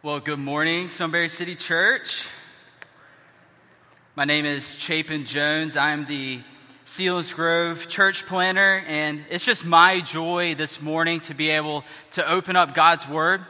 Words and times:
Well, 0.00 0.20
good 0.20 0.38
morning, 0.38 0.90
Sunbury 0.90 1.28
City 1.28 1.56
Church. 1.56 2.24
My 4.14 4.24
name 4.24 4.46
is 4.46 4.76
Chapin 4.76 5.24
Jones. 5.24 5.76
I'm 5.76 6.04
the 6.04 6.38
Selinsgrove 6.86 7.88
church 7.88 8.24
planter, 8.24 8.84
and 8.86 9.24
it's 9.28 9.44
just 9.44 9.66
my 9.66 9.98
joy 9.98 10.54
this 10.54 10.80
morning 10.80 11.18
to 11.22 11.34
be 11.34 11.50
able 11.50 11.82
to 12.12 12.30
open 12.30 12.54
up 12.54 12.76
God's 12.76 13.08
Word 13.08 13.40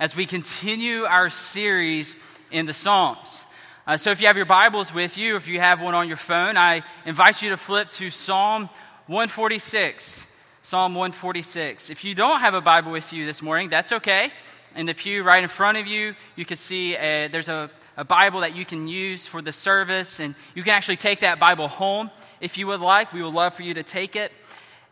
as 0.00 0.16
we 0.16 0.24
continue 0.24 1.02
our 1.02 1.28
series 1.28 2.16
in 2.50 2.64
the 2.64 2.72
Psalms. 2.72 3.44
Uh, 3.86 3.98
so, 3.98 4.10
if 4.10 4.22
you 4.22 4.28
have 4.28 4.36
your 4.38 4.46
Bibles 4.46 4.94
with 4.94 5.18
you, 5.18 5.36
if 5.36 5.46
you 5.46 5.60
have 5.60 5.82
one 5.82 5.94
on 5.94 6.08
your 6.08 6.16
phone, 6.16 6.56
I 6.56 6.84
invite 7.04 7.42
you 7.42 7.50
to 7.50 7.58
flip 7.58 7.90
to 7.92 8.10
Psalm 8.10 8.70
146. 9.08 10.24
Psalm 10.62 10.94
146. 10.94 11.90
If 11.90 12.02
you 12.02 12.14
don't 12.14 12.40
have 12.40 12.54
a 12.54 12.62
Bible 12.62 12.92
with 12.92 13.12
you 13.12 13.26
this 13.26 13.42
morning, 13.42 13.68
that's 13.68 13.92
okay 13.92 14.32
in 14.76 14.86
the 14.86 14.94
pew 14.94 15.22
right 15.22 15.42
in 15.42 15.48
front 15.48 15.78
of 15.78 15.86
you, 15.86 16.14
you 16.36 16.44
can 16.44 16.56
see 16.56 16.94
a, 16.96 17.28
there's 17.28 17.48
a, 17.48 17.70
a 17.96 18.04
Bible 18.04 18.40
that 18.40 18.54
you 18.54 18.64
can 18.64 18.86
use 18.86 19.26
for 19.26 19.42
the 19.42 19.52
service, 19.52 20.20
and 20.20 20.34
you 20.54 20.62
can 20.62 20.72
actually 20.72 20.96
take 20.96 21.20
that 21.20 21.38
Bible 21.38 21.68
home 21.68 22.10
if 22.40 22.56
you 22.56 22.66
would 22.66 22.80
like. 22.80 23.12
We 23.12 23.22
would 23.22 23.34
love 23.34 23.54
for 23.54 23.62
you 23.62 23.74
to 23.74 23.82
take 23.82 24.16
it. 24.16 24.32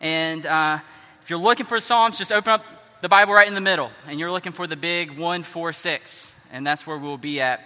And 0.01 0.45
uh, 0.45 0.79
if 1.23 1.31
you're 1.31 1.39
looking 1.39 1.67
for 1.67 1.81
Psalms, 1.81 2.19
just 2.19 2.33
open 2.33 2.53
up 2.53 2.65
the 3.03 3.09
Bible 3.09 3.35
right 3.35 3.47
in 3.47 3.55
the 3.55 3.61
middle, 3.61 3.91
and 4.07 4.19
you're 4.19 4.33
looking 4.33 4.53
for 4.53 4.67
the 4.67 4.77
big 4.77 5.11
146, 5.11 6.33
and 6.53 6.67
that's 6.67 6.87
where 6.87 6.99
we'll 6.99 7.19
be 7.19 7.41
at 7.41 7.61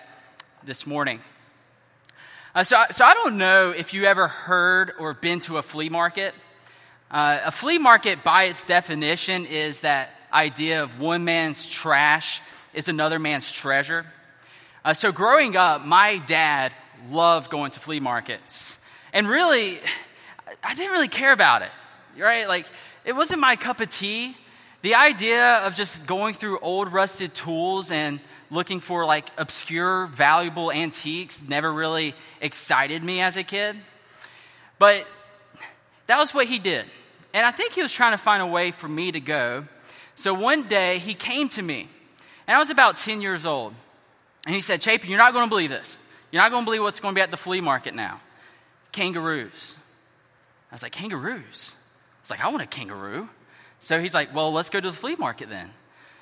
this 0.65 0.87
morning. 0.87 1.20
Uh, 2.54 2.65
so, 2.65 2.82
so 2.90 3.04
I 3.04 3.15
don't 3.15 3.38
know 3.38 3.70
if 3.70 3.95
you 3.95 4.04
ever 4.04 4.27
heard 4.27 4.92
or 4.98 5.15
been 5.15 5.40
to 5.40 5.59
a 5.59 5.62
flea 5.62 5.88
market. 5.88 6.34
Uh, 7.10 7.40
a 7.45 7.51
flea 7.51 7.79
market, 7.79 8.23
by 8.24 8.45
its 8.45 8.62
definition, 8.62 9.46
is 9.46 9.80
that 9.80 10.10
idea 10.32 10.82
of 10.82 10.98
one 11.00 11.24
man's 11.24 11.66
trash 11.66 12.40
is 12.72 12.88
another 12.88 13.18
man's 13.18 13.50
treasure. 13.50 14.06
Uh, 14.84 14.94
so, 14.94 15.12
growing 15.12 15.56
up, 15.56 15.84
my 15.84 16.18
dad 16.18 16.72
loved 17.10 17.50
going 17.50 17.70
to 17.72 17.80
flea 17.80 18.00
markets. 18.00 18.78
And 19.12 19.28
really, 19.28 19.80
I 20.62 20.74
didn't 20.74 20.92
really 20.92 21.09
care 21.09 21.32
about 21.32 21.62
it, 21.62 21.70
right? 22.18 22.48
Like, 22.48 22.66
it 23.04 23.12
wasn't 23.12 23.40
my 23.40 23.56
cup 23.56 23.80
of 23.80 23.90
tea. 23.90 24.37
The 24.82 24.95
idea 24.95 25.56
of 25.56 25.74
just 25.74 26.06
going 26.06 26.34
through 26.34 26.59
old 26.60 26.92
rusted 26.92 27.34
tools 27.34 27.90
and 27.90 28.20
looking 28.50 28.80
for 28.80 29.04
like 29.04 29.26
obscure, 29.37 30.06
valuable 30.06 30.72
antiques 30.72 31.42
never 31.46 31.72
really 31.72 32.15
excited 32.40 33.02
me 33.02 33.20
as 33.20 33.37
a 33.37 33.42
kid. 33.42 33.76
But 34.78 35.06
that 36.06 36.18
was 36.18 36.34
what 36.34 36.46
he 36.46 36.59
did. 36.59 36.87
And 37.32 37.46
I 37.46 37.50
think 37.50 37.72
he 37.72 37.82
was 37.82 37.92
trying 37.92 38.12
to 38.12 38.18
find 38.18 38.42
a 38.42 38.46
way 38.46 38.70
for 38.70 38.88
me 38.88 39.12
to 39.12 39.20
go. 39.20 39.65
So 40.21 40.35
one 40.35 40.68
day 40.68 40.99
he 40.99 41.15
came 41.15 41.49
to 41.51 41.63
me, 41.63 41.88
and 42.46 42.54
I 42.54 42.59
was 42.59 42.68
about 42.68 42.99
10 42.99 43.23
years 43.23 43.46
old. 43.46 43.73
And 44.45 44.54
he 44.54 44.60
said, 44.60 44.82
Chapin, 44.82 45.09
you're 45.09 45.18
not 45.18 45.32
going 45.32 45.46
to 45.46 45.49
believe 45.49 45.71
this. 45.71 45.96
You're 46.30 46.43
not 46.43 46.51
going 46.51 46.62
to 46.62 46.66
believe 46.66 46.82
what's 46.82 47.01
going 47.01 47.15
to 47.15 47.18
be 47.18 47.23
at 47.23 47.30
the 47.30 47.38
flea 47.38 47.62
market 47.62 47.95
now. 47.95 48.21
Kangaroos. 48.93 49.79
I 50.71 50.74
was 50.74 50.82
like, 50.82 50.93
kangaroos? 50.93 51.73
I 51.73 52.21
was 52.23 52.30
like, 52.30 52.45
I 52.45 52.49
want 52.49 52.62
a 52.62 52.66
kangaroo. 52.66 53.30
So 53.80 53.99
he's 53.99 54.12
like, 54.12 54.35
well, 54.35 54.52
let's 54.52 54.68
go 54.68 54.79
to 54.79 54.90
the 54.90 54.95
flea 54.95 55.16
market 55.16 55.49
then. 55.49 55.71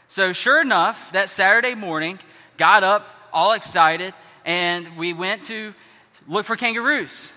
So 0.07 0.33
sure 0.33 0.61
enough, 0.61 1.11
that 1.11 1.29
Saturday 1.29 1.75
morning, 1.75 2.21
got 2.57 2.85
up 2.85 3.05
all 3.33 3.53
excited, 3.53 4.15
and 4.45 4.97
we 4.97 5.13
went 5.13 5.43
to 5.45 5.75
look 6.29 6.47
for 6.47 6.55
kangaroos. 6.55 7.33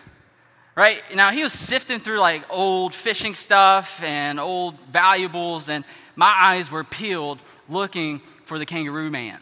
Right? 0.75 1.02
Now 1.16 1.31
he 1.31 1.42
was 1.42 1.53
sifting 1.53 2.00
through 2.00 2.20
like 2.20 2.44
old 2.52 2.94
fishing 2.94 3.34
stuff 3.34 4.03
and 4.03 4.40
old 4.40 4.80
valuables, 4.92 5.68
and 5.68 5.84
my 6.22 6.36
eyes 6.39 6.69
were 6.69 6.83
peeled 6.83 7.39
looking 7.67 8.22
for 8.45 8.59
the 8.59 8.66
kangaroo 8.67 9.09
man. 9.09 9.39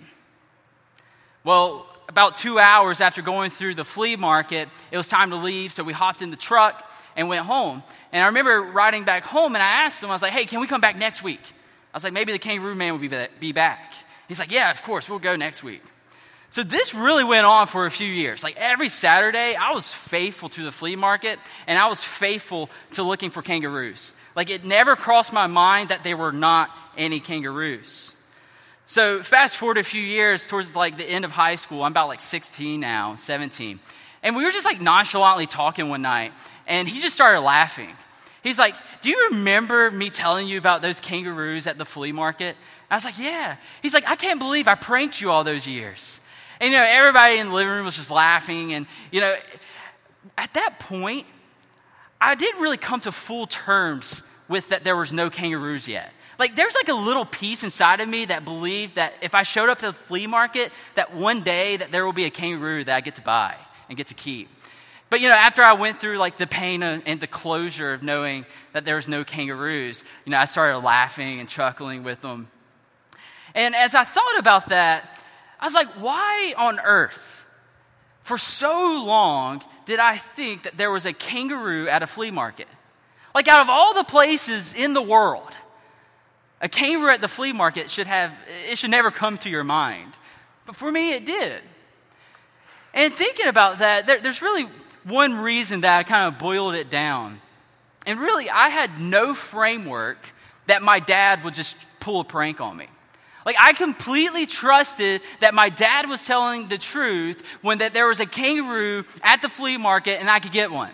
Well, 1.44 1.86
about 2.08 2.36
two 2.36 2.58
hours 2.58 3.02
after 3.02 3.21
going 3.21 3.52
through 3.52 3.75
the 3.75 3.83
flea 3.83 4.16
market, 4.16 4.69
it 4.89 4.95
was 4.95 5.09
time 5.09 5.31
to 5.31 5.36
leave, 5.36 5.73
so 5.73 5.83
we 5.83 5.91
hopped 5.91 6.21
in 6.21 6.31
the 6.31 6.38
truck 6.38 6.89
and 7.17 7.27
went 7.27 7.45
home. 7.45 7.83
And 8.13 8.23
I 8.23 8.27
remember 8.27 8.61
riding 8.61 9.04
back 9.04 9.26
home, 9.26 9.55
and 9.55 9.61
I 9.61 9.83
asked 9.83 10.02
him, 10.02 10.09
I 10.09 10.14
was 10.14 10.21
like, 10.21 10.31
hey, 10.31 10.45
can 10.45 10.61
we 10.61 10.67
come 10.67 10.80
back 10.80 10.95
next 10.95 11.21
week? 11.21 11.42
I 11.93 11.98
was 11.98 12.05
like, 12.05 12.14
maybe 12.14 12.31
the 12.31 12.39
kangaroo 12.39 12.76
man 12.76 12.93
will 12.93 13.25
be 13.42 13.52
back. 13.52 13.93
He's 14.30 14.39
like, 14.39 14.49
yeah, 14.49 14.71
of 14.71 14.81
course, 14.81 15.09
we'll 15.09 15.20
go 15.20 15.36
next 15.36 15.61
week. 15.61 15.83
So 16.49 16.64
this 16.64 16.95
really 16.95 17.25
went 17.25 17.45
on 17.45 17.67
for 17.67 17.87
a 17.87 17.92
few 17.92 18.08
years. 18.08 18.42
Like 18.42 18.55
every 18.55 18.87
Saturday, 18.87 19.55
I 19.55 19.71
was 19.71 19.93
faithful 19.93 20.48
to 20.49 20.64
the 20.64 20.71
flea 20.71 20.95
market 20.95 21.39
and 21.67 21.77
I 21.77 21.89
was 21.89 22.02
faithful 22.02 22.70
to 22.93 23.04
looking 23.04 23.30
for 23.30 23.42
kangaroos. 23.42 24.14
Like 24.36 24.50
it 24.50 24.64
never 24.64 24.95
crossed 24.95 25.34
my 25.34 25.48
mind 25.48 25.90
that 25.90 26.04
there 26.04 26.17
were 26.17 26.32
not 26.32 26.70
any 26.98 27.20
kangaroos. 27.20 28.16
So 28.86 29.22
fast 29.22 29.58
forward 29.58 29.78
a 29.78 29.84
few 29.84 30.02
years 30.02 30.48
towards 30.48 30.76
like 30.76 30.98
the 30.98 31.04
end 31.04 31.26
of 31.26 31.32
high 31.32 31.56
school. 31.56 31.84
I'm 31.84 31.92
about 31.92 32.08
like 32.08 32.22
16 32.22 32.80
now, 32.80 33.16
17. 33.16 33.80
And 34.23 34.36
we 34.36 34.44
were 34.44 34.52
just 34.52 34.66
like 34.66 34.82
nonchalantly 34.82 35.45
talking 35.45 35.90
one 35.90 36.02
night 36.02 36.34
and 36.67 36.88
he 36.88 37.00
just 37.00 37.16
started 37.16 37.42
laughing. 37.42 37.90
He's 38.42 38.60
like, 38.60 38.76
Do 39.02 39.10
you 39.10 39.30
remember 39.32 39.92
me 39.92 40.10
telling 40.10 40.48
you 40.48 40.58
about 40.58 40.82
those 40.82 41.00
kangaroos 41.00 41.67
at 41.67 41.78
the 41.78 41.86
flea 41.86 42.11
market? 42.11 42.56
I 42.90 42.96
was 42.96 43.06
like, 43.06 43.20
Yeah. 43.20 43.58
He's 43.82 43.94
like, 43.94 44.10
I 44.10 44.16
can't 44.16 44.40
believe 44.40 44.67
I 44.67 44.76
pranked 44.76 45.20
you 45.20 45.32
all 45.32 45.44
those 45.44 45.67
years. 45.67 46.20
And, 46.60 46.72
you 46.72 46.78
know, 46.78 46.86
everybody 46.86 47.38
in 47.38 47.48
the 47.48 47.54
living 47.54 47.72
room 47.73 47.86
was 47.86 47.96
just 47.96 48.11
laughing. 48.11 48.73
And, 48.73 48.86
you 49.11 49.22
know, 49.22 49.34
at 50.38 50.54
that 50.56 50.80
point, 50.80 51.26
I 52.21 52.35
didn't 52.35 52.61
really 52.61 52.77
come 52.77 52.99
to 53.02 53.11
full 53.11 53.47
terms 53.47 54.23
with 54.47 54.69
that 54.69 54.83
there 54.83 54.95
was 54.95 55.13
no 55.13 55.30
kangaroos 55.30 55.87
yet. 55.87 56.11
Like, 56.37 56.55
there's 56.55 56.75
like 56.75 56.87
a 56.87 56.93
little 56.93 57.25
piece 57.25 57.63
inside 57.63 57.99
of 57.99 58.07
me 58.07 58.25
that 58.25 58.45
believed 58.45 58.95
that 58.95 59.13
if 59.21 59.35
I 59.35 59.43
showed 59.43 59.69
up 59.69 59.80
to 59.80 59.87
the 59.87 59.93
flea 59.93 60.25
market, 60.25 60.71
that 60.95 61.13
one 61.13 61.43
day 61.43 61.77
that 61.77 61.91
there 61.91 62.05
will 62.05 62.13
be 62.13 62.25
a 62.25 62.30
kangaroo 62.30 62.83
that 62.85 62.95
I 62.95 63.02
get 63.02 63.15
to 63.15 63.21
buy 63.21 63.55
and 63.89 63.97
get 63.97 64.07
to 64.07 64.13
keep. 64.13 64.49
But, 65.09 65.21
you 65.21 65.27
know, 65.27 65.35
after 65.35 65.63
I 65.63 65.73
went 65.73 65.99
through 65.99 66.17
like 66.17 66.37
the 66.37 66.47
pain 66.47 66.83
and 66.83 67.19
the 67.19 67.27
closure 67.27 67.93
of 67.93 68.03
knowing 68.03 68.45
that 68.73 68.86
there 68.86 68.95
was 68.95 69.07
no 69.07 69.23
kangaroos, 69.23 70.03
you 70.25 70.31
know, 70.31 70.37
I 70.37 70.45
started 70.45 70.80
laughing 70.80 71.39
and 71.39 71.49
chuckling 71.49 72.03
with 72.03 72.21
them. 72.21 72.47
And 73.55 73.75
as 73.75 73.95
I 73.95 74.03
thought 74.03 74.37
about 74.37 74.69
that, 74.69 75.09
I 75.59 75.65
was 75.65 75.73
like, 75.73 75.87
why 75.99 76.53
on 76.57 76.80
earth, 76.80 77.45
for 78.21 78.37
so 78.37 79.03
long, 79.05 79.63
did 79.89 80.00
I 80.00 80.17
think 80.17 80.64
that 80.64 80.77
there 80.77 80.92
was 80.92 81.08
a 81.08 81.14
kangaroo 81.14 81.88
at 81.88 82.04
a 82.04 82.08
flea 82.08 82.30
market? 82.30 82.67
Like, 83.33 83.48
out 83.48 83.61
of 83.61 83.70
all 83.70 83.95
the 83.95 84.04
places 84.04 84.76
in 84.76 84.94
the 84.94 85.02
world, 85.02 85.52
a 86.61 86.70
kangaroo 86.70 87.11
at 87.11 87.22
the 87.22 87.27
flea 87.27 87.54
market 87.54 87.89
should 87.89 88.05
have, 88.05 88.32
it 88.70 88.78
should 88.78 88.92
never 88.92 89.10
come 89.10 89.39
to 89.39 89.49
your 89.49 89.64
mind. 89.64 90.14
But 90.67 90.76
for 90.76 90.92
me, 90.92 91.14
it 91.14 91.26
did. 91.26 91.64
And 92.94 93.11
thinking 93.11 93.48
about 93.48 93.80
that, 93.80 94.05
there, 94.05 94.20
there's 94.20 94.44
really 94.44 94.67
one 95.05 95.33
reason 95.33 95.82
that 95.82 95.98
I 95.98 96.04
kind 96.04 96.32
of 96.32 96.39
boiled 96.39 96.76
it 96.76 96.92
down. 96.92 97.42
And 98.05 98.20
really, 98.20 98.48
I 98.48 98.70
had 98.70 99.02
no 99.02 99.33
framework 99.33 100.20
that 100.67 100.83
my 100.83 100.99
dad 100.99 101.44
would 101.44 101.55
just 101.55 101.76
pull 101.99 102.20
a 102.20 102.23
prank 102.23 102.61
on 102.61 102.78
me. 102.78 102.86
Like, 103.45 103.55
I 103.60 103.73
completely 103.73 104.45
trusted 104.45 105.22
that 105.39 105.54
my 105.54 105.70
dad 105.70 106.10
was 106.10 106.26
telling 106.26 106.67
the 106.67 106.77
truth 106.77 107.44
when 107.61 107.80
that 107.80 107.94
there 107.94 108.08
was 108.08 108.20
a 108.20 108.26
kangaroo 108.26 109.05
at 109.23 109.42
the 109.42 109.50
flea 109.50 109.77
market 109.77 110.20
and 110.20 110.30
I 110.30 110.39
could 110.39 110.52
get 110.52 110.72
one. 110.72 110.92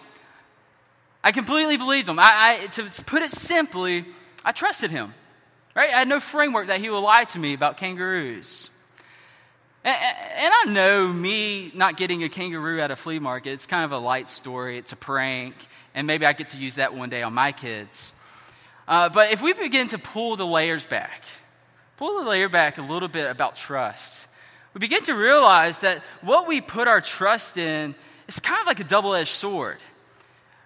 I 1.24 1.32
completely 1.32 1.78
believed 1.78 2.08
him. 2.08 2.20
I, 2.20 2.60
I, 2.62 2.68
to 2.68 3.04
put 3.04 3.24
it 3.24 3.32
simply, 3.32 4.06
I 4.44 4.52
trusted 4.52 4.92
him. 4.92 5.14
Right? 5.76 5.90
I 5.90 6.00
had 6.00 6.08
no 6.08 6.20
framework 6.20 6.68
that 6.68 6.80
he 6.80 6.90
would 6.90 7.00
lie 7.00 7.26
to 7.26 7.40
me 7.40 7.54
about 7.54 7.78
kangaroos. 7.78 8.70
And, 9.84 9.96
and 10.38 10.54
I 10.54 10.72
know 10.72 11.12
me 11.12 11.72
not 11.74 11.98
getting 11.98 12.24
a 12.24 12.30
kangaroo 12.30 12.80
at 12.80 12.92
a 12.92 12.96
flea 12.96 13.20
market, 13.20 13.52
it's 13.52 13.66
kind 13.66 13.84
of 13.84 13.92
a 13.92 13.98
light 13.98 14.30
story, 14.30 14.78
it's 14.78 14.94
a 14.94 14.96
prank, 14.96 15.54
and 15.94 16.08
maybe 16.08 16.26
I 16.26 16.34
get 16.34 16.50
to 16.50 16.58
use 16.58 16.76
that 16.76 16.94
one 16.94 17.10
day 17.10 17.24
on 17.24 17.34
my 17.34 17.52
kids. 17.52 18.14
Uh, 18.88 19.10
but 19.10 19.32
if 19.32 19.42
we 19.42 19.54
begin 19.54 19.88
to 19.90 19.98
pull 19.98 20.38
the 20.38 20.46
layers 20.46 20.86
back, 20.86 21.24
pull 21.98 22.24
the 22.24 22.30
layer 22.30 22.50
back 22.50 22.78
a 22.78 22.82
little 22.82 23.08
bit 23.08 23.30
about 23.30 23.56
trust. 23.56 24.28
We 24.74 24.80
begin 24.80 25.04
to 25.04 25.14
realize 25.14 25.80
that 25.82 26.02
what 26.22 26.48
we 26.48 26.62
put 26.62 26.88
our 26.88 27.02
trust 27.02 27.58
in 27.58 27.96
is 28.28 28.40
kind 28.40 28.60
of 28.60 28.68
like 28.68 28.80
a 28.80 28.84
double 28.84 29.14
edged 29.16 29.30
sword, 29.30 29.78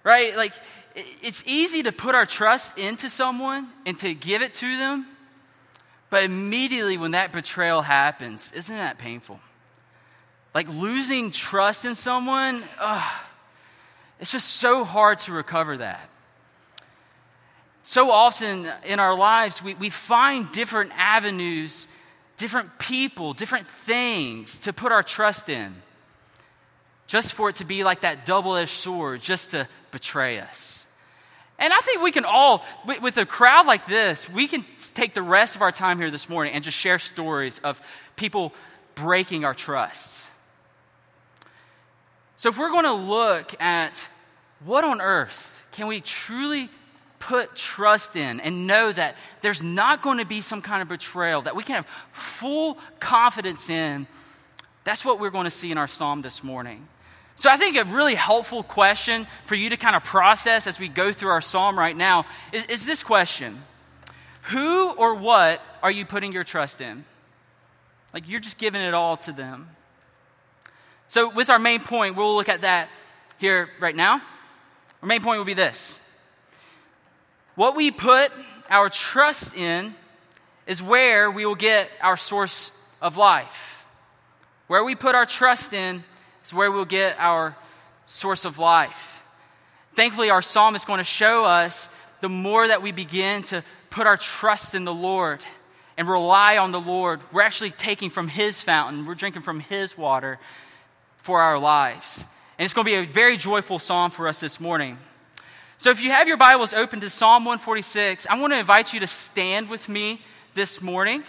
right? 0.03 0.36
Like, 0.36 0.53
it's 0.95 1.44
easy 1.45 1.83
to 1.83 1.92
put 1.92 2.15
our 2.15 2.25
trust 2.25 2.77
into 2.77 3.09
someone 3.09 3.68
and 3.86 3.98
to 4.00 4.13
give 4.13 4.42
it 4.42 4.53
to 4.56 4.77
them, 4.77 5.06
but 6.09 6.24
immediately 6.24 6.98
when 6.98 7.12
that 7.12 7.31
betrayal 7.31 7.81
happens, 7.81 8.51
isn't 8.53 8.75
that 8.75 8.98
painful? 8.98 9.39
Like 10.56 10.68
losing 10.68 11.30
trust 11.30 11.86
in 11.86 11.94
someone, 11.94 12.63
ugh, 12.80 13.21
it's 14.19 14.31
just 14.31 14.48
so 14.48 14.83
hard 14.83 15.19
to 15.19 15.31
recover 15.31 15.77
that 15.77 16.08
so 17.83 18.11
often 18.11 18.67
in 18.85 18.99
our 18.99 19.15
lives, 19.15 19.63
we, 19.63 19.73
we 19.75 19.89
find 19.89 20.51
different 20.51 20.91
avenues, 20.95 21.87
different 22.37 22.77
people, 22.79 23.33
different 23.33 23.67
things 23.67 24.59
to 24.59 24.73
put 24.73 24.91
our 24.91 25.03
trust 25.03 25.49
in, 25.49 25.75
just 27.07 27.33
for 27.33 27.49
it 27.49 27.55
to 27.55 27.65
be 27.65 27.83
like 27.83 28.01
that 28.01 28.25
double 28.25 28.55
edged 28.55 28.71
sword, 28.71 29.21
just 29.21 29.51
to 29.51 29.67
betray 29.91 30.39
us. 30.39 30.85
And 31.57 31.73
I 31.73 31.79
think 31.81 32.01
we 32.01 32.11
can 32.11 32.23
all, 32.23 32.63
with 33.01 33.17
a 33.17 33.25
crowd 33.25 33.65
like 33.65 33.85
this, 33.85 34.29
we 34.29 34.47
can 34.47 34.63
take 34.93 35.13
the 35.13 35.21
rest 35.21 35.57
of 35.57 35.61
our 35.61 35.73
time 35.73 35.99
here 35.99 36.09
this 36.09 36.29
morning 36.29 36.53
and 36.53 36.63
just 36.63 36.77
share 36.77 36.99
stories 36.99 37.59
of 37.59 37.81
people 38.15 38.53
breaking 38.95 39.43
our 39.43 39.53
trust. 39.53 40.25
So, 42.37 42.47
if 42.47 42.57
we're 42.57 42.69
going 42.69 42.85
to 42.85 42.93
look 42.93 43.61
at 43.61 44.07
what 44.63 44.85
on 44.85 45.01
earth 45.01 45.61
can 45.73 45.87
we 45.87 45.99
truly 45.99 46.69
put 47.19 47.56
trust 47.56 48.16
in 48.16 48.39
and 48.39 48.66
know 48.66 48.92
that 48.92 49.16
there's 49.42 49.62
not 49.62 50.01
going 50.01 50.18
to 50.18 50.25
be 50.25 50.42
some 50.42 50.62
kind 50.62 50.81
of 50.81 50.88
betrayal, 50.88 51.42
that 51.44 51.56
we 51.56 51.63
can 51.63 51.75
have 51.75 51.88
full 52.13 52.77
confidence 53.00 53.69
in, 53.69 54.07
that's 54.83 55.04
what 55.04 55.19
we're 55.19 55.30
going 55.30 55.45
to 55.45 55.51
see 55.51 55.71
in 55.71 55.77
our 55.77 55.88
psalm 55.88 56.21
this 56.21 56.44
morning. 56.44 56.88
So, 57.36 57.50
I 57.50 57.57
think 57.57 57.77
a 57.77 57.86
really 57.86 58.16
helpful 58.16 58.63
question 58.63 59.27
for 59.45 59.56
you 59.56 59.69
to 59.69 59.77
kind 59.77 59.95
of 59.95 60.04
process 60.04 60.68
as 60.68 60.80
we 60.80 60.88
go 60.88 61.13
through 61.13 61.30
our 61.30 61.42
psalm 61.42 61.77
right 61.77 61.95
now 61.95 62.25
is, 62.51 62.66
is 62.66 62.86
this 62.86 63.04
question 63.04 63.62
Who 64.44 64.92
or 64.92 65.15
what 65.15 65.62
are 65.83 65.92
you 65.92 66.06
putting 66.06 66.33
your 66.33 66.44
trust 66.44 66.81
in? 66.81 67.06
Like 68.13 68.27
you're 68.27 68.39
just 68.39 68.57
giving 68.57 68.81
it 68.81 68.94
all 68.94 69.18
to 69.18 69.31
them. 69.31 69.69
So, 71.07 71.30
with 71.30 71.50
our 71.50 71.60
main 71.60 71.81
point, 71.81 72.15
we'll 72.15 72.36
look 72.36 72.50
at 72.50 72.62
that 72.62 72.89
here 73.38 73.69
right 73.80 73.95
now. 73.95 74.22
Our 75.01 75.07
main 75.07 75.22
point 75.22 75.38
will 75.38 75.45
be 75.45 75.54
this 75.54 75.99
what 77.59 77.75
we 77.75 77.91
put 77.91 78.31
our 78.69 78.88
trust 78.88 79.53
in 79.53 79.94
is 80.65 80.81
where 80.81 81.29
we 81.29 81.45
will 81.45 81.56
get 81.56 81.89
our 82.01 82.15
source 82.15 82.71
of 83.01 83.17
life. 83.17 83.83
Where 84.67 84.81
we 84.81 84.95
put 84.95 85.13
our 85.13 85.25
trust 85.25 85.73
in 85.73 86.06
is 86.45 86.53
where 86.53 86.71
we'll 86.71 86.85
get 86.85 87.17
our 87.19 87.57
source 88.06 88.45
of 88.45 88.59
life. 88.59 89.21
Thankfully, 89.94 90.29
our 90.29 90.41
psalm 90.41 90.73
is 90.73 90.85
going 90.85 91.00
to 91.00 91.03
show 91.03 91.44
us 91.44 91.89
the 92.21 92.29
more 92.29 92.65
that 92.65 92.81
we 92.81 92.94
begin 92.94 93.44
to 93.44 93.62
put 93.89 94.07
our 94.07 94.15
trust 94.15 94.73
in 94.73 94.85
the 94.85 94.94
Lord 94.94 95.41
and 95.97 96.07
rely 96.07 96.59
on 96.59 96.71
the 96.71 96.79
Lord, 96.79 97.19
we're 97.33 97.41
actually 97.41 97.71
taking 97.71 98.09
from 98.09 98.29
His 98.29 98.62
fountain, 98.62 99.05
we're 99.05 99.15
drinking 99.15 99.41
from 99.41 99.59
His 99.59 99.97
water 99.97 100.39
for 101.17 101.41
our 101.41 101.59
lives. 101.59 102.23
And 102.57 102.63
it's 102.63 102.73
going 102.73 102.85
to 102.85 102.91
be 102.91 102.95
a 102.95 103.05
very 103.05 103.35
joyful 103.35 103.79
psalm 103.79 104.12
for 104.12 104.29
us 104.29 104.39
this 104.39 104.62
morning. 104.62 104.97
So 105.79 105.91
if 105.91 106.01
you 106.01 106.11
have 106.11 106.27
your 106.27 106.35
Bibles 106.35 106.73
open 106.73 106.99
to 106.99 107.09
Psalm 107.09 107.45
146, 107.45 108.27
I 108.29 108.37
want 108.37 108.51
to 108.51 108.59
invite 108.59 108.91
you 108.91 108.99
to 108.99 109.07
stand 109.07 109.69
with 109.69 109.87
me 109.87 110.21
this 110.53 110.81
morning. 110.81 111.23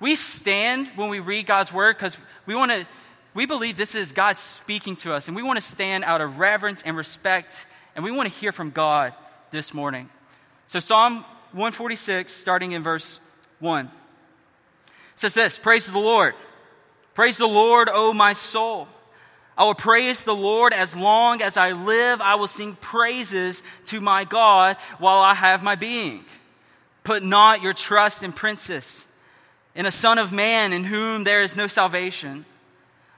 We 0.00 0.16
stand 0.16 0.88
when 0.96 1.08
we 1.08 1.18
read 1.18 1.46
God's 1.46 1.72
word 1.72 1.96
because 1.96 2.18
we 2.44 2.54
want 2.54 2.72
to 2.72 2.86
we 3.32 3.46
believe 3.46 3.78
this 3.78 3.94
is 3.94 4.12
God 4.12 4.36
speaking 4.36 4.96
to 4.96 5.14
us 5.14 5.28
and 5.28 5.34
we 5.34 5.42
want 5.42 5.56
to 5.56 5.64
stand 5.64 6.04
out 6.04 6.20
of 6.20 6.38
reverence 6.38 6.82
and 6.82 6.94
respect 6.94 7.54
and 7.94 8.04
we 8.04 8.10
want 8.10 8.30
to 8.30 8.38
hear 8.38 8.52
from 8.52 8.68
God 8.68 9.14
this 9.50 9.72
morning. 9.72 10.10
So 10.66 10.78
Psalm 10.78 11.24
146 11.52 12.30
starting 12.30 12.72
in 12.72 12.82
verse 12.82 13.18
1 13.60 13.90
says 15.14 15.32
this 15.32 15.56
Praise 15.56 15.90
the 15.90 15.98
Lord. 15.98 16.34
Praise 17.14 17.38
the 17.38 17.48
Lord, 17.48 17.88
O 17.90 18.12
my 18.12 18.34
soul. 18.34 18.88
I 19.56 19.64
will 19.64 19.74
praise 19.74 20.24
the 20.24 20.34
Lord 20.34 20.72
as 20.74 20.94
long 20.94 21.40
as 21.40 21.56
I 21.56 21.72
live. 21.72 22.20
I 22.20 22.34
will 22.34 22.46
sing 22.46 22.76
praises 22.76 23.62
to 23.86 24.00
my 24.00 24.24
God 24.24 24.76
while 24.98 25.22
I 25.22 25.34
have 25.34 25.62
my 25.62 25.76
being. 25.76 26.24
Put 27.04 27.22
not 27.22 27.62
your 27.62 27.72
trust 27.72 28.22
in 28.22 28.32
princes, 28.32 29.06
in 29.74 29.86
a 29.86 29.90
son 29.90 30.18
of 30.18 30.32
man 30.32 30.72
in 30.72 30.84
whom 30.84 31.24
there 31.24 31.40
is 31.40 31.56
no 31.56 31.66
salvation. 31.68 32.44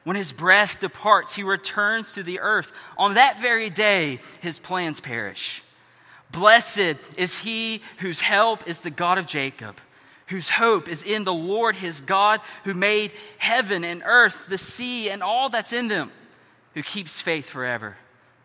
When 0.05 0.17
his 0.17 0.33
breath 0.33 0.79
departs, 0.81 1.35
he 1.35 1.43
returns 1.43 2.15
to 2.15 2.23
the 2.23 2.41
earth. 2.41 2.71
On 2.97 3.15
that 3.15 3.41
very 3.41 3.69
day, 3.69 4.21
his 4.41 4.59
plans 4.59 5.01
perish. 5.01 5.63
Blessed 6.31 6.97
is 7.17 7.39
he 7.39 7.83
whose 7.99 8.21
help 8.21 8.69
is 8.69 8.81
the 8.81 8.91
God 8.91 9.19
of 9.19 9.27
Jacob 9.27 9.81
whose 10.29 10.49
hope 10.49 10.89
is 10.89 11.03
in 11.03 11.25
the 11.25 11.33
Lord 11.33 11.75
his 11.75 12.01
God, 12.01 12.41
who 12.65 12.75
made 12.75 13.13
heaven 13.39 13.83
and 13.83 14.03
earth, 14.05 14.47
the 14.49 14.59
sea, 14.59 15.11
and 15.11 15.23
all 15.23 15.49
that's 15.49 15.73
in 15.73 15.89
them, 15.89 16.13
who 16.79 16.83
keeps 16.85 17.21
faith 17.21 17.51
forever, 17.51 17.97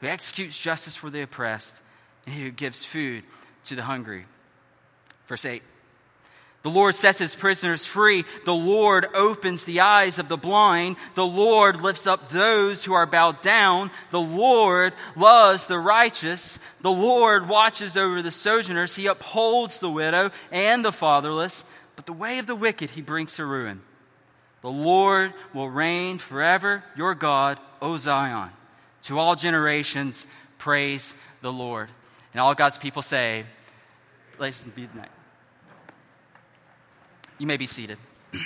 who 0.01 0.07
executes 0.07 0.59
justice 0.59 0.95
for 0.95 1.12
the 1.12 1.21
oppressed, 1.21 1.80
and 2.25 2.33
who 2.33 2.50
gives 2.50 2.83
food 2.83 3.24
to 3.63 3.75
the 3.75 3.83
hungry. 3.83 4.25
Verse 5.27 5.45
8. 5.45 5.62
The 6.63 6.71
Lord 6.71 6.95
sets 6.95 7.19
his 7.19 7.35
prisoners 7.35 7.85
free. 7.85 8.25
The 8.45 8.56
Lord 8.56 9.06
opens 9.13 9.65
the 9.65 9.81
eyes 9.81 10.18
of 10.18 10.30
the 10.30 10.38
blind. 10.38 10.95
The 11.13 11.27
Lord 11.27 11.80
lifts 11.80 12.07
up 12.07 12.30
those 12.30 12.83
who 12.83 12.94
are 12.94 13.06
bowed 13.06 13.44
down. 13.44 13.91
The 14.09 14.19
Lord 14.19 14.95
loves 15.15 15.68
the 15.68 15.77
righteous. 15.77 16.57
The 16.81 16.91
Lord 16.91 17.47
watches 17.47 17.95
over 17.95 18.24
the 18.24 18.31
sojourners. 18.31 18.95
He 18.95 19.06
upholds 19.06 19.77
the 19.77 19.91
widow 19.91 20.31
and 20.51 20.83
the 20.83 20.91
fatherless. 20.91 21.65
But 21.95 22.07
the 22.07 22.13
way 22.13 22.39
of 22.39 22.47
the 22.47 22.56
wicked 22.56 22.89
he 22.89 23.01
brings 23.01 23.35
to 23.35 23.45
ruin. 23.45 23.83
The 24.63 24.71
Lord 24.71 25.33
will 25.54 25.69
reign 25.69 26.18
forever. 26.18 26.83
Your 26.95 27.13
God, 27.13 27.60
O 27.81 27.98
Zion. 27.98 28.50
To 29.04 29.19
all 29.19 29.36
generations, 29.36 30.25
praise 30.57 31.13
the 31.42 31.51
Lord. 31.51 31.89
And 32.31 32.39
all 32.39 32.56
God's 32.56 32.77
people 32.77 33.01
say, 33.01 33.44
Ladies 34.39 34.63
and 34.63 34.95
night. 34.95 35.12
You 37.38 37.45
may 37.45 37.57
be 37.57 37.68
seated. 37.68 37.98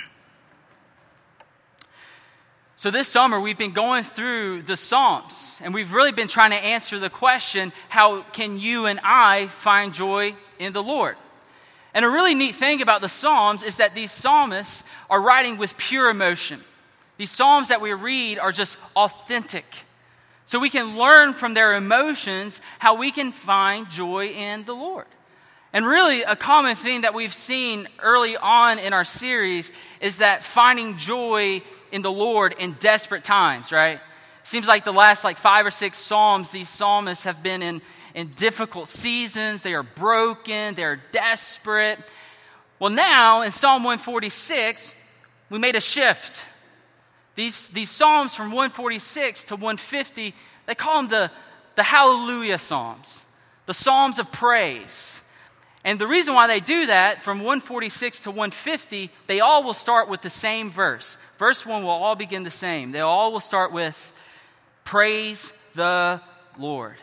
So, 2.76 2.92
this 2.92 3.08
summer, 3.08 3.40
we've 3.40 3.58
been 3.58 3.72
going 3.72 4.04
through 4.04 4.62
the 4.62 4.76
Psalms, 4.76 5.58
and 5.60 5.74
we've 5.74 5.92
really 5.92 6.12
been 6.12 6.28
trying 6.28 6.50
to 6.50 6.56
answer 6.56 7.00
the 7.00 7.10
question 7.10 7.72
how 7.88 8.22
can 8.22 8.56
you 8.56 8.86
and 8.86 9.00
I 9.02 9.48
find 9.48 9.92
joy 9.92 10.36
in 10.60 10.72
the 10.72 10.82
Lord? 10.82 11.16
And 11.94 12.04
a 12.04 12.08
really 12.08 12.34
neat 12.34 12.54
thing 12.54 12.82
about 12.82 13.00
the 13.00 13.08
Psalms 13.08 13.62
is 13.62 13.78
that 13.78 13.94
these 13.94 14.12
psalmists 14.12 14.84
are 15.08 15.20
writing 15.20 15.56
with 15.56 15.76
pure 15.76 16.10
emotion. 16.10 16.60
These 17.16 17.30
Psalms 17.30 17.68
that 17.68 17.80
we 17.80 17.92
read 17.92 18.38
are 18.38 18.52
just 18.52 18.76
authentic. 18.94 19.64
So, 20.44 20.58
we 20.58 20.70
can 20.70 20.96
learn 20.96 21.34
from 21.34 21.54
their 21.54 21.74
emotions 21.74 22.62
how 22.78 22.94
we 22.94 23.10
can 23.10 23.32
find 23.32 23.90
joy 23.90 24.28
in 24.28 24.64
the 24.64 24.74
Lord. 24.74 25.06
And 25.72 25.84
really, 25.84 26.22
a 26.22 26.36
common 26.36 26.76
thing 26.76 27.02
that 27.02 27.12
we've 27.12 27.34
seen 27.34 27.88
early 27.98 28.36
on 28.36 28.78
in 28.78 28.94
our 28.94 29.04
series 29.04 29.70
is 30.00 30.18
that 30.18 30.42
finding 30.42 30.96
joy 30.96 31.62
in 31.92 32.00
the 32.00 32.12
Lord 32.12 32.54
in 32.58 32.72
desperate 32.72 33.24
times, 33.24 33.70
right? 33.70 34.00
Seems 34.44 34.66
like 34.66 34.84
the 34.84 34.92
last 34.92 35.24
like 35.24 35.36
five 35.36 35.66
or 35.66 35.70
six 35.70 35.98
Psalms, 35.98 36.50
these 36.50 36.70
psalmists 36.70 37.24
have 37.24 37.42
been 37.42 37.60
in, 37.62 37.82
in 38.18 38.32
difficult 38.34 38.88
seasons. 38.88 39.62
They 39.62 39.74
are 39.74 39.84
broken, 39.84 40.74
they're 40.74 41.00
desperate. 41.12 42.00
Well, 42.80 42.90
now 42.90 43.42
in 43.42 43.52
Psalm 43.52 43.84
146, 43.84 44.96
we 45.50 45.60
made 45.60 45.76
a 45.76 45.80
shift. 45.80 46.44
These, 47.36 47.68
these 47.68 47.88
Psalms 47.88 48.34
from 48.34 48.46
146 48.46 49.44
to 49.44 49.54
150, 49.54 50.34
they 50.66 50.74
call 50.74 50.96
them 50.96 51.08
the, 51.08 51.30
the 51.76 51.84
Hallelujah 51.84 52.58
Psalms, 52.58 53.24
the 53.66 53.74
Psalms 53.74 54.18
of 54.18 54.32
praise. 54.32 55.20
And 55.84 56.00
the 56.00 56.08
reason 56.08 56.34
why 56.34 56.48
they 56.48 56.58
do 56.58 56.86
that 56.86 57.22
from 57.22 57.38
146 57.38 58.22
to 58.22 58.30
150, 58.30 59.12
they 59.28 59.38
all 59.38 59.62
will 59.62 59.74
start 59.74 60.08
with 60.08 60.22
the 60.22 60.30
same 60.30 60.72
verse. 60.72 61.16
Verse 61.38 61.64
1 61.64 61.84
will 61.84 61.90
all 61.90 62.16
begin 62.16 62.42
the 62.42 62.50
same. 62.50 62.90
They 62.90 62.98
all 62.98 63.30
will 63.30 63.38
start 63.38 63.70
with 63.70 64.12
Praise 64.82 65.52
the 65.76 66.20
Lord. 66.58 66.96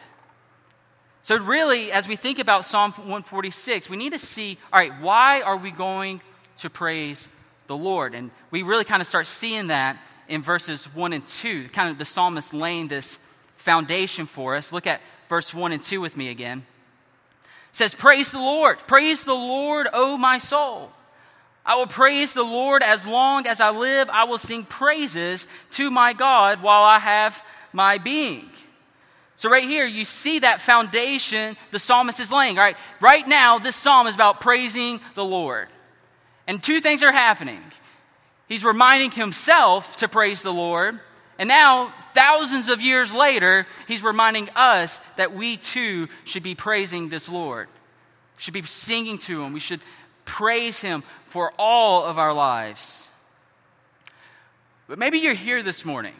So, 1.26 1.38
really, 1.38 1.92
as 1.92 2.08
we 2.08 2.16
think 2.16 2.38
about 2.38 2.66
Psalm 2.66 2.92
146, 2.92 3.90
we 3.90 3.98
need 3.98 4.12
to 4.12 4.20
see 4.20 4.60
all 4.72 4.78
right, 4.78 4.94
why 5.02 5.42
are 5.42 5.58
we 5.58 5.72
going 5.72 6.22
to 6.58 6.70
praise 6.70 7.28
the 7.66 7.76
Lord? 7.76 8.14
And 8.14 8.30
we 8.52 8.62
really 8.62 8.84
kind 8.84 9.02
of 9.02 9.08
start 9.08 9.26
seeing 9.26 9.66
that 9.70 9.98
in 10.28 10.44
verses 10.44 10.86
1 10.94 11.14
and 11.14 11.26
2. 11.26 11.70
Kind 11.70 11.90
of 11.90 11.98
the 11.98 12.06
psalmist 12.06 12.54
laying 12.54 12.90
this 12.90 13.18
foundation 13.58 14.28
for 14.28 14.56
us. 14.56 14.72
Look 14.72 14.86
at 14.86 15.02
verse 15.28 15.52
1 15.52 15.72
and 15.72 15.82
2 15.82 16.00
with 16.00 16.16
me 16.16 16.30
again 16.30 16.64
says, 17.72 17.96
Praise 17.96 18.32
the 18.32 18.38
Lord. 18.38 18.78
Praise 18.86 19.26
the 19.26 19.34
Lord, 19.34 19.88
O 19.94 20.18
my 20.18 20.38
soul. 20.38 20.92
I 21.66 21.76
will 21.76 21.88
praise 21.88 22.36
the 22.36 22.44
Lord 22.44 22.84
as 22.84 23.08
long 23.08 23.48
as 23.48 23.60
I 23.60 23.72
live. 23.72 24.12
I 24.12 24.26
will 24.26 24.38
sing 24.38 24.64
praises 24.64 25.48
to 25.72 25.90
my 25.90 26.14
God 26.14 26.62
while 26.62 26.84
I 26.84 27.00
have 27.00 27.42
my 27.74 27.98
being. 27.98 28.48
So, 29.38 29.50
right 29.50 29.64
here, 29.64 29.86
you 29.86 30.06
see 30.06 30.40
that 30.40 30.62
foundation 30.62 31.58
the 31.72 31.80
psalmist 31.80 32.20
is 32.20 32.32
laying. 32.32 32.56
Right, 32.56 32.78
right 33.02 33.28
now, 33.28 33.60
this 33.60 33.76
psalm 33.76 34.08
is 34.08 34.16
about 34.16 34.40
praising 34.40 35.02
the 35.14 35.26
Lord. 35.26 35.68
And 36.48 36.62
two 36.64 36.80
things 36.80 37.04
are 37.04 37.12
happening. 37.12 37.62
He's 38.48 38.64
reminding 38.64 39.12
himself 39.12 39.98
to 39.98 40.08
praise 40.08 40.44
the 40.44 40.54
Lord, 40.54 41.00
and 41.38 41.50
now, 41.50 41.94
thousands 42.14 42.70
of 42.70 42.82
years 42.82 43.14
later, 43.14 43.68
he's 43.88 44.04
reminding 44.04 44.50
us 44.56 45.02
that 45.18 45.34
we 45.34 45.58
too 45.58 46.08
should 46.24 46.44
be 46.44 46.56
praising 46.56 47.10
this 47.10 47.28
Lord. 47.28 47.68
We 47.68 48.42
should 48.42 48.54
be 48.54 48.62
singing 48.62 49.18
to 49.20 49.44
him. 49.44 49.52
We 49.52 49.60
should 49.60 49.82
praise 50.24 50.80
him 50.80 51.04
for 51.26 51.54
all 51.60 52.06
of 52.06 52.18
our 52.18 52.34
lives. 52.34 53.10
But 54.88 54.98
maybe 54.98 55.20
you're 55.20 55.34
here 55.34 55.62
this 55.62 55.84
morning, 55.84 56.14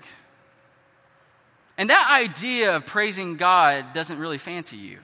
and 1.78 1.90
that 1.90 2.10
idea 2.10 2.76
of 2.76 2.86
praising 2.86 3.36
God 3.36 3.94
doesn't 3.94 4.18
really 4.18 4.38
fancy 4.38 4.78
you. 4.78 5.00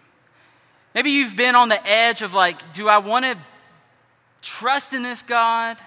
Maybe 0.95 1.11
you've 1.11 1.35
been 1.35 1.55
on 1.55 1.69
the 1.69 1.87
edge 1.87 2.21
of 2.21 2.33
like, 2.33 2.73
do 2.73 2.87
I 2.87 2.99
want 2.99 3.25
to 3.25 3.37
trust 4.41 4.93
in 4.93 5.03
this 5.03 5.21
God? 5.21 5.77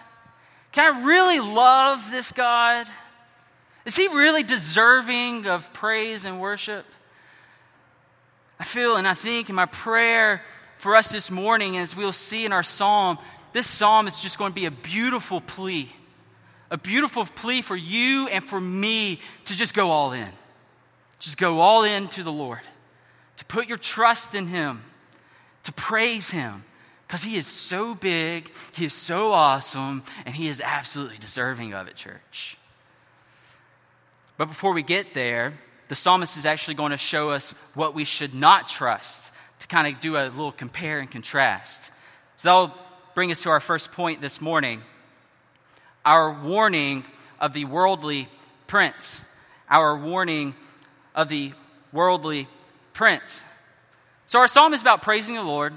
Can 0.72 0.94
I 0.94 1.04
really 1.04 1.40
love 1.40 2.10
this 2.10 2.32
God? 2.32 2.86
Is 3.84 3.96
he 3.96 4.08
really 4.08 4.42
deserving 4.42 5.46
of 5.46 5.72
praise 5.72 6.24
and 6.24 6.40
worship? 6.40 6.86
I 8.58 8.64
feel 8.64 8.96
and 8.96 9.06
I 9.06 9.14
think 9.14 9.48
in 9.48 9.54
my 9.54 9.66
prayer 9.66 10.42
for 10.78 10.96
us 10.96 11.10
this 11.10 11.30
morning, 11.30 11.76
as 11.76 11.94
we'll 11.94 12.12
see 12.12 12.44
in 12.44 12.52
our 12.52 12.62
psalm, 12.62 13.18
this 13.52 13.66
psalm 13.66 14.06
is 14.06 14.20
just 14.20 14.38
going 14.38 14.52
to 14.52 14.54
be 14.54 14.66
a 14.66 14.70
beautiful 14.70 15.40
plea. 15.40 15.90
A 16.70 16.78
beautiful 16.78 17.24
plea 17.24 17.62
for 17.62 17.76
you 17.76 18.28
and 18.28 18.44
for 18.44 18.60
me 18.60 19.20
to 19.46 19.56
just 19.56 19.74
go 19.74 19.90
all 19.90 20.12
in. 20.12 20.30
Just 21.24 21.38
go 21.38 21.60
all 21.60 21.84
in 21.84 22.08
to 22.08 22.22
the 22.22 22.30
Lord, 22.30 22.60
to 23.38 23.46
put 23.46 23.66
your 23.66 23.78
trust 23.78 24.34
in 24.34 24.46
Him, 24.46 24.82
to 25.62 25.72
praise 25.72 26.30
Him, 26.30 26.64
because 27.06 27.22
He 27.22 27.38
is 27.38 27.46
so 27.46 27.94
big, 27.94 28.52
He 28.74 28.84
is 28.84 28.92
so 28.92 29.32
awesome, 29.32 30.02
and 30.26 30.34
He 30.34 30.48
is 30.48 30.60
absolutely 30.60 31.16
deserving 31.16 31.72
of 31.72 31.88
it, 31.88 31.96
church. 31.96 32.58
But 34.36 34.48
before 34.48 34.74
we 34.74 34.82
get 34.82 35.14
there, 35.14 35.54
the 35.88 35.94
psalmist 35.94 36.36
is 36.36 36.44
actually 36.44 36.74
going 36.74 36.90
to 36.90 36.98
show 36.98 37.30
us 37.30 37.54
what 37.72 37.94
we 37.94 38.04
should 38.04 38.34
not 38.34 38.68
trust 38.68 39.32
to 39.60 39.66
kind 39.66 39.94
of 39.94 40.02
do 40.02 40.18
a 40.18 40.28
little 40.28 40.52
compare 40.52 40.98
and 40.98 41.10
contrast. 41.10 41.90
So 42.36 42.48
that'll 42.48 42.78
bring 43.14 43.32
us 43.32 43.44
to 43.44 43.48
our 43.48 43.60
first 43.60 43.92
point 43.92 44.20
this 44.20 44.42
morning 44.42 44.82
our 46.04 46.30
warning 46.30 47.02
of 47.40 47.54
the 47.54 47.64
worldly 47.64 48.28
prince. 48.66 49.22
Our 49.70 49.96
warning 49.96 50.54
of 51.14 51.28
the 51.28 51.52
worldly 51.92 52.48
prince. 52.92 53.40
So 54.26 54.38
our 54.38 54.48
psalm 54.48 54.74
is 54.74 54.80
about 54.80 55.02
praising 55.02 55.34
the 55.34 55.42
Lord, 55.42 55.74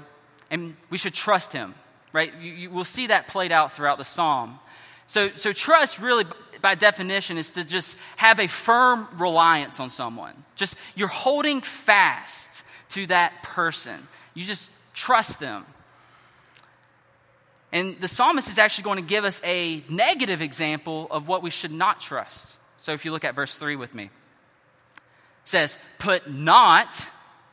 and 0.50 0.76
we 0.90 0.98
should 0.98 1.14
trust 1.14 1.52
him, 1.52 1.74
right? 2.12 2.32
You, 2.40 2.52
you, 2.52 2.70
we'll 2.70 2.84
see 2.84 3.08
that 3.08 3.28
played 3.28 3.52
out 3.52 3.72
throughout 3.72 3.98
the 3.98 4.04
psalm. 4.04 4.58
So, 5.06 5.30
so 5.30 5.52
trust 5.52 6.00
really 6.00 6.24
by 6.60 6.74
definition 6.74 7.38
is 7.38 7.52
to 7.52 7.64
just 7.64 7.96
have 8.16 8.40
a 8.40 8.46
firm 8.46 9.08
reliance 9.16 9.80
on 9.80 9.90
someone. 9.90 10.34
Just 10.56 10.76
you're 10.94 11.08
holding 11.08 11.60
fast 11.60 12.64
to 12.90 13.06
that 13.06 13.42
person. 13.42 14.06
You 14.34 14.44
just 14.44 14.70
trust 14.94 15.40
them. 15.40 15.64
And 17.70 18.00
the 18.00 18.08
psalmist 18.08 18.48
is 18.48 18.58
actually 18.58 18.84
going 18.84 18.96
to 18.96 19.08
give 19.08 19.24
us 19.24 19.40
a 19.44 19.82
negative 19.88 20.40
example 20.40 21.06
of 21.10 21.28
what 21.28 21.42
we 21.42 21.50
should 21.50 21.72
not 21.72 22.00
trust. 22.00 22.56
So 22.78 22.92
if 22.92 23.04
you 23.04 23.12
look 23.12 23.24
at 23.24 23.34
verse 23.34 23.56
3 23.56 23.76
with 23.76 23.94
me, 23.94 24.10
says, 25.48 25.78
Put 25.98 26.30
not, 26.30 27.08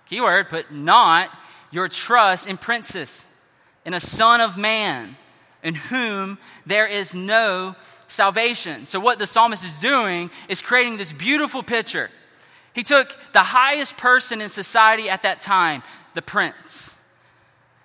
keyword, 0.08 0.50
put 0.50 0.72
not 0.72 1.30
your 1.72 1.88
trust 1.88 2.48
in 2.48 2.58
princes, 2.58 3.26
in 3.86 3.94
a 3.94 4.00
son 4.00 4.42
of 4.42 4.58
man, 4.58 5.18
in 5.64 5.76
whom 5.76 6.38
there 6.66 6.88
is 6.88 7.16
no 7.16 7.76
salvation. 8.08 8.86
So 8.86 9.00
what 9.00 9.20
the 9.20 9.28
psalmist 9.28 9.66
is 9.66 9.80
doing 9.80 10.30
is 10.48 10.62
creating 10.62 10.98
this 10.98 11.12
beautiful 11.12 11.64
picture 11.64 12.10
he 12.76 12.84
took 12.84 13.18
the 13.32 13.40
highest 13.40 13.96
person 13.96 14.42
in 14.42 14.50
society 14.50 15.10
at 15.10 15.22
that 15.22 15.40
time, 15.40 15.82
the 16.14 16.22
prince. 16.22 16.94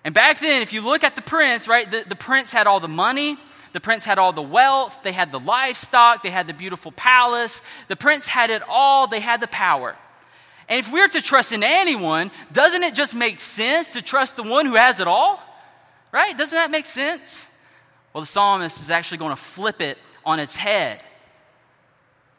And 0.04 0.12
back 0.12 0.40
then, 0.40 0.62
if 0.62 0.72
you 0.72 0.80
look 0.80 1.04
at 1.04 1.14
the 1.14 1.22
prince, 1.22 1.68
right, 1.68 1.88
the, 1.88 2.04
the 2.08 2.16
prince 2.16 2.50
had 2.50 2.66
all 2.66 2.80
the 2.80 2.88
money, 2.88 3.38
the 3.72 3.80
prince 3.80 4.04
had 4.04 4.18
all 4.18 4.32
the 4.32 4.42
wealth, 4.42 5.00
they 5.02 5.12
had 5.12 5.30
the 5.30 5.38
livestock, 5.38 6.22
they 6.22 6.30
had 6.30 6.46
the 6.46 6.54
beautiful 6.54 6.92
palace. 6.92 7.62
The 7.88 7.96
prince 7.96 8.26
had 8.26 8.50
it 8.50 8.62
all, 8.68 9.06
they 9.06 9.20
had 9.20 9.40
the 9.40 9.46
power. 9.46 9.96
And 10.68 10.78
if 10.78 10.92
we're 10.92 11.08
to 11.08 11.20
trust 11.20 11.52
in 11.52 11.62
anyone, 11.62 12.30
doesn't 12.52 12.82
it 12.82 12.94
just 12.94 13.14
make 13.14 13.40
sense 13.40 13.92
to 13.94 14.02
trust 14.02 14.36
the 14.36 14.42
one 14.42 14.66
who 14.66 14.74
has 14.74 15.00
it 15.00 15.06
all? 15.06 15.40
Right? 16.12 16.36
Doesn't 16.36 16.56
that 16.56 16.70
make 16.70 16.86
sense? 16.86 17.46
Well, 18.12 18.22
the 18.22 18.26
psalmist 18.26 18.80
is 18.80 18.90
actually 18.90 19.18
going 19.18 19.30
to 19.30 19.40
flip 19.40 19.80
it 19.80 19.98
on 20.24 20.40
its 20.40 20.56
head. 20.56 21.02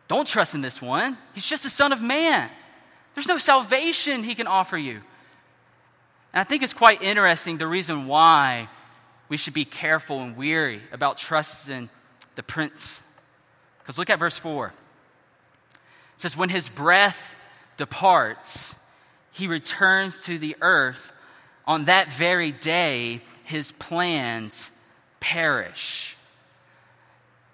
Don't 0.07 0.27
trust 0.27 0.55
in 0.55 0.61
this 0.61 0.81
one. 0.81 1.17
He's 1.33 1.45
just 1.45 1.65
a 1.65 1.69
son 1.69 1.93
of 1.93 2.01
man. 2.01 2.49
There's 3.15 3.27
no 3.27 3.37
salvation 3.37 4.23
he 4.23 4.35
can 4.35 4.47
offer 4.47 4.77
you. 4.77 5.01
And 6.33 6.41
I 6.41 6.43
think 6.43 6.63
it's 6.63 6.73
quite 6.73 7.01
interesting 7.01 7.57
the 7.57 7.67
reason 7.67 8.07
why 8.07 8.67
we 9.31 9.37
should 9.37 9.53
be 9.53 9.63
careful 9.63 10.19
and 10.19 10.35
weary 10.35 10.81
about 10.91 11.15
trusting 11.15 11.89
the 12.35 12.43
prince. 12.43 12.99
Because 13.79 13.97
look 13.97 14.09
at 14.09 14.19
verse 14.19 14.35
4. 14.37 14.67
It 14.67 14.73
says, 16.17 16.35
When 16.35 16.49
his 16.49 16.67
breath 16.67 17.33
departs, 17.77 18.75
he 19.31 19.47
returns 19.47 20.21
to 20.23 20.37
the 20.37 20.57
earth. 20.59 21.13
On 21.65 21.85
that 21.85 22.11
very 22.11 22.51
day, 22.51 23.21
his 23.45 23.71
plans 23.71 24.69
perish. 25.21 26.17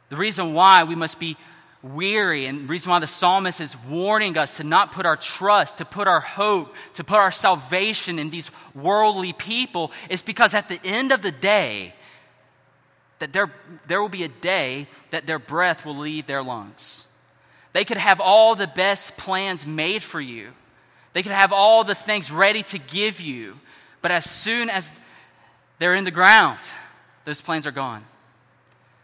The 0.09 0.15
reason 0.15 0.55
why 0.55 0.83
we 0.83 0.95
must 0.95 1.19
be 1.19 1.37
weary. 1.83 2.45
And 2.45 2.69
reason 2.69 2.91
why 2.91 2.99
the 2.99 3.07
psalmist 3.07 3.61
is 3.61 3.75
warning 3.89 4.37
us 4.37 4.57
to 4.57 4.63
not 4.63 4.91
put 4.91 5.05
our 5.05 5.17
trust, 5.17 5.77
to 5.79 5.85
put 5.85 6.07
our 6.07 6.19
hope, 6.19 6.75
to 6.95 7.03
put 7.03 7.17
our 7.17 7.31
salvation 7.31 8.19
in 8.19 8.29
these 8.29 8.51
worldly 8.75 9.33
people 9.33 9.91
is 10.09 10.21
because 10.21 10.53
at 10.53 10.67
the 10.69 10.79
end 10.83 11.11
of 11.11 11.21
the 11.21 11.31
day, 11.31 11.93
that 13.19 13.33
there, 13.33 13.51
there 13.87 14.01
will 14.01 14.09
be 14.09 14.23
a 14.23 14.29
day 14.29 14.87
that 15.11 15.25
their 15.25 15.39
breath 15.39 15.85
will 15.85 15.97
leave 15.97 16.27
their 16.27 16.43
lungs. 16.43 17.05
They 17.73 17.83
could 17.83 17.97
have 17.97 18.21
all 18.21 18.55
the 18.55 18.67
best 18.67 19.17
plans 19.17 19.65
made 19.65 20.03
for 20.03 20.21
you. 20.21 20.51
They 21.13 21.23
could 21.23 21.31
have 21.31 21.51
all 21.51 21.83
the 21.83 21.95
things 21.95 22.31
ready 22.31 22.63
to 22.63 22.77
give 22.77 23.19
you. 23.19 23.59
But 24.01 24.11
as 24.11 24.29
soon 24.29 24.69
as 24.69 24.91
they're 25.79 25.95
in 25.95 26.03
the 26.03 26.11
ground, 26.11 26.59
those 27.25 27.41
plans 27.41 27.65
are 27.65 27.71
gone. 27.71 28.05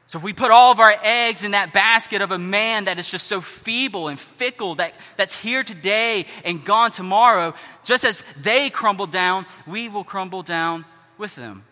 So 0.05 0.17
if 0.17 0.23
we 0.23 0.33
put 0.33 0.51
all 0.51 0.71
of 0.71 0.79
our 0.79 0.93
eggs 1.03 1.43
in 1.43 1.51
that 1.51 1.73
basket 1.73 2.21
of 2.21 2.31
a 2.31 2.37
man 2.37 2.85
that 2.85 2.99
is 2.99 3.09
just 3.09 3.27
so 3.27 3.41
feeble 3.41 4.09
and 4.09 4.19
fickle, 4.19 4.75
that, 4.75 4.93
that's 5.17 5.35
here 5.35 5.63
today 5.63 6.25
and 6.43 6.63
gone 6.63 6.91
tomorrow, 6.91 7.53
just 7.83 8.03
as 8.03 8.23
they 8.41 8.69
crumble 8.69 9.07
down, 9.07 9.45
we 9.65 9.89
will 9.89 10.03
crumble 10.03 10.43
down 10.43 10.85
with 11.17 11.35
them. 11.35 11.63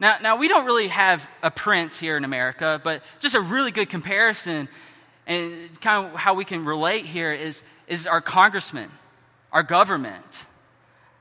Now, 0.00 0.16
now 0.22 0.36
we 0.36 0.48
don't 0.48 0.66
really 0.66 0.88
have 0.88 1.26
a 1.42 1.50
prince 1.50 1.98
here 1.98 2.16
in 2.16 2.24
America, 2.24 2.80
but 2.82 3.02
just 3.20 3.34
a 3.34 3.40
really 3.40 3.70
good 3.70 3.88
comparison 3.88 4.68
and 5.26 5.80
kind 5.80 6.06
of 6.06 6.14
how 6.14 6.34
we 6.34 6.44
can 6.44 6.64
relate 6.64 7.04
here 7.04 7.32
is, 7.32 7.62
is 7.88 8.06
our 8.06 8.20
congressman, 8.20 8.90
our 9.52 9.62
government, 9.62 10.46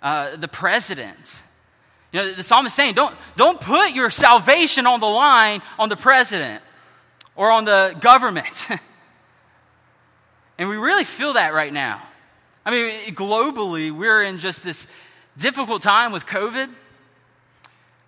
uh, 0.02 0.36
the 0.36 0.48
president. 0.48 1.42
You 2.12 2.22
know, 2.22 2.34
the 2.34 2.44
psalmist 2.44 2.74
is 2.74 2.76
saying, 2.76 2.96
don't, 2.96 3.16
don't 3.36 3.60
put 3.60 3.92
your 3.92 4.10
salvation 4.10 4.88
on 4.88 5.00
the 5.00 5.08
line 5.08 5.62
on 5.78 5.90
the 5.90 5.98
president 5.98 6.64
or 7.36 7.52
on 7.52 7.66
the 7.66 7.96
government. 8.00 8.68
and 10.58 10.70
we 10.70 10.78
really 10.78 11.04
feel 11.04 11.34
that 11.34 11.54
right 11.54 11.74
now. 11.74 12.02
I 12.66 12.72
mean, 12.72 13.16
globally, 13.16 13.92
we're 13.92 14.24
in 14.24 14.38
just 14.38 14.64
this 14.64 14.88
difficult 15.38 15.82
time 15.82 16.12
with 16.12 16.26
COVID. 16.26 16.70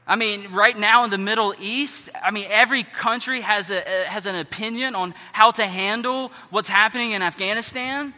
I 0.08 0.16
mean, 0.16 0.54
right 0.54 0.77
now 0.77 1.04
in 1.04 1.10
the 1.10 1.18
Middle 1.18 1.54
East, 1.60 2.10
I 2.24 2.32
mean, 2.32 2.48
every 2.50 2.84
country 2.84 3.42
has, 3.42 3.70
a, 3.70 3.82
has 4.06 4.25
an 4.25 4.36
opinion 4.36 4.96
on 4.96 5.13
how 5.34 5.51
to 5.51 5.68
handle 5.68 6.32
what's 6.50 6.70
happening 6.70 7.12
in 7.12 7.22
Afghanistan. 7.22 8.13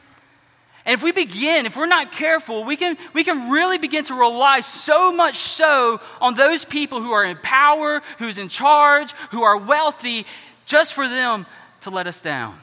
And 0.85 0.93
if 0.93 1.03
we 1.03 1.11
begin, 1.11 1.65
if 1.65 1.75
we're 1.75 1.85
not 1.85 2.11
careful, 2.11 2.63
we 2.63 2.75
can, 2.75 2.97
we 3.13 3.23
can 3.23 3.51
really 3.51 3.77
begin 3.77 4.05
to 4.05 4.13
rely 4.13 4.61
so 4.61 5.11
much 5.11 5.35
so 5.35 5.99
on 6.21 6.35
those 6.35 6.65
people 6.65 7.01
who 7.01 7.11
are 7.11 7.25
in 7.25 7.37
power, 7.37 8.01
who's 8.17 8.37
in 8.37 8.47
charge, 8.47 9.11
who 9.31 9.43
are 9.43 9.57
wealthy, 9.57 10.25
just 10.65 10.93
for 10.93 11.07
them 11.07 11.45
to 11.81 11.89
let 11.89 12.07
us 12.07 12.21
down, 12.21 12.59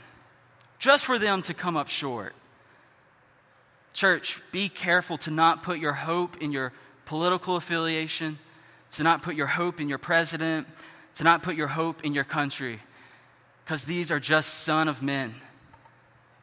just 0.78 1.04
for 1.04 1.18
them 1.18 1.42
to 1.42 1.54
come 1.54 1.76
up 1.76 1.88
short. 1.88 2.34
Church, 3.92 4.40
be 4.50 4.68
careful 4.68 5.18
to 5.18 5.30
not 5.30 5.62
put 5.62 5.78
your 5.78 5.92
hope 5.92 6.42
in 6.42 6.52
your 6.52 6.72
political 7.04 7.56
affiliation, 7.56 8.38
to 8.92 9.02
not 9.02 9.22
put 9.22 9.36
your 9.36 9.46
hope 9.46 9.80
in 9.80 9.88
your 9.88 9.98
president, 9.98 10.66
to 11.14 11.24
not 11.24 11.42
put 11.42 11.56
your 11.56 11.68
hope 11.68 12.04
in 12.04 12.12
your 12.12 12.24
country, 12.24 12.80
because 13.64 13.84
these 13.84 14.10
are 14.10 14.20
just 14.20 14.54
son 14.54 14.88
of 14.88 15.02
men 15.02 15.34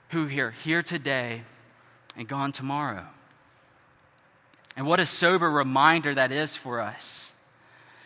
who 0.10 0.28
are 0.40 0.52
here 0.52 0.84
today 0.84 1.42
and 2.16 2.28
gone 2.28 2.52
tomorrow. 2.52 3.06
And 4.76 4.88
what 4.88 5.00
a 5.00 5.06
sober 5.06 5.50
reminder 5.50 6.16
that 6.16 6.32
is 6.32 6.56
for 6.56 6.80
us. 6.80 7.32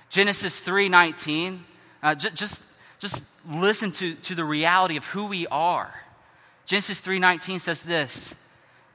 Genesis 0.09 0.59
3:19, 0.61 1.65
uh, 2.03 2.15
j- 2.15 2.29
just, 2.31 2.63
just 2.99 3.25
listen 3.49 3.91
to, 3.93 4.15
to 4.15 4.35
the 4.35 4.43
reality 4.43 4.97
of 4.97 5.05
who 5.05 5.27
we 5.27 5.47
are. 5.47 5.93
Genesis 6.65 7.01
3:19 7.01 7.59
says 7.59 7.83
this: 7.83 8.35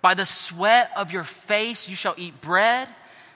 By 0.00 0.14
the 0.14 0.26
sweat 0.26 0.90
of 0.96 1.12
your 1.12 1.24
face 1.24 1.88
you 1.88 1.96
shall 1.96 2.14
eat 2.16 2.40
bread 2.40 2.88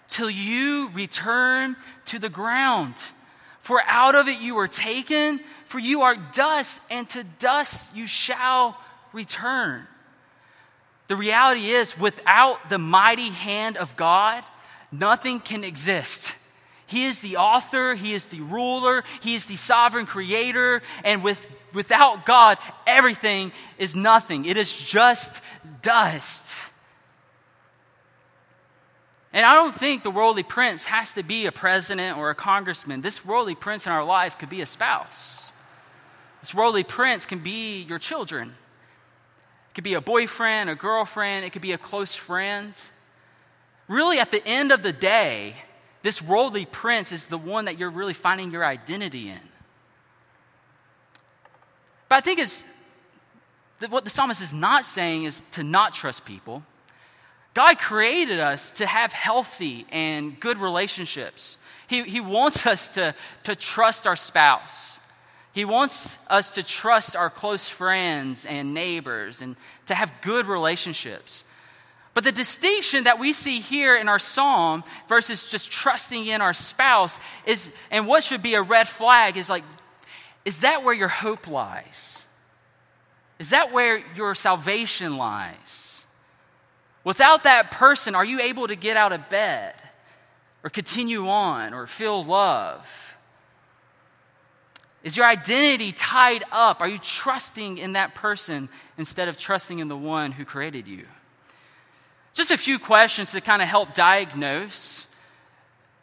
till 0.09 0.30
you 0.30 0.90
return 0.92 1.76
to 2.06 2.18
the 2.18 2.28
ground. 2.28 2.95
For 3.61 3.83
out 3.87 4.14
of 4.14 4.28
it 4.28 4.40
you 4.40 4.54
were 4.54 4.68
taken, 4.68 5.40
for 5.64 5.78
you 5.78 6.02
are 6.02 6.14
dust, 6.14 6.80
and 6.90 7.09
to 7.11 7.25
dust 7.25 7.97
you 7.97 8.06
shall 8.06 8.78
return. 9.12 9.87
The 11.08 11.16
reality 11.16 11.70
is, 11.70 11.98
without 11.98 12.68
the 12.68 12.78
mighty 12.78 13.30
hand 13.30 13.76
of 13.76 13.96
God, 13.96 14.42
nothing 14.90 15.40
can 15.40 15.62
exist. 15.62 16.34
He 16.86 17.06
is 17.06 17.20
the 17.20 17.36
author, 17.36 17.94
He 17.94 18.12
is 18.12 18.26
the 18.26 18.40
ruler, 18.40 19.04
He 19.20 19.34
is 19.34 19.46
the 19.46 19.56
sovereign 19.56 20.06
creator, 20.06 20.82
and 21.04 21.22
with, 21.22 21.44
without 21.72 22.26
God, 22.26 22.58
everything 22.86 23.52
is 23.78 23.94
nothing. 23.94 24.44
It 24.44 24.56
is 24.56 24.75
just 24.75 25.40
dust. 25.82 26.66
And 29.32 29.44
I 29.44 29.54
don't 29.54 29.76
think 29.76 30.02
the 30.02 30.10
worldly 30.10 30.44
prince 30.44 30.86
has 30.86 31.12
to 31.12 31.22
be 31.22 31.46
a 31.46 31.52
president 31.52 32.16
or 32.16 32.30
a 32.30 32.34
congressman. 32.34 33.02
This 33.02 33.25
worldly 33.25 33.54
prince 33.54 33.84
in 33.84 33.92
our 33.92 34.04
life 34.04 34.38
could 34.38 34.48
be 34.48 34.62
a 34.62 34.66
spouse. 34.66 35.44
This 36.40 36.54
worldly 36.54 36.84
prince 36.84 37.26
can 37.26 37.40
be 37.40 37.82
your 37.82 37.98
children. 37.98 38.54
It 39.76 39.85
could 39.85 39.85
be 39.85 39.92
a 39.92 40.00
boyfriend, 40.00 40.71
a 40.71 40.75
girlfriend, 40.75 41.45
it 41.45 41.52
could 41.52 41.61
be 41.61 41.73
a 41.73 41.76
close 41.76 42.14
friend. 42.14 42.73
Really, 43.88 44.18
at 44.18 44.30
the 44.30 44.42
end 44.49 44.73
of 44.73 44.83
the 44.83 44.90
day, 44.90 45.54
this 46.00 46.23
worldly 46.23 46.64
prince 46.64 47.12
is 47.12 47.26
the 47.26 47.37
one 47.37 47.66
that 47.66 47.78
you're 47.78 47.90
really 47.90 48.14
finding 48.14 48.50
your 48.50 48.64
identity 48.64 49.28
in. 49.28 49.38
But 52.09 52.16
I 52.16 52.21
think 52.23 52.38
it's 52.38 52.64
what 53.90 54.04
the 54.04 54.11
psalmist 54.11 54.40
is 54.40 54.54
not 54.54 54.87
saying 54.87 55.25
is 55.25 55.42
to 55.52 55.62
not 55.62 55.92
trust 55.92 56.25
people. 56.25 56.62
God 57.52 57.78
created 57.78 58.40
us 58.40 58.71
to 58.73 58.87
have 58.87 59.12
healthy 59.12 59.85
and 59.92 60.40
good 60.40 60.56
relationships. 60.56 61.59
He, 61.87 62.02
he 62.04 62.21
wants 62.23 62.66
us 62.66 62.88
to, 62.92 63.14
to 63.45 63.54
trust 63.54 64.06
our 64.06 64.16
spouse. 64.16 64.96
He 65.56 65.64
wants 65.64 66.18
us 66.28 66.50
to 66.50 66.62
trust 66.62 67.16
our 67.16 67.30
close 67.30 67.66
friends 67.66 68.44
and 68.44 68.75
neighbors 68.75 69.40
and 69.40 69.56
to 69.86 69.94
have 69.94 70.12
good 70.20 70.44
relationships. 70.44 71.44
But 72.12 72.25
the 72.25 72.32
distinction 72.32 73.04
that 73.04 73.18
we 73.18 73.32
see 73.32 73.60
here 73.60 73.96
in 73.96 74.06
our 74.06 74.18
psalm 74.18 74.84
versus 75.08 75.48
just 75.48 75.70
trusting 75.70 76.26
in 76.26 76.42
our 76.42 76.52
spouse 76.52 77.18
is, 77.46 77.70
and 77.90 78.06
what 78.06 78.22
should 78.22 78.42
be 78.42 78.52
a 78.52 78.60
red 78.60 78.86
flag 78.86 79.38
is 79.38 79.48
like, 79.48 79.64
is 80.44 80.58
that 80.58 80.84
where 80.84 80.92
your 80.92 81.08
hope 81.08 81.48
lies? 81.48 82.22
Is 83.38 83.48
that 83.48 83.72
where 83.72 83.96
your 84.14 84.34
salvation 84.34 85.16
lies? 85.16 86.04
Without 87.02 87.44
that 87.44 87.70
person, 87.70 88.14
are 88.14 88.26
you 88.26 88.40
able 88.40 88.68
to 88.68 88.76
get 88.76 88.98
out 88.98 89.14
of 89.14 89.30
bed 89.30 89.72
or 90.62 90.68
continue 90.68 91.30
on 91.30 91.72
or 91.72 91.86
feel 91.86 92.22
love? 92.22 93.05
Is 95.06 95.16
your 95.16 95.25
identity 95.25 95.92
tied 95.92 96.42
up? 96.50 96.80
Are 96.80 96.88
you 96.88 96.98
trusting 96.98 97.78
in 97.78 97.92
that 97.92 98.16
person 98.16 98.68
instead 98.98 99.28
of 99.28 99.36
trusting 99.36 99.78
in 99.78 99.86
the 99.86 99.96
one 99.96 100.32
who 100.32 100.44
created 100.44 100.88
you? 100.88 101.06
Just 102.34 102.50
a 102.50 102.56
few 102.56 102.80
questions 102.80 103.30
to 103.30 103.40
kind 103.40 103.62
of 103.62 103.68
help 103.68 103.94
diagnose 103.94 105.06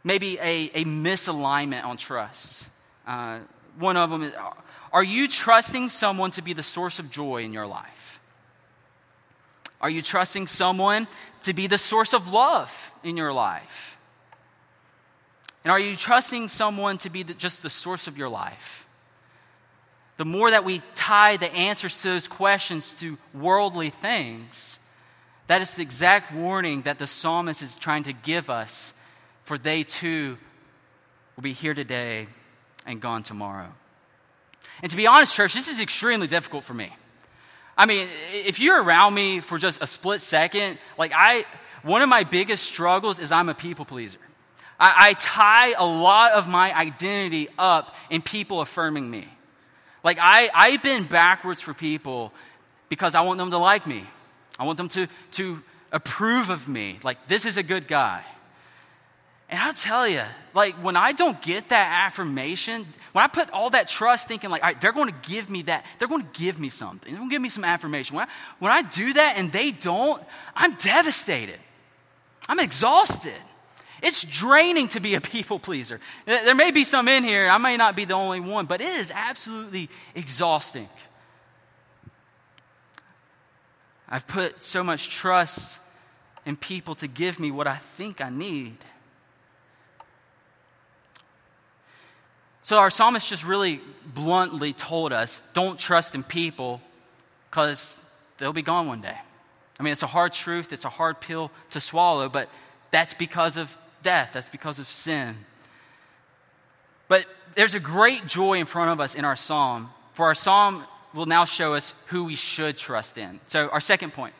maybe 0.05 0.39
a, 0.39 0.71
a 0.73 0.85
misalignment 0.85 1.83
on 1.83 1.97
trust. 1.97 2.65
Uh, 3.05 3.39
one 3.77 3.97
of 3.97 4.09
them 4.09 4.23
is 4.23 4.31
Are 4.93 5.03
you 5.03 5.27
trusting 5.27 5.89
someone 5.89 6.31
to 6.31 6.41
be 6.41 6.53
the 6.53 6.63
source 6.63 6.97
of 6.97 7.11
joy 7.11 7.43
in 7.43 7.51
your 7.51 7.67
life? 7.67 8.21
Are 9.81 9.89
you 9.89 10.01
trusting 10.01 10.47
someone 10.47 11.09
to 11.41 11.53
be 11.53 11.67
the 11.67 11.77
source 11.77 12.13
of 12.13 12.29
love 12.29 12.93
in 13.03 13.17
your 13.17 13.33
life? 13.33 13.97
And 15.65 15.71
are 15.73 15.79
you 15.79 15.97
trusting 15.97 16.47
someone 16.47 16.99
to 16.99 17.09
be 17.09 17.23
the, 17.23 17.33
just 17.33 17.63
the 17.63 17.69
source 17.69 18.07
of 18.07 18.17
your 18.17 18.29
life? 18.29 18.82
The 20.17 20.25
more 20.25 20.51
that 20.51 20.63
we 20.63 20.81
tie 20.93 21.37
the 21.37 21.51
answers 21.53 22.01
to 22.01 22.09
those 22.09 22.27
questions 22.27 22.93
to 22.95 23.17
worldly 23.33 23.89
things, 23.89 24.79
that 25.47 25.61
is 25.61 25.75
the 25.75 25.81
exact 25.81 26.33
warning 26.33 26.83
that 26.83 26.99
the 26.99 27.07
psalmist 27.07 27.61
is 27.61 27.75
trying 27.75 28.03
to 28.03 28.13
give 28.13 28.49
us, 28.49 28.93
for 29.43 29.57
they 29.57 29.83
too 29.83 30.37
will 31.35 31.43
be 31.43 31.53
here 31.53 31.73
today 31.73 32.27
and 32.85 33.01
gone 33.01 33.23
tomorrow. 33.23 33.69
And 34.81 34.89
to 34.89 34.97
be 34.97 35.07
honest, 35.07 35.35
church, 35.35 35.53
this 35.53 35.67
is 35.67 35.79
extremely 35.79 36.27
difficult 36.27 36.63
for 36.63 36.73
me. 36.73 36.91
I 37.77 37.85
mean, 37.85 38.07
if 38.31 38.59
you're 38.59 38.81
around 38.81 39.15
me 39.15 39.39
for 39.39 39.57
just 39.57 39.81
a 39.81 39.87
split 39.87 40.21
second, 40.21 40.77
like 40.97 41.11
I, 41.15 41.45
one 41.81 42.01
of 42.01 42.09
my 42.09 42.23
biggest 42.23 42.63
struggles 42.63 43.19
is 43.19 43.31
I'm 43.31 43.49
a 43.49 43.55
people 43.55 43.85
pleaser. 43.85 44.19
I, 44.79 45.09
I 45.09 45.13
tie 45.13 45.71
a 45.71 45.85
lot 45.85 46.33
of 46.33 46.47
my 46.47 46.73
identity 46.73 47.49
up 47.57 47.95
in 48.09 48.21
people 48.21 48.61
affirming 48.61 49.09
me. 49.09 49.27
Like 50.03 50.17
I, 50.19 50.49
I 50.53 50.77
bend 50.77 51.09
backwards 51.09 51.61
for 51.61 51.73
people 51.73 52.33
because 52.89 53.15
I 53.15 53.21
want 53.21 53.37
them 53.37 53.51
to 53.51 53.57
like 53.57 53.87
me. 53.87 54.03
I 54.59 54.65
want 54.65 54.77
them 54.77 54.89
to, 54.89 55.07
to 55.33 55.61
approve 55.91 56.49
of 56.49 56.67
me. 56.67 56.99
Like, 57.03 57.27
this 57.27 57.45
is 57.45 57.57
a 57.57 57.63
good 57.63 57.87
guy. 57.87 58.23
And 59.49 59.59
I'll 59.59 59.73
tell 59.73 60.07
you, 60.07 60.23
like, 60.53 60.75
when 60.75 60.95
I 60.95 61.11
don't 61.11 61.39
get 61.41 61.69
that 61.69 62.05
affirmation, 62.05 62.85
when 63.11 63.23
I 63.23 63.27
put 63.27 63.49
all 63.51 63.69
that 63.71 63.87
trust 63.87 64.27
thinking, 64.27 64.49
like, 64.49 64.63
all 64.63 64.69
right, 64.69 64.81
they're 64.81 64.91
going 64.91 65.09
to 65.09 65.29
give 65.29 65.49
me 65.49 65.63
that, 65.63 65.85
they're 65.99 66.07
going 66.07 66.23
to 66.23 66.39
give 66.39 66.59
me 66.59 66.69
something, 66.69 67.11
they're 67.11 67.19
going 67.19 67.29
to 67.29 67.33
give 67.33 67.41
me 67.41 67.49
some 67.49 67.63
affirmation. 67.63 68.15
When 68.15 68.25
I, 68.25 68.31
when 68.59 68.71
I 68.71 68.81
do 68.81 69.13
that 69.13 69.37
and 69.37 69.51
they 69.51 69.71
don't, 69.71 70.21
I'm 70.55 70.73
devastated. 70.75 71.59
I'm 72.49 72.59
exhausted. 72.59 73.33
It's 74.03 74.25
draining 74.25 74.89
to 74.89 74.99
be 74.99 75.15
a 75.15 75.21
people 75.21 75.57
pleaser. 75.59 76.01
There 76.25 76.53
may 76.53 76.71
be 76.71 76.83
some 76.83 77.07
in 77.07 77.23
here, 77.23 77.47
I 77.47 77.57
may 77.57 77.77
not 77.77 77.95
be 77.95 78.03
the 78.03 78.15
only 78.15 78.41
one, 78.41 78.65
but 78.65 78.81
it 78.81 78.91
is 78.91 79.11
absolutely 79.15 79.89
exhausting. 80.13 80.89
I've 84.09 84.27
put 84.27 84.61
so 84.61 84.83
much 84.83 85.09
trust 85.09 85.79
in 86.45 86.57
people 86.57 86.95
to 86.95 87.07
give 87.07 87.39
me 87.39 87.49
what 87.49 87.65
I 87.65 87.77
think 87.77 88.19
I 88.19 88.29
need. 88.29 88.75
So 92.61 92.79
our 92.79 92.89
psalmist 92.89 93.29
just 93.29 93.45
really 93.45 93.79
bluntly 94.05 94.73
told 94.73 95.13
us 95.13 95.41
don't 95.53 95.79
trust 95.79 96.13
in 96.13 96.23
people 96.23 96.81
because 97.49 98.01
they'll 98.37 98.51
be 98.51 98.61
gone 98.61 98.87
one 98.87 98.99
day. 98.99 99.17
I 99.79 99.83
mean, 99.83 99.93
it's 99.93 100.03
a 100.03 100.07
hard 100.07 100.33
truth, 100.33 100.73
it's 100.73 100.85
a 100.85 100.89
hard 100.89 101.21
pill 101.21 101.51
to 101.69 101.79
swallow, 101.79 102.27
but 102.27 102.49
that's 102.91 103.13
because 103.13 103.55
of 103.55 103.75
death, 104.03 104.31
that's 104.33 104.49
because 104.49 104.79
of 104.79 104.87
sin. 104.87 105.35
But 107.07 107.25
there's 107.55 107.75
a 107.75 107.79
great 107.79 108.27
joy 108.27 108.59
in 108.59 108.65
front 108.65 108.91
of 108.91 108.99
us 108.99 109.15
in 109.15 109.25
our 109.25 109.35
psalm, 109.35 109.89
for 110.13 110.25
our 110.25 110.35
psalm 110.35 110.83
will 111.13 111.25
now 111.25 111.45
show 111.45 111.75
us 111.75 111.93
who 112.07 112.25
we 112.25 112.35
should 112.35 112.77
trust 112.77 113.17
in. 113.17 113.39
So, 113.47 113.69
our 113.69 113.81
second 113.81 114.13
point 114.13 114.33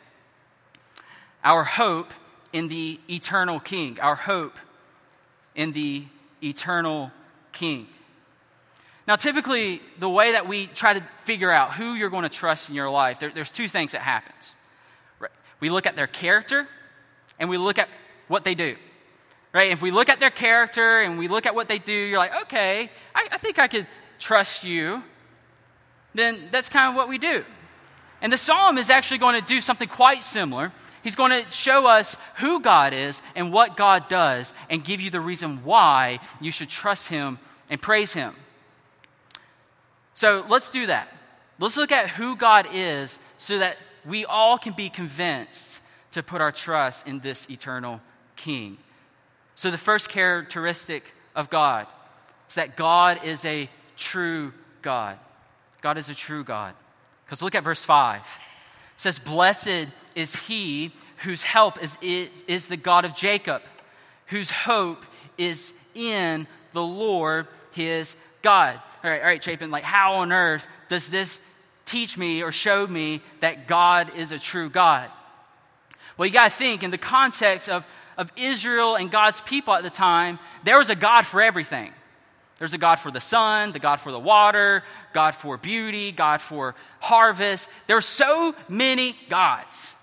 our 1.42 1.62
hope 1.62 2.12
in 2.52 2.68
the 2.68 2.98
eternal 3.08 3.60
King, 3.60 3.98
our 4.00 4.14
hope 4.14 4.56
in 5.54 5.72
the 5.72 6.04
eternal 6.42 7.12
King. 7.52 7.86
Now, 9.06 9.16
typically, 9.16 9.82
the 9.98 10.08
way 10.08 10.32
that 10.32 10.48
we 10.48 10.66
try 10.68 10.94
to 10.94 11.02
figure 11.24 11.50
out 11.50 11.74
who 11.74 11.92
you're 11.92 12.08
going 12.08 12.22
to 12.22 12.30
trust 12.30 12.70
in 12.70 12.74
your 12.74 12.88
life, 12.88 13.20
there, 13.20 13.30
there's 13.30 13.50
two 13.50 13.68
things 13.68 13.92
that 13.92 14.00
happens. 14.00 14.54
We 15.60 15.68
look 15.68 15.86
at 15.86 15.96
their 15.96 16.06
character, 16.06 16.66
and 17.38 17.50
we 17.50 17.58
look 17.58 17.78
at 17.78 17.88
what 18.28 18.44
they 18.44 18.54
do. 18.54 18.76
Right? 19.54 19.70
If 19.70 19.80
we 19.80 19.92
look 19.92 20.08
at 20.08 20.18
their 20.18 20.32
character 20.32 21.00
and 21.00 21.16
we 21.16 21.28
look 21.28 21.46
at 21.46 21.54
what 21.54 21.68
they 21.68 21.78
do, 21.78 21.92
you're 21.92 22.18
like, 22.18 22.34
okay, 22.42 22.90
I, 23.14 23.28
I 23.30 23.38
think 23.38 23.60
I 23.60 23.68
could 23.68 23.86
trust 24.18 24.64
you. 24.64 25.02
Then 26.12 26.48
that's 26.50 26.68
kind 26.68 26.90
of 26.90 26.96
what 26.96 27.08
we 27.08 27.18
do. 27.18 27.44
And 28.20 28.32
the 28.32 28.36
psalm 28.36 28.78
is 28.78 28.90
actually 28.90 29.18
going 29.18 29.40
to 29.40 29.46
do 29.46 29.60
something 29.60 29.88
quite 29.88 30.22
similar. 30.22 30.72
He's 31.04 31.14
going 31.14 31.30
to 31.30 31.48
show 31.50 31.86
us 31.86 32.16
who 32.36 32.60
God 32.60 32.94
is 32.94 33.22
and 33.36 33.52
what 33.52 33.76
God 33.76 34.08
does 34.08 34.52
and 34.68 34.82
give 34.82 35.00
you 35.00 35.10
the 35.10 35.20
reason 35.20 35.62
why 35.62 36.18
you 36.40 36.50
should 36.50 36.68
trust 36.68 37.08
Him 37.08 37.38
and 37.70 37.80
praise 37.80 38.12
Him. 38.12 38.34
So 40.14 40.44
let's 40.48 40.70
do 40.70 40.86
that. 40.86 41.08
Let's 41.60 41.76
look 41.76 41.92
at 41.92 42.08
who 42.08 42.34
God 42.34 42.66
is 42.72 43.20
so 43.38 43.58
that 43.58 43.76
we 44.04 44.24
all 44.24 44.58
can 44.58 44.72
be 44.72 44.88
convinced 44.88 45.80
to 46.12 46.22
put 46.22 46.40
our 46.40 46.52
trust 46.52 47.06
in 47.06 47.20
this 47.20 47.48
eternal 47.50 48.00
King. 48.34 48.78
So, 49.54 49.70
the 49.70 49.78
first 49.78 50.08
characteristic 50.08 51.04
of 51.34 51.50
God 51.50 51.86
is 52.48 52.56
that 52.56 52.76
God 52.76 53.24
is 53.24 53.44
a 53.44 53.68
true 53.96 54.52
God. 54.82 55.18
God 55.80 55.98
is 55.98 56.08
a 56.08 56.14
true 56.14 56.44
God. 56.44 56.74
Because 57.24 57.42
look 57.42 57.54
at 57.54 57.64
verse 57.64 57.84
5. 57.84 58.20
It 58.20 58.24
says, 58.96 59.18
Blessed 59.18 59.88
is 60.14 60.36
he 60.36 60.92
whose 61.18 61.42
help 61.42 61.82
is, 61.82 61.96
is, 62.00 62.44
is 62.46 62.66
the 62.66 62.76
God 62.76 63.04
of 63.04 63.14
Jacob, 63.14 63.62
whose 64.26 64.50
hope 64.50 65.04
is 65.38 65.72
in 65.94 66.46
the 66.72 66.82
Lord 66.82 67.46
his 67.72 68.14
God. 68.42 68.80
All 69.02 69.10
right, 69.10 69.20
all 69.20 69.26
right, 69.26 69.42
Chapin, 69.42 69.70
like 69.70 69.84
how 69.84 70.16
on 70.16 70.32
earth 70.32 70.66
does 70.88 71.10
this 71.10 71.40
teach 71.84 72.16
me 72.16 72.42
or 72.42 72.52
show 72.52 72.86
me 72.86 73.20
that 73.40 73.66
God 73.66 74.16
is 74.16 74.32
a 74.32 74.38
true 74.38 74.68
God? 74.68 75.10
Well, 76.16 76.26
you 76.26 76.32
got 76.32 76.50
to 76.50 76.56
think 76.56 76.82
in 76.82 76.90
the 76.90 76.98
context 76.98 77.68
of, 77.68 77.86
of 78.16 78.32
Israel 78.36 78.96
and 78.96 79.10
God's 79.10 79.40
people 79.42 79.74
at 79.74 79.82
the 79.82 79.90
time, 79.90 80.38
there 80.64 80.78
was 80.78 80.90
a 80.90 80.94
God 80.94 81.26
for 81.26 81.42
everything. 81.42 81.92
There's 82.58 82.72
a 82.72 82.78
God 82.78 82.96
for 83.00 83.10
the 83.10 83.20
sun, 83.20 83.72
the 83.72 83.78
God 83.78 84.00
for 84.00 84.12
the 84.12 84.18
water, 84.18 84.84
God 85.12 85.34
for 85.34 85.56
beauty, 85.56 86.12
God 86.12 86.40
for 86.40 86.74
harvest. 87.00 87.68
There 87.86 87.96
are 87.96 88.00
so 88.00 88.54
many 88.68 89.16
gods. 89.28 89.94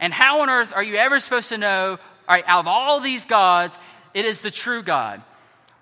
And 0.00 0.12
how 0.12 0.40
on 0.40 0.50
earth 0.50 0.72
are 0.74 0.82
you 0.82 0.96
ever 0.96 1.20
supposed 1.20 1.50
to 1.50 1.58
know, 1.58 1.90
all 1.90 1.98
right, 2.34 2.44
out 2.46 2.60
of 2.60 2.66
all 2.66 3.00
these 3.00 3.24
gods, 3.24 3.78
it 4.14 4.24
is 4.24 4.42
the 4.42 4.50
true 4.50 4.82
God? 4.82 5.22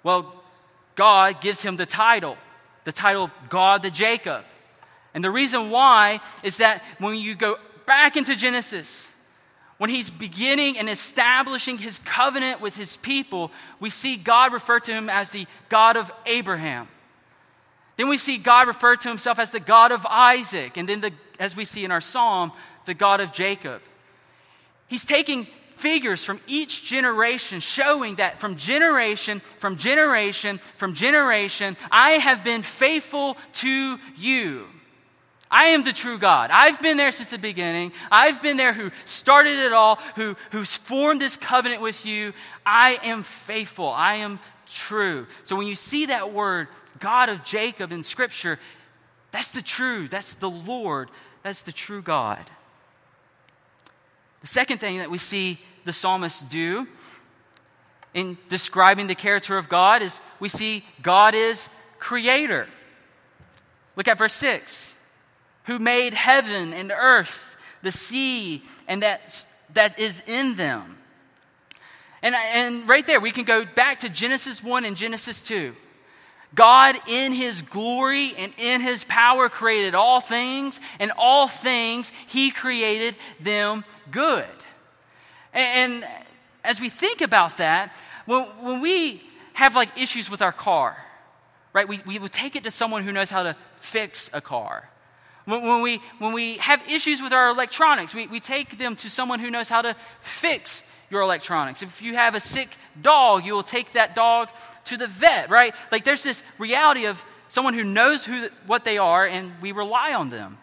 Well, 0.02 0.35
God 0.96 1.40
gives 1.40 1.62
him 1.62 1.76
the 1.76 1.87
title, 1.87 2.37
the 2.85 2.92
title 2.92 3.24
of 3.24 3.33
God 3.48 3.83
the 3.83 3.90
Jacob. 3.90 4.44
And 5.14 5.24
the 5.24 5.30
reason 5.30 5.70
why 5.70 6.20
is 6.42 6.59
that 6.59 6.83
when 6.98 7.16
you 7.16 7.35
go 7.35 7.56
back 7.87 8.16
into 8.16 8.37
Genesis, 8.37 9.09
when 9.81 9.88
he's 9.88 10.11
beginning 10.11 10.77
and 10.77 10.90
establishing 10.90 11.79
his 11.79 12.01
covenant 12.01 12.61
with 12.61 12.77
his 12.77 12.99
people, 12.99 13.51
we 13.81 13.88
see 13.88 14.14
God 14.14 14.53
refer 14.53 14.79
to 14.79 14.93
him 14.93 15.09
as 15.09 15.31
the 15.31 15.47
God 15.71 15.97
of 15.97 16.12
Abraham. 16.27 16.87
Then 17.97 18.11
we 18.11 18.19
see 18.19 18.37
God 18.37 18.69
refer 18.69 18.97
to 18.97 19.09
himself 19.09 19.38
as 19.38 19.53
the 19.53 19.59
God 19.59 19.90
of 19.90 20.05
Isaac. 20.05 20.77
And 20.77 20.87
then, 20.87 21.01
the, 21.01 21.12
as 21.38 21.57
we 21.57 21.64
see 21.64 21.83
in 21.83 21.90
our 21.93 22.03
psalm, 22.03 22.53
the 22.85 22.93
God 22.93 23.23
of 23.23 23.33
Jacob. 23.33 23.81
He's 24.87 25.07
taking 25.07 25.47
figures 25.77 26.27
from 26.27 26.40
each 26.47 26.85
generation, 26.85 27.61
showing 27.61 28.16
that 28.16 28.38
from 28.38 28.57
generation, 28.57 29.40
from 29.61 29.77
generation, 29.77 30.59
from 30.77 30.93
generation, 30.93 31.75
I 31.90 32.11
have 32.19 32.45
been 32.45 32.61
faithful 32.61 33.38
to 33.55 33.99
you. 34.19 34.66
I 35.50 35.64
am 35.66 35.82
the 35.82 35.92
true 35.92 36.16
God. 36.16 36.50
I've 36.52 36.80
been 36.80 36.96
there 36.96 37.10
since 37.10 37.30
the 37.30 37.38
beginning. 37.38 37.92
I've 38.10 38.40
been 38.40 38.56
there 38.56 38.72
who 38.72 38.92
started 39.04 39.58
it 39.58 39.72
all, 39.72 39.96
who, 40.14 40.36
who's 40.52 40.72
formed 40.72 41.20
this 41.20 41.36
covenant 41.36 41.82
with 41.82 42.06
you. 42.06 42.32
I 42.64 43.00
am 43.02 43.24
faithful. 43.24 43.88
I 43.88 44.16
am 44.16 44.38
true. 44.66 45.26
So 45.42 45.56
when 45.56 45.66
you 45.66 45.74
see 45.74 46.06
that 46.06 46.32
word, 46.32 46.68
God 47.00 47.30
of 47.30 47.42
Jacob 47.42 47.90
in 47.90 48.04
Scripture, 48.04 48.60
that's 49.32 49.50
the 49.50 49.62
true, 49.62 50.06
that's 50.06 50.34
the 50.36 50.50
Lord, 50.50 51.10
that's 51.42 51.62
the 51.62 51.72
true 51.72 52.02
God. 52.02 52.48
The 54.42 54.46
second 54.46 54.78
thing 54.78 54.98
that 54.98 55.10
we 55.10 55.18
see 55.18 55.58
the 55.84 55.92
psalmist 55.92 56.48
do 56.48 56.86
in 58.14 58.38
describing 58.48 59.08
the 59.08 59.14
character 59.16 59.58
of 59.58 59.68
God 59.68 60.02
is 60.02 60.20
we 60.38 60.48
see 60.48 60.84
God 61.02 61.34
is 61.34 61.68
creator. 61.98 62.68
Look 63.96 64.06
at 64.06 64.16
verse 64.16 64.32
6 64.34 64.94
who 65.64 65.79
made 65.79 66.14
heaven 66.14 66.73
and 66.73 66.92
earth, 66.94 67.57
the 67.83 67.92
sea, 67.92 68.62
and 68.88 69.03
that, 69.03 69.44
that 69.75 69.99
is 69.99 70.23
in 70.27 70.57
them. 70.57 70.99
And, 72.23 72.35
and 72.35 72.88
right 72.88 73.07
there, 73.07 73.20
we 73.20 73.31
can 73.31 73.44
go 73.44 73.64
back 73.64 74.01
to 74.01 74.09
Genesis 74.09 74.62
1 74.62 74.85
and 74.85 74.96
Genesis 74.96 75.42
2. 75.42 75.75
God, 76.55 76.96
in 77.07 77.33
his 77.33 77.62
glory 77.62 78.35
and 78.37 78.53
in 78.59 78.81
his 78.81 79.05
power, 79.05 79.49
created 79.49 79.94
all 79.94 80.20
things, 80.20 80.81
and 80.99 81.12
all 81.16 81.49
things 81.49 82.11
he 82.27 82.51
created 82.51 83.14
them 83.38 83.85
good. 84.11 84.44
And, 85.53 86.03
and 86.03 86.11
as 86.64 86.81
we 86.81 86.88
think 86.88 87.20
about 87.20 87.59
that, 87.59 87.94
when, 88.27 88.44
when 88.62 88.81
we 88.81 89.23
have 89.53 89.77
like 89.77 90.01
issues 90.01 90.29
with 90.29 90.42
our 90.42 90.53
car, 90.53 90.96
right, 91.73 91.88
we, 91.88 92.01
we 92.05 92.18
would 92.18 92.33
take 92.33 92.57
it 92.57 92.64
to 92.64 92.70
someone 92.70 93.05
who 93.05 93.12
knows 93.12 93.31
how 93.31 93.44
to 93.44 93.57
fix 93.77 94.29
a 94.33 94.40
car. 94.40 94.88
When, 95.44 95.62
when, 95.62 95.83
we, 95.83 96.00
when 96.18 96.33
we 96.33 96.57
have 96.59 96.83
issues 96.88 97.22
with 97.22 97.33
our 97.33 97.48
electronics, 97.48 98.14
we, 98.14 98.26
we 98.26 98.40
take 98.40 98.79
them 98.79 98.96
to 98.96 99.11
someone 99.11 99.40
who 99.40 99.50
knows 99.50 99.68
how 99.68 99.83
to 99.83 99.96
fix 100.22 100.85
your 101.11 101.22
electronics. 101.22 101.83
If 101.83 102.03
you 102.03 102.14
have 102.14 102.35
a 102.35 102.40
sick 102.40 102.68
dog, 103.00 103.44
you 103.44 103.55
will 103.55 103.62
take 103.62 103.92
that 103.94 104.14
dog 104.14 104.48
to 104.85 104.96
the 104.96 105.07
vet, 105.07 105.50
right? 105.50 105.74
Like 105.90 106.05
there's 106.05 106.22
this 106.22 106.42
reality 106.59 107.07
of 107.07 107.22
someone 107.48 107.74
who 107.74 107.85
knows 107.85 108.24
who, 108.24 108.48
what 108.66 108.85
they 108.85 108.98
are 108.98 109.26
and 109.26 109.53
we 109.61 109.72
rely 109.72 110.14
on 110.14 110.31
them. 110.31 110.59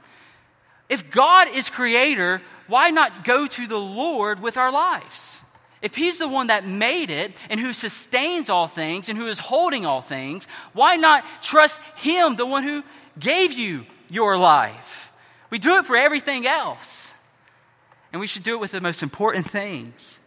If 0.90 1.12
God 1.12 1.50
is 1.54 1.70
creator, 1.70 2.42
why 2.68 2.92
not 2.92 3.26
go 3.26 3.46
to 3.46 3.68
the 3.68 3.80
Lord 3.80 4.42
with 4.42 4.58
our 4.58 4.72
lives? 4.72 5.42
If 5.82 5.96
He's 5.96 6.18
the 6.18 6.28
one 6.28 6.48
that 6.48 6.66
made 6.66 7.10
it 7.10 7.34
and 7.50 7.60
who 7.60 7.74
sustains 7.74 8.50
all 8.50 8.68
things 8.68 9.10
and 9.10 9.18
who 9.18 9.28
is 9.28 9.38
holding 9.38 9.86
all 9.86 10.02
things, 10.02 10.48
why 10.74 10.96
not 10.96 11.26
trust 11.42 11.80
Him, 11.98 12.36
the 12.36 12.46
one 12.46 12.63
who 12.63 12.84
gave 13.20 13.52
you 13.52 13.86
your 14.10 14.38
life? 14.38 15.12
We 15.50 15.60
do 15.60 15.78
it 15.78 15.86
for 15.86 15.96
everything 15.96 16.46
else. 16.48 17.12
And 18.12 18.20
we 18.20 18.28
should 18.28 18.43
do 18.43 18.56
it 18.56 18.60
with 18.60 18.72
the 18.72 18.82
most 18.82 19.04
important 19.04 19.50
things 19.50 20.20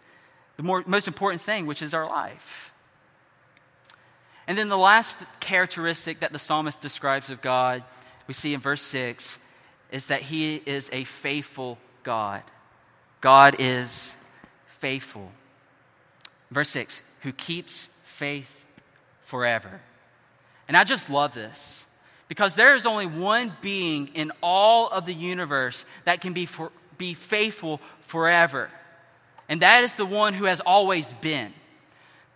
the 0.60 0.66
more, 0.66 0.84
most 0.86 1.08
important 1.08 1.40
thing, 1.40 1.64
which 1.64 1.80
is 1.80 1.94
our 1.94 2.06
life. 2.06 2.70
And 4.46 4.58
then 4.58 4.68
the 4.68 4.76
last 4.76 5.16
characteristic 5.40 6.20
that 6.20 6.34
the 6.34 6.38
psalmist 6.38 6.82
describes 6.82 7.30
of 7.30 7.40
God, 7.40 7.82
we 8.26 8.34
see 8.34 8.52
in 8.52 8.60
verse 8.60 8.82
6, 8.82 9.38
is 9.90 10.06
that 10.06 10.20
he 10.20 10.56
is 10.66 10.90
a 10.92 11.04
faithful 11.04 11.78
God. 12.02 12.42
God 13.22 13.56
is 13.58 14.14
faithful. 14.66 15.32
Verse 16.50 16.68
6, 16.68 17.00
who 17.22 17.32
keeps 17.32 17.88
faith 18.02 18.66
forever. 19.22 19.80
And 20.68 20.76
I 20.76 20.84
just 20.84 21.08
love 21.08 21.32
this 21.32 21.86
because 22.30 22.54
there 22.54 22.74
is 22.74 22.86
only 22.86 23.06
one 23.06 23.52
being 23.60 24.08
in 24.14 24.32
all 24.42 24.88
of 24.88 25.04
the 25.04 25.12
universe 25.12 25.84
that 26.06 26.22
can 26.22 26.32
be, 26.32 26.46
for, 26.46 26.72
be 26.96 27.12
faithful 27.12 27.78
forever 28.00 28.70
and 29.50 29.62
that 29.62 29.82
is 29.82 29.96
the 29.96 30.06
one 30.06 30.32
who 30.32 30.44
has 30.44 30.60
always 30.60 31.12
been. 31.14 31.52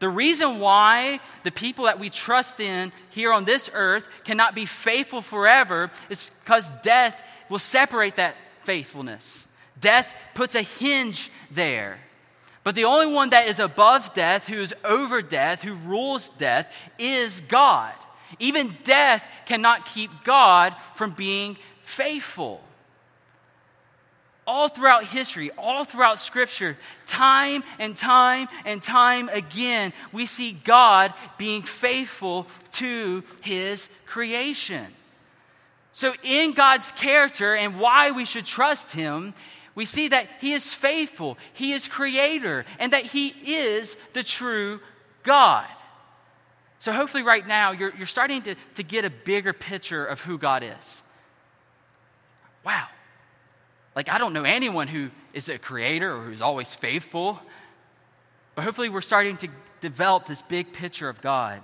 The 0.00 0.08
reason 0.08 0.58
why 0.58 1.20
the 1.44 1.52
people 1.52 1.84
that 1.84 2.00
we 2.00 2.10
trust 2.10 2.58
in 2.58 2.92
here 3.10 3.32
on 3.32 3.44
this 3.44 3.70
earth 3.72 4.04
cannot 4.24 4.56
be 4.56 4.66
faithful 4.66 5.22
forever 5.22 5.92
is 6.10 6.28
because 6.44 6.68
death 6.82 7.22
will 7.48 7.60
separate 7.60 8.16
that 8.16 8.34
faithfulness. 8.64 9.46
Death 9.80 10.12
puts 10.34 10.56
a 10.56 10.62
hinge 10.62 11.30
there. 11.52 11.98
But 12.64 12.74
the 12.74 12.86
only 12.86 13.14
one 13.14 13.30
that 13.30 13.46
is 13.46 13.60
above 13.60 14.12
death, 14.12 14.48
who 14.48 14.60
is 14.60 14.74
over 14.84 15.22
death, 15.22 15.62
who 15.62 15.74
rules 15.74 16.30
death, 16.30 16.66
is 16.98 17.40
God. 17.42 17.92
Even 18.38 18.76
death 18.84 19.24
cannot 19.46 19.86
keep 19.86 20.10
God 20.24 20.74
from 20.94 21.12
being 21.12 21.56
faithful 21.82 22.60
all 24.46 24.68
throughout 24.68 25.04
history, 25.04 25.50
all 25.56 25.84
throughout 25.84 26.18
Scripture, 26.18 26.76
time 27.06 27.64
and 27.78 27.96
time 27.96 28.48
and 28.64 28.82
time 28.82 29.28
again, 29.30 29.92
we 30.12 30.26
see 30.26 30.52
God 30.64 31.12
being 31.38 31.62
faithful 31.62 32.46
to 32.72 33.22
His 33.40 33.88
creation. 34.06 34.86
So, 35.92 36.12
in 36.22 36.52
God's 36.52 36.90
character 36.92 37.54
and 37.54 37.78
why 37.78 38.10
we 38.10 38.24
should 38.24 38.46
trust 38.46 38.92
Him, 38.92 39.34
we 39.74 39.84
see 39.84 40.08
that 40.08 40.28
He 40.40 40.52
is 40.52 40.74
faithful, 40.74 41.38
He 41.52 41.72
is 41.72 41.88
creator, 41.88 42.64
and 42.78 42.92
that 42.92 43.04
He 43.04 43.28
is 43.28 43.96
the 44.12 44.22
true 44.22 44.80
God. 45.22 45.66
So, 46.84 46.92
hopefully, 46.92 47.22
right 47.22 47.46
now, 47.48 47.72
you're, 47.72 47.94
you're 47.96 48.06
starting 48.06 48.42
to, 48.42 48.56
to 48.74 48.82
get 48.82 49.06
a 49.06 49.10
bigger 49.10 49.54
picture 49.54 50.04
of 50.04 50.20
who 50.20 50.36
God 50.36 50.62
is. 50.62 51.02
Wow, 52.62 52.88
like, 53.96 54.10
I 54.10 54.18
don't 54.18 54.34
know 54.34 54.42
anyone 54.42 54.86
who 54.86 55.08
is 55.32 55.48
a 55.48 55.58
creator 55.58 56.14
or 56.14 56.20
who's 56.24 56.42
always 56.42 56.74
faithful, 56.74 57.40
but 58.54 58.64
hopefully 58.64 58.90
we're 58.90 59.00
starting 59.00 59.38
to 59.38 59.48
develop 59.80 60.26
this 60.26 60.42
big 60.42 60.74
picture 60.74 61.08
of 61.08 61.22
God. 61.22 61.62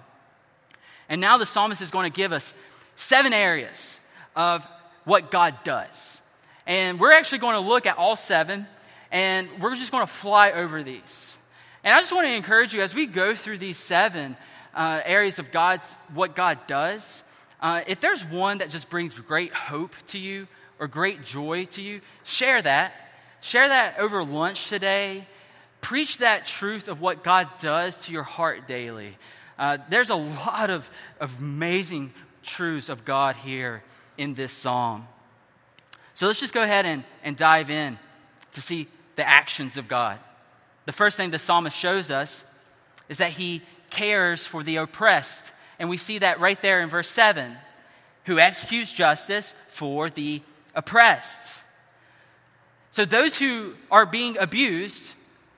And 1.10 1.20
now 1.20 1.36
the 1.36 1.44
psalmist 1.44 1.82
is 1.82 1.90
going 1.90 2.10
to 2.10 2.16
give 2.16 2.32
us 2.32 2.54
seven 2.96 3.34
areas 3.34 4.00
of 4.34 4.66
what 5.04 5.30
God 5.30 5.54
does. 5.64 6.18
And 6.66 6.98
we're 6.98 7.12
actually 7.12 7.40
going 7.40 7.62
to 7.62 7.68
look 7.68 7.84
at 7.84 7.98
all 7.98 8.16
seven, 8.16 8.66
and 9.12 9.50
we're 9.60 9.74
just 9.74 9.92
going 9.92 10.06
to 10.06 10.10
fly 10.10 10.52
over 10.52 10.82
these. 10.82 11.36
And 11.84 11.92
I 11.92 12.00
just 12.00 12.10
want 12.10 12.26
to 12.26 12.32
encourage 12.32 12.72
you 12.72 12.80
as 12.80 12.94
we 12.94 13.04
go 13.04 13.34
through 13.34 13.58
these 13.58 13.76
seven 13.76 14.34
uh, 14.74 15.00
areas 15.04 15.38
of 15.38 15.50
God's 15.50 15.94
what 16.14 16.34
God 16.34 16.58
does. 16.66 17.24
Uh, 17.60 17.82
if 17.86 18.00
there's 18.00 18.24
one 18.24 18.58
that 18.58 18.70
just 18.70 18.88
brings 18.88 19.14
great 19.14 19.52
hope 19.52 19.94
to 20.08 20.18
you, 20.18 20.46
or 20.80 20.88
great 20.88 21.22
joy 21.24 21.66
to 21.66 21.82
you, 21.82 22.00
share 22.24 22.60
that. 22.62 22.92
Share 23.42 23.68
that 23.68 23.98
over 23.98 24.24
lunch 24.24 24.66
today. 24.66 25.26
Preach 25.82 26.18
that 26.18 26.46
truth 26.46 26.88
of 26.88 27.00
what 27.00 27.22
God 27.22 27.48
does 27.60 27.98
to 28.06 28.12
your 28.12 28.22
heart 28.22 28.66
daily. 28.66 29.16
Uh, 29.58 29.76
there's 29.90 30.10
a 30.10 30.14
lot 30.14 30.70
of, 30.70 30.88
of 31.20 31.38
amazing 31.38 32.12
truths 32.42 32.88
of 32.88 33.04
God 33.04 33.36
here 33.36 33.82
in 34.16 34.34
this 34.34 34.52
psalm. 34.52 35.06
So 36.14 36.26
let's 36.26 36.40
just 36.40 36.54
go 36.54 36.62
ahead 36.62 36.86
and, 36.86 37.04
and 37.22 37.36
dive 37.36 37.70
in 37.70 37.98
to 38.52 38.62
see 38.62 38.88
the 39.16 39.28
actions 39.28 39.76
of 39.76 39.86
God. 39.86 40.18
The 40.86 40.92
first 40.92 41.16
thing 41.16 41.30
the 41.30 41.38
psalmist 41.38 41.76
shows 41.76 42.10
us 42.10 42.42
is 43.08 43.18
that 43.18 43.32
he 43.32 43.62
cares 43.90 44.46
for 44.46 44.62
the 44.62 44.76
oppressed. 44.76 45.52
And 45.78 45.88
we 45.88 45.96
see 45.96 46.18
that 46.18 46.40
right 46.40 46.60
there 46.60 46.80
in 46.80 46.88
verse 46.88 47.08
7 47.08 47.56
who 48.24 48.38
executes 48.38 48.92
justice 48.92 49.54
for 49.68 50.10
the 50.10 50.42
oppressed. 50.74 51.56
So, 52.90 53.04
those 53.04 53.36
who 53.36 53.74
are 53.90 54.04
being 54.04 54.36
abused, 54.38 55.14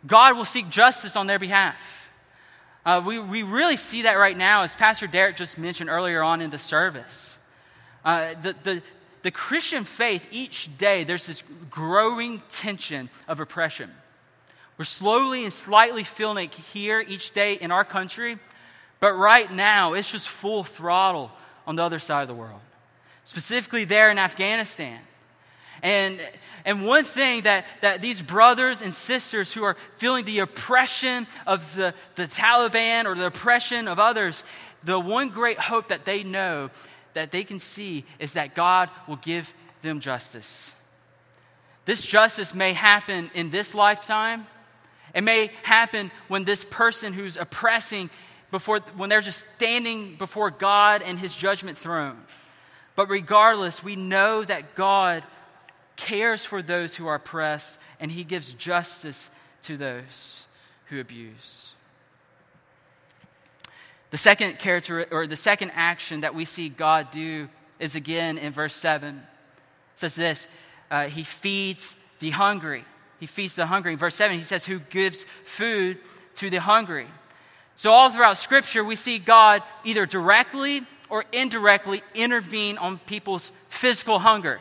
God 0.07 0.37
will 0.37 0.45
seek 0.45 0.68
justice 0.68 1.16
on 1.16 1.27
their 1.27 1.38
behalf. 1.38 2.11
Uh, 2.85 3.03
we, 3.05 3.18
we 3.18 3.42
really 3.42 3.77
see 3.77 4.03
that 4.03 4.14
right 4.14 4.37
now, 4.37 4.62
as 4.62 4.75
Pastor 4.75 5.07
Derek 5.07 5.37
just 5.37 5.57
mentioned 5.57 5.88
earlier 5.88 6.23
on 6.23 6.40
in 6.40 6.51
the 6.51 6.59
service. 6.59 7.38
Uh, 8.05 8.35
the, 8.42 8.57
the, 8.64 8.83
the 9.23 9.31
Christian 9.31 9.85
faith, 9.85 10.27
each 10.33 10.77
day, 10.79 11.05
there's 11.05 11.27
this 11.27 11.42
growing 11.71 12.42
tension 12.51 13.09
of 13.29 13.38
oppression. 13.38 13.90
We're 14.78 14.85
slowly 14.85 15.44
and 15.44 15.52
slightly 15.52 16.04
feeling 16.04 16.46
it 16.46 16.54
here 16.54 17.04
each 17.06 17.32
day 17.32 17.54
in 17.54 17.70
our 17.70 17.85
country, 17.85 18.38
But 19.02 19.14
right 19.14 19.50
now, 19.50 19.94
it's 19.94 20.12
just 20.12 20.28
full 20.28 20.62
throttle 20.62 21.32
on 21.66 21.74
the 21.74 21.82
other 21.82 21.98
side 21.98 22.22
of 22.22 22.28
the 22.28 22.37
world, 22.37 22.61
specifically 23.24 23.85
there 23.85 24.12
in 24.12 24.18
Afghanistan. 24.18 25.00
And, 25.82 26.20
and 26.64 26.87
one 26.87 27.02
thing 27.02 27.42
that, 27.42 27.64
that 27.80 28.00
these 28.00 28.22
brothers 28.22 28.80
and 28.80 28.94
sisters 28.94 29.52
who 29.52 29.64
are 29.64 29.76
feeling 29.96 30.24
the 30.24 30.38
oppression 30.38 31.26
of 31.48 31.74
the, 31.74 31.94
the 32.14 32.28
Taliban 32.28 33.06
or 33.06 33.16
the 33.16 33.26
oppression 33.26 33.88
of 33.88 33.98
others, 33.98 34.44
the 34.85 35.00
one 35.00 35.30
great 35.30 35.58
hope 35.58 35.88
that 35.88 36.04
they 36.04 36.22
know 36.22 36.70
that 37.14 37.32
they 37.32 37.42
can 37.42 37.58
see 37.58 38.04
is 38.20 38.35
that 38.35 38.54
God 38.54 38.88
will 39.08 39.16
give 39.16 39.52
them 39.82 39.98
justice. 39.98 40.72
This 41.87 42.06
justice 42.06 42.54
may 42.54 42.72
happen 42.72 43.32
in 43.35 43.50
this 43.50 43.74
lifetime. 43.74 44.46
It 45.14 45.22
may 45.22 45.51
happen 45.62 46.11
when 46.29 46.44
this 46.44 46.64
person 46.64 47.12
who's 47.12 47.37
oppressing 47.37 48.11
before 48.51 48.81
when 48.96 49.09
they're 49.09 49.20
just 49.20 49.46
standing 49.57 50.16
before 50.16 50.51
God 50.51 51.03
and 51.03 51.18
his 51.18 51.35
judgment 51.35 51.79
throne. 51.79 52.18
But 52.94 53.09
regardless, 53.09 53.83
we 53.83 53.96
know 53.96 54.44
that 54.44 54.75
God 54.75 55.25
cares 55.96 56.44
for 56.44 56.62
those 56.62 56.94
who 56.94 57.07
are 57.07 57.16
oppressed 57.16 57.79
and 58.01 58.11
he 58.11 58.25
gives 58.25 58.53
justice 58.55 59.31
to 59.62 59.77
those 59.77 60.46
who 60.87 61.01
abuse. 61.01 61.72
The 64.11 64.18
second 64.18 64.59
character 64.59 65.07
or 65.11 65.27
the 65.27 65.37
second 65.37 65.72
action 65.75 66.20
that 66.20 66.35
we 66.35 66.44
see 66.44 66.68
God 66.68 67.11
do 67.11 67.48
is 67.79 67.94
again 67.94 68.37
in 68.37 68.53
verse 68.53 68.75
7. 68.75 69.16
It 69.16 69.22
says 69.94 70.14
this 70.14 70.46
uh, 70.90 71.09
He 71.09 71.25
feeds 71.25 71.96
the 72.20 72.31
hungry. 72.31 72.85
He 73.22 73.28
feeds 73.28 73.54
the 73.54 73.66
hungry. 73.66 73.92
In 73.92 73.98
verse 74.00 74.16
7, 74.16 74.37
he 74.37 74.42
says, 74.42 74.64
Who 74.64 74.80
gives 74.80 75.26
food 75.44 75.98
to 76.35 76.50
the 76.50 76.56
hungry. 76.56 77.06
So, 77.76 77.92
all 77.92 78.11
throughout 78.11 78.37
Scripture, 78.37 78.82
we 78.82 78.96
see 78.96 79.20
God 79.20 79.62
either 79.85 80.06
directly 80.06 80.85
or 81.08 81.24
indirectly 81.30 82.02
intervene 82.16 82.78
on 82.78 82.98
people's 82.98 83.52
physical 83.68 84.18
hunger. 84.18 84.58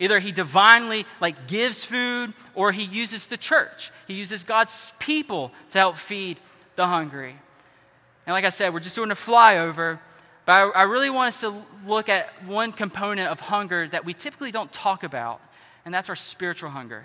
Either 0.00 0.20
he 0.20 0.32
divinely 0.32 1.04
like 1.20 1.46
gives 1.48 1.84
food 1.84 2.32
or 2.54 2.72
he 2.72 2.84
uses 2.84 3.26
the 3.26 3.36
church. 3.36 3.92
He 4.08 4.14
uses 4.14 4.42
God's 4.42 4.90
people 4.98 5.52
to 5.72 5.78
help 5.78 5.98
feed 5.98 6.38
the 6.76 6.86
hungry. 6.86 7.36
And 8.24 8.32
like 8.32 8.46
I 8.46 8.48
said, 8.48 8.72
we're 8.72 8.80
just 8.80 8.96
doing 8.96 9.10
a 9.10 9.14
flyover, 9.14 9.98
but 10.46 10.52
I, 10.52 10.62
I 10.70 10.82
really 10.84 11.10
want 11.10 11.28
us 11.34 11.40
to 11.40 11.62
look 11.86 12.08
at 12.08 12.42
one 12.46 12.72
component 12.72 13.28
of 13.28 13.38
hunger 13.38 13.86
that 13.88 14.06
we 14.06 14.14
typically 14.14 14.50
don't 14.50 14.72
talk 14.72 15.02
about, 15.02 15.42
and 15.84 15.92
that's 15.92 16.08
our 16.08 16.16
spiritual 16.16 16.70
hunger. 16.70 17.04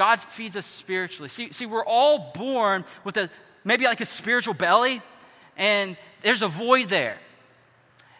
God 0.00 0.18
feeds 0.18 0.56
us 0.56 0.64
spiritually. 0.64 1.28
See, 1.28 1.52
see, 1.52 1.66
we're 1.66 1.84
all 1.84 2.32
born 2.34 2.86
with 3.04 3.18
a 3.18 3.28
maybe 3.64 3.84
like 3.84 4.00
a 4.00 4.06
spiritual 4.06 4.54
belly, 4.54 5.02
and 5.58 5.94
there's 6.22 6.40
a 6.40 6.48
void 6.48 6.88
there. 6.88 7.18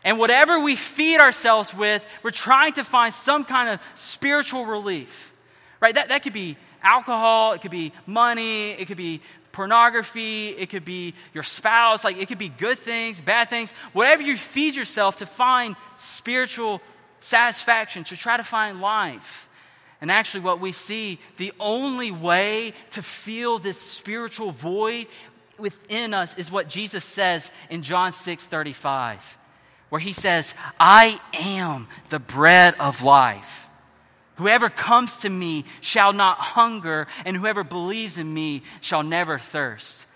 And 0.04 0.18
whatever 0.18 0.60
we 0.60 0.76
feed 0.76 1.20
ourselves 1.20 1.72
with, 1.72 2.04
we're 2.22 2.32
trying 2.32 2.74
to 2.74 2.84
find 2.84 3.14
some 3.14 3.44
kind 3.44 3.70
of 3.70 3.80
spiritual 3.94 4.66
relief. 4.66 5.32
Right? 5.80 5.94
That, 5.94 6.08
that 6.08 6.22
could 6.22 6.34
be 6.34 6.58
alcohol, 6.82 7.54
it 7.54 7.62
could 7.62 7.70
be 7.70 7.94
money, 8.04 8.72
it 8.72 8.84
could 8.84 8.98
be 8.98 9.22
pornography, 9.52 10.48
it 10.48 10.68
could 10.68 10.84
be 10.84 11.14
your 11.32 11.44
spouse, 11.44 12.04
like 12.04 12.18
it 12.18 12.28
could 12.28 12.36
be 12.36 12.50
good 12.50 12.78
things, 12.78 13.22
bad 13.22 13.48
things, 13.48 13.72
whatever 13.94 14.20
you 14.20 14.36
feed 14.36 14.76
yourself 14.76 15.16
to 15.16 15.24
find 15.24 15.76
spiritual 15.96 16.82
satisfaction, 17.20 18.04
to 18.04 18.18
try 18.18 18.36
to 18.36 18.44
find 18.44 18.82
life. 18.82 19.48
And 20.00 20.10
actually, 20.10 20.40
what 20.40 20.60
we 20.60 20.72
see, 20.72 21.18
the 21.36 21.52
only 21.60 22.10
way 22.10 22.72
to 22.92 23.02
feel 23.02 23.58
this 23.58 23.78
spiritual 23.78 24.50
void 24.50 25.06
within 25.58 26.14
us 26.14 26.36
is 26.38 26.50
what 26.50 26.68
Jesus 26.68 27.04
says 27.04 27.50
in 27.68 27.82
John 27.82 28.12
6 28.12 28.46
35, 28.46 29.38
where 29.90 30.00
he 30.00 30.12
says, 30.12 30.54
I 30.78 31.20
am 31.34 31.86
the 32.08 32.18
bread 32.18 32.74
of 32.80 33.02
life. 33.02 33.68
Whoever 34.36 34.70
comes 34.70 35.18
to 35.18 35.28
me 35.28 35.66
shall 35.82 36.14
not 36.14 36.38
hunger, 36.38 37.06
and 37.26 37.36
whoever 37.36 37.62
believes 37.62 38.16
in 38.16 38.32
me 38.32 38.62
shall 38.80 39.02
never 39.02 39.38
thirst. 39.38 40.06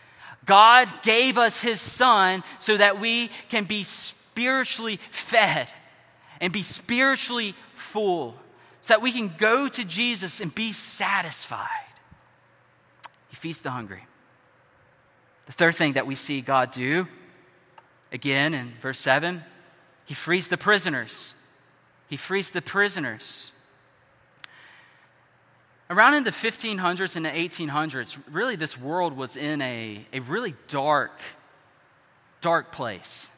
God 0.47 0.91
gave 1.03 1.37
us 1.37 1.61
his 1.61 1.81
son 1.81 2.43
so 2.59 2.77
that 2.77 3.01
we 3.01 3.29
can 3.51 3.65
be 3.65 3.83
spiritually 3.83 4.99
fed 5.11 5.71
and 6.41 6.53
be 6.53 6.63
spiritually 6.63 7.55
full, 7.75 8.35
so 8.85 8.93
that 8.93 9.01
we 9.01 9.13
can 9.13 9.33
go 9.39 9.67
to 9.67 9.83
Jesus 9.83 10.41
and 10.41 10.55
be 10.55 10.71
satisfied. 10.75 11.89
He 13.31 13.37
feeds 13.37 13.63
the 13.63 13.71
hungry. 13.71 14.03
The 15.47 15.53
third 15.53 15.75
thing 15.75 15.95
that 15.95 16.07
we 16.07 16.15
see 16.15 16.43
God 16.43 16.71
do, 16.71 17.09
again 18.13 18.53
in 18.53 18.75
verse 18.83 19.01
7, 19.01 19.43
he 20.05 20.13
frees 20.13 20.51
the 20.51 20.59
prisoners. 20.59 21.33
He 22.11 22.19
frees 22.19 22.51
the 22.51 22.61
prisoners. 22.61 23.53
Around 25.89 26.17
in 26.17 26.25
the 26.25 26.31
1500s 26.31 27.17
and 27.17 27.25
the 27.25 27.31
1800s, 27.31 28.19
really 28.31 28.55
this 28.55 28.79
world 28.79 29.17
was 29.17 29.39
in 29.39 29.63
a, 29.63 30.05
a 30.13 30.21
really 30.21 30.53
dark, 30.69 31.23
dark 32.43 32.71
place. 32.71 33.31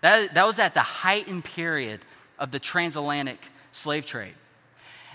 That, 0.00 0.34
that 0.34 0.44
was 0.44 0.58
at 0.58 0.74
the 0.74 0.80
heightened 0.80 1.44
period 1.44 2.00
of 2.36 2.50
the 2.50 2.58
transatlantic 2.58 3.38
slave 3.70 4.04
trade. 4.04 4.34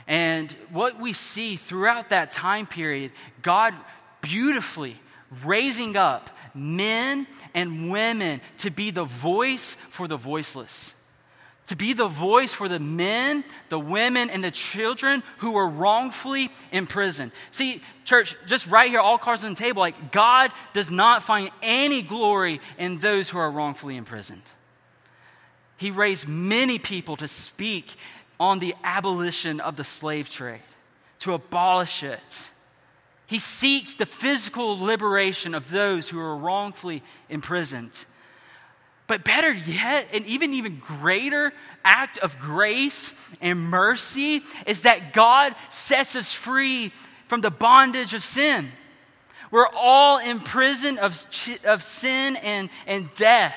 And 0.08 0.52
what 0.72 1.00
we 1.00 1.14
see 1.14 1.56
throughout 1.56 2.10
that 2.10 2.32
time 2.32 2.68
period, 2.68 3.12
God 3.42 3.74
beautifully 4.22 4.96
raising 5.44 5.96
up 5.96 6.30
men 6.54 7.28
and 7.54 7.92
women 7.92 8.42
to 8.60 8.70
be 8.70 8.92
the 8.92 9.06
voice 9.06 9.76
for 9.90 10.08
the 10.08 10.18
voiceless 10.18 10.94
to 11.68 11.76
be 11.76 11.94
the 11.94 12.08
voice 12.08 12.52
for 12.54 12.68
the 12.68 12.80
men, 12.80 13.44
the 13.70 13.80
women, 13.80 14.30
and 14.30 14.44
the 14.44 14.52
children 14.52 15.24
who 15.38 15.52
were 15.52 15.68
wrongfully 15.68 16.52
imprisoned. 16.72 17.32
See, 17.52 17.82
church, 18.04 18.36
just 18.48 18.68
right 18.68 18.90
here, 18.90 19.00
all 19.00 19.18
cards 19.18 19.44
on 19.44 19.52
the 19.52 19.60
table, 19.60 19.80
like 19.80 20.12
God 20.12 20.52
does 20.74 20.92
not 20.92 21.24
find 21.24 21.52
any 21.62 22.02
glory 22.02 22.60
in 22.78 23.00
those 23.00 23.30
who 23.30 23.38
are 23.38 23.50
wrongfully 23.50 23.96
imprisoned. 23.96 24.44
He 25.78 25.90
raised 25.90 26.28
many 26.28 26.80
people 26.80 27.16
to 27.18 27.28
speak 27.28 27.96
on 28.40 28.60
the 28.60 28.76
abolition 28.84 29.60
of 29.60 29.76
the 29.76 29.84
slave 29.84 30.30
trade, 30.30 30.62
to 31.20 31.34
abolish 31.34 32.04
it. 32.04 32.50
He 33.28 33.40
seeks 33.40 33.96
the 33.96 34.06
physical 34.06 34.80
liberation 34.80 35.56
of 35.56 35.70
those 35.70 36.10
who 36.10 36.20
are 36.20 36.38
wrongfully 36.38 37.02
imprisoned. 37.30 37.92
But 39.08 39.24
better 39.24 39.52
yet, 39.52 40.08
an 40.14 40.26
even 40.26 40.54
even 40.54 40.80
greater 40.80 41.54
act 41.84 42.18
of 42.20 42.40
grace 42.40 43.14
and 43.42 43.60
mercy 43.60 44.42
is 44.66 44.82
that 44.82 45.14
God 45.14 45.56
sets 45.70 46.16
us 46.16 46.32
free 46.32 46.92
from 47.28 47.42
the 47.42 47.52
bondage 47.52 48.14
of 48.14 48.24
sin. 48.24 48.72
We're 49.52 49.68
all 49.68 50.18
in 50.18 50.40
prison 50.40 50.98
of, 50.98 51.26
of 51.66 51.84
sin 51.84 52.38
and, 52.38 52.70
and 52.88 53.14
death. 53.14 53.56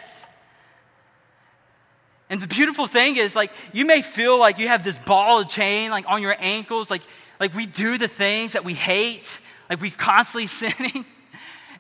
And 2.28 2.40
the 2.40 2.48
beautiful 2.48 2.86
thing 2.86 3.16
is, 3.16 3.36
like, 3.36 3.52
you 3.72 3.84
may 3.84 4.02
feel 4.02 4.38
like 4.38 4.58
you 4.58 4.68
have 4.68 4.82
this 4.82 4.98
ball 4.98 5.40
of 5.40 5.48
chain, 5.48 5.90
like, 5.90 6.04
on 6.08 6.22
your 6.22 6.34
ankles, 6.38 6.90
like, 6.90 7.02
like 7.38 7.54
we 7.54 7.66
do 7.66 7.98
the 7.98 8.08
things 8.08 8.52
that 8.52 8.64
we 8.64 8.74
hate, 8.74 9.38
like 9.70 9.80
we 9.80 9.90
constantly 9.90 10.46
sinning 10.46 11.04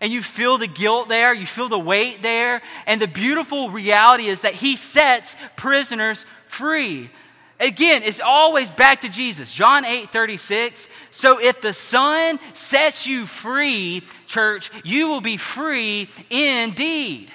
and 0.00 0.12
you 0.12 0.22
feel 0.22 0.58
the 0.58 0.66
guilt 0.66 1.08
there, 1.08 1.32
you 1.32 1.46
feel 1.46 1.68
the 1.68 1.78
weight 1.78 2.22
there. 2.22 2.62
And 2.86 3.00
the 3.00 3.06
beautiful 3.06 3.70
reality 3.70 4.26
is 4.26 4.42
that 4.42 4.54
He 4.54 4.76
sets 4.76 5.36
prisoners 5.56 6.26
free. 6.46 7.10
Again, 7.58 8.02
it's 8.04 8.20
always 8.20 8.70
back 8.70 9.00
to 9.00 9.08
Jesus. 9.08 9.52
John 9.52 9.84
8 9.84 10.10
36. 10.10 10.88
So 11.10 11.40
if 11.40 11.62
the 11.62 11.72
Son 11.72 12.38
sets 12.52 13.06
you 13.06 13.24
free, 13.24 14.02
church, 14.26 14.70
you 14.84 15.08
will 15.08 15.22
be 15.22 15.38
free 15.38 16.10
indeed. 16.28 17.32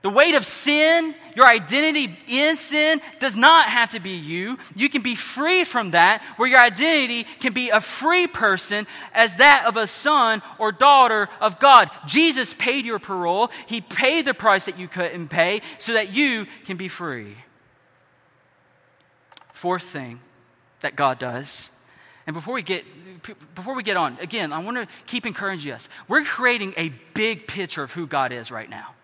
The 0.00 0.10
weight 0.10 0.34
of 0.34 0.46
sin, 0.46 1.14
your 1.34 1.46
identity 1.46 2.16
in 2.28 2.56
sin, 2.56 3.00
does 3.18 3.36
not 3.36 3.66
have 3.66 3.90
to 3.90 4.00
be 4.00 4.10
you. 4.10 4.58
You 4.74 4.88
can 4.88 5.02
be 5.02 5.14
free 5.14 5.64
from 5.64 5.92
that, 5.92 6.22
where 6.36 6.48
your 6.48 6.60
identity 6.60 7.24
can 7.40 7.52
be 7.52 7.70
a 7.70 7.80
free 7.80 8.26
person 8.26 8.86
as 9.12 9.36
that 9.36 9.64
of 9.66 9.76
a 9.76 9.86
son 9.86 10.42
or 10.58 10.72
daughter 10.72 11.28
of 11.40 11.58
God. 11.58 11.90
Jesus 12.06 12.54
paid 12.54 12.84
your 12.84 12.98
parole, 12.98 13.50
He 13.66 13.80
paid 13.80 14.24
the 14.24 14.34
price 14.34 14.66
that 14.66 14.78
you 14.78 14.88
couldn't 14.88 15.28
pay 15.28 15.62
so 15.78 15.94
that 15.94 16.12
you 16.12 16.46
can 16.64 16.76
be 16.76 16.88
free. 16.88 17.36
Fourth 19.52 19.84
thing 19.84 20.20
that 20.80 20.96
God 20.96 21.18
does. 21.18 21.70
And 22.26 22.34
before 22.34 22.54
we 22.54 22.62
get 22.62 22.84
before 23.54 23.74
we 23.74 23.82
get 23.82 23.96
on, 23.96 24.18
again, 24.20 24.52
I 24.52 24.58
want 24.58 24.76
to 24.76 24.88
keep 25.06 25.26
encouraging 25.26 25.72
us. 25.72 25.88
We're 26.08 26.24
creating 26.24 26.74
a 26.76 26.92
big 27.14 27.46
picture 27.46 27.82
of 27.82 27.92
who 27.92 28.06
God 28.06 28.32
is 28.32 28.50
right 28.50 28.68
now. 28.68 28.94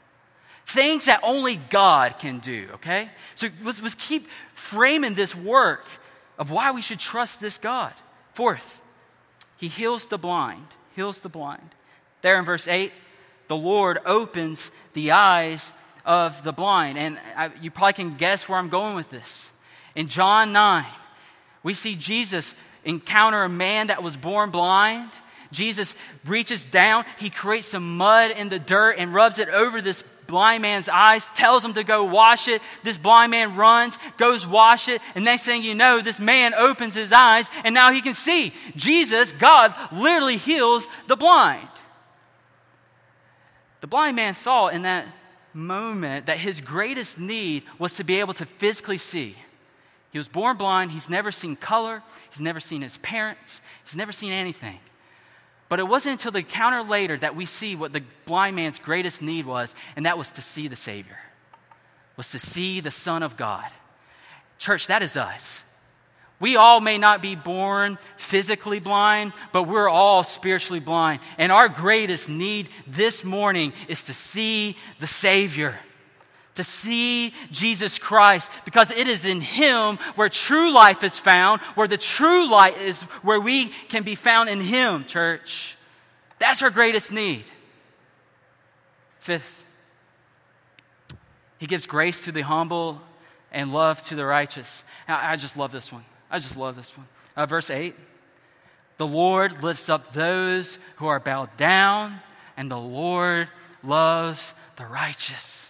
Things 0.69 1.07
that 1.07 1.21
only 1.23 1.57
God 1.57 2.19
can 2.19 2.41
do, 2.41 2.69
okay? 2.75 3.09
So 3.35 3.49
let's, 3.63 3.81
let's 3.81 3.95
keep 3.95 4.29
framing 4.53 5.15
this 5.15 5.35
work 5.35 5.87
of 6.39 6.51
why 6.51 6.73
we 6.73 6.83
should 6.83 6.99
trust 6.99 7.41
this 7.41 7.57
God. 7.57 7.95
Fourth, 8.35 8.83
he 9.57 9.69
heals 9.69 10.09
the 10.09 10.19
blind, 10.19 10.67
heals 10.95 11.21
the 11.21 11.31
blind. 11.31 11.75
There 12.21 12.39
in 12.39 12.45
verse 12.45 12.69
8, 12.69 12.93
the 13.49 13.57
Lord 13.57 13.99
opens 14.05 14.71
the 14.93 15.13
eyes 15.13 15.73
of 16.05 16.43
the 16.43 16.53
blind. 16.53 16.99
And 16.99 17.19
I, 17.35 17.51
you 17.63 17.71
probably 17.71 17.95
can 17.95 18.17
guess 18.19 18.47
where 18.47 18.59
I'm 18.59 18.69
going 18.69 18.95
with 18.95 19.09
this. 19.09 19.49
In 19.95 20.09
John 20.09 20.53
9, 20.53 20.85
we 21.63 21.73
see 21.73 21.97
Jesus 21.97 22.55
encounter 22.85 23.43
a 23.43 23.49
man 23.49 23.87
that 23.87 24.03
was 24.03 24.19
born 24.19 24.51
blind. 24.51 25.11
Jesus 25.51 25.95
reaches 26.27 26.67
down, 26.67 27.07
he 27.19 27.31
creates 27.31 27.69
some 27.69 27.97
mud 27.97 28.33
in 28.33 28.51
the 28.51 28.59
dirt 28.59 28.97
and 28.99 29.15
rubs 29.15 29.39
it 29.39 29.49
over 29.49 29.81
this 29.81 30.05
blind 30.29 30.63
man's 30.63 30.89
eyes, 30.89 31.27
tells 31.35 31.65
him 31.65 31.73
to 31.73 31.83
go 31.83 32.05
wash 32.05 32.47
it. 32.47 32.63
This 32.85 32.97
blind 32.97 33.33
man 33.33 33.57
runs, 33.57 33.99
goes 34.19 34.47
wash 34.47 34.89
it, 34.89 35.01
and 35.17 35.25
next 35.25 35.43
thing 35.43 35.65
you 35.65 35.75
know, 35.75 36.01
this 36.01 36.21
man 36.21 36.55
opens 36.55 36.95
his 36.95 37.13
eyes 37.13 37.51
and 37.65 37.75
now 37.75 37.93
he 37.93 38.01
can 38.01 38.15
see. 38.15 38.53
Jesus, 38.77 39.33
God, 39.33 39.75
literally 39.91 40.37
heals 40.37 40.87
the 41.09 41.17
blind. 41.17 41.67
The 43.81 43.87
blind 43.87 44.17
man 44.17 44.35
thought 44.35 44.75
in 44.75 44.83
that 44.83 45.07
moment 45.55 46.27
that 46.27 46.37
his 46.37 46.61
greatest 46.61 47.19
need 47.19 47.65
was 47.79 47.95
to 47.97 48.05
be 48.05 48.21
able 48.21 48.35
to 48.35 48.47
physically 48.47 48.99
see. 48.99 49.35
He 50.11 50.19
was 50.19 50.29
born 50.29 50.57
blind. 50.57 50.93
He's 50.93 51.09
never 51.09 51.33
seen 51.33 51.57
color. 51.57 52.03
He's 52.31 52.41
never 52.41 52.61
seen 52.61 52.83
his 52.83 52.99
parents. 52.99 53.61
He's 53.85 53.97
never 53.97 54.13
seen 54.13 54.33
anything. 54.33 54.79
But 55.69 55.81
it 55.81 55.89
wasn't 55.89 56.13
until 56.13 56.33
the 56.33 56.39
encounter 56.39 56.83
later 56.83 57.17
that 57.19 57.37
we 57.37 57.47
see 57.47 57.77
what 57.77 57.93
the 57.93 58.03
blind 58.25 58.57
man's 58.57 58.79
greatest 58.79 59.21
need 59.21 59.45
was, 59.45 59.75
and 59.97 60.07
that 60.07 60.17
was 60.17 60.33
to 60.33 60.43
see 60.43 60.69
the 60.69 60.77
Savior, 60.77 61.19
was 62.17 62.31
to 62.31 62.39
see 62.39 62.81
the 62.81 62.91
Son 62.91 63.23
of 63.23 63.37
God. 63.37 63.67
Church, 64.59 64.87
that 64.87 65.03
is 65.03 65.17
us. 65.17 65.63
We 66.41 66.57
all 66.57 66.81
may 66.81 66.99
not 66.99 67.21
be 67.21 67.35
born 67.35 67.99
physically 68.17 68.79
blind, 68.79 69.33
but 69.53 69.65
we're 69.65 69.89
all 69.89 70.23
spiritually 70.23 70.81
blind. 70.81 71.21
And 71.37 71.51
our 71.51 71.69
greatest 71.69 72.29
need 72.29 72.69
this 72.87 73.25
morning 73.25 73.73
is 73.89 74.05
to 74.05 74.15
see 74.15 74.77
the 75.01 75.07
Savior, 75.07 75.79
to 76.59 76.65
see 76.65 77.33
Jesus 77.53 78.01
Christ, 78.01 78.51
because 78.65 78.91
it 78.91 79.07
is 79.07 79.25
in 79.25 79.41
Him 79.41 79.97
where 80.17 80.29
true 80.29 80.73
life 80.73 81.05
is 81.05 81.17
found, 81.17 81.61
where 81.77 81.87
the 81.87 81.97
true 81.97 82.51
light 82.51 82.77
is 82.79 83.03
where 83.23 83.41
we 83.41 83.69
can 83.89 84.03
be 84.03 84.17
found 84.17 84.49
in 84.49 84.61
Him, 84.61 85.05
church. 85.05 85.77
That's 86.41 86.61
our 86.65 86.71
greatest 86.71 87.13
need. 87.13 87.45
Fifth, 89.21 89.63
He 91.59 91.69
gives 91.69 91.87
grace 91.87 92.25
to 92.25 92.33
the 92.33 92.43
humble 92.43 93.01
and 93.53 93.73
love 93.73 94.03
to 94.09 94.17
the 94.17 94.27
righteous. 94.27 94.83
I 95.07 95.37
just 95.37 95.57
love 95.57 95.71
this 95.71 95.93
one. 95.93 96.05
I 96.29 96.41
just 96.41 96.57
love 96.57 96.75
this 96.75 96.97
one. 96.97 97.07
Uh, 97.37 97.47
verse 97.47 97.71
8 97.71 97.95
The 98.97 99.07
Lord 99.07 99.63
lifts 99.63 99.89
up 99.89 100.13
those 100.13 100.81
who 100.97 101.07
are 101.07 101.21
bowed 101.21 101.57
down, 101.57 102.19
and 102.57 102.69
the 102.69 102.77
Lord 102.77 103.47
loves 103.85 104.55
the 104.75 104.87
righteous. 104.87 105.68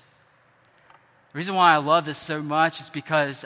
The 1.33 1.38
reason 1.38 1.55
why 1.55 1.75
I 1.75 1.77
love 1.77 2.05
this 2.05 2.19
so 2.19 2.43
much 2.43 2.81
is 2.81 2.91
because 2.91 3.45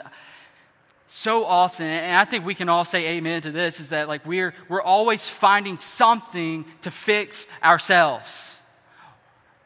so 1.07 1.45
often, 1.45 1.85
and 1.85 2.15
I 2.15 2.25
think 2.25 2.45
we 2.45 2.55
can 2.55 2.69
all 2.69 2.85
say 2.85 3.17
amen 3.17 3.43
to 3.43 3.51
this, 3.51 3.79
is 3.79 3.89
that 3.89 4.07
like 4.07 4.25
we're, 4.25 4.53
we're 4.67 4.81
always 4.81 5.27
finding 5.27 5.77
something 5.79 6.65
to 6.81 6.91
fix 6.91 7.45
ourselves. 7.61 8.49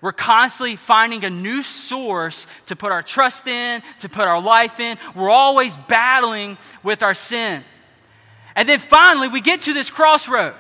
We're 0.02 0.12
constantly 0.12 0.76
finding 0.76 1.26
a 1.26 1.30
new 1.30 1.64
source 1.64 2.48
to 2.68 2.76
put 2.76 2.92
our 2.92 3.02
trust 3.02 3.48
in, 3.48 3.82
to 4.00 4.10
put 4.10 4.28
our 4.28 4.42
life 4.42 4.80
in. 4.80 4.98
We're 5.16 5.30
always 5.30 5.76
battling 5.76 6.58
with 6.84 7.02
our 7.02 7.14
sin. 7.14 7.64
And 8.56 8.68
then 8.68 8.80
finally, 8.80 9.28
we 9.28 9.42
get 9.42 9.62
to 9.62 9.74
this 9.74 9.90
crossroad. 9.90 10.56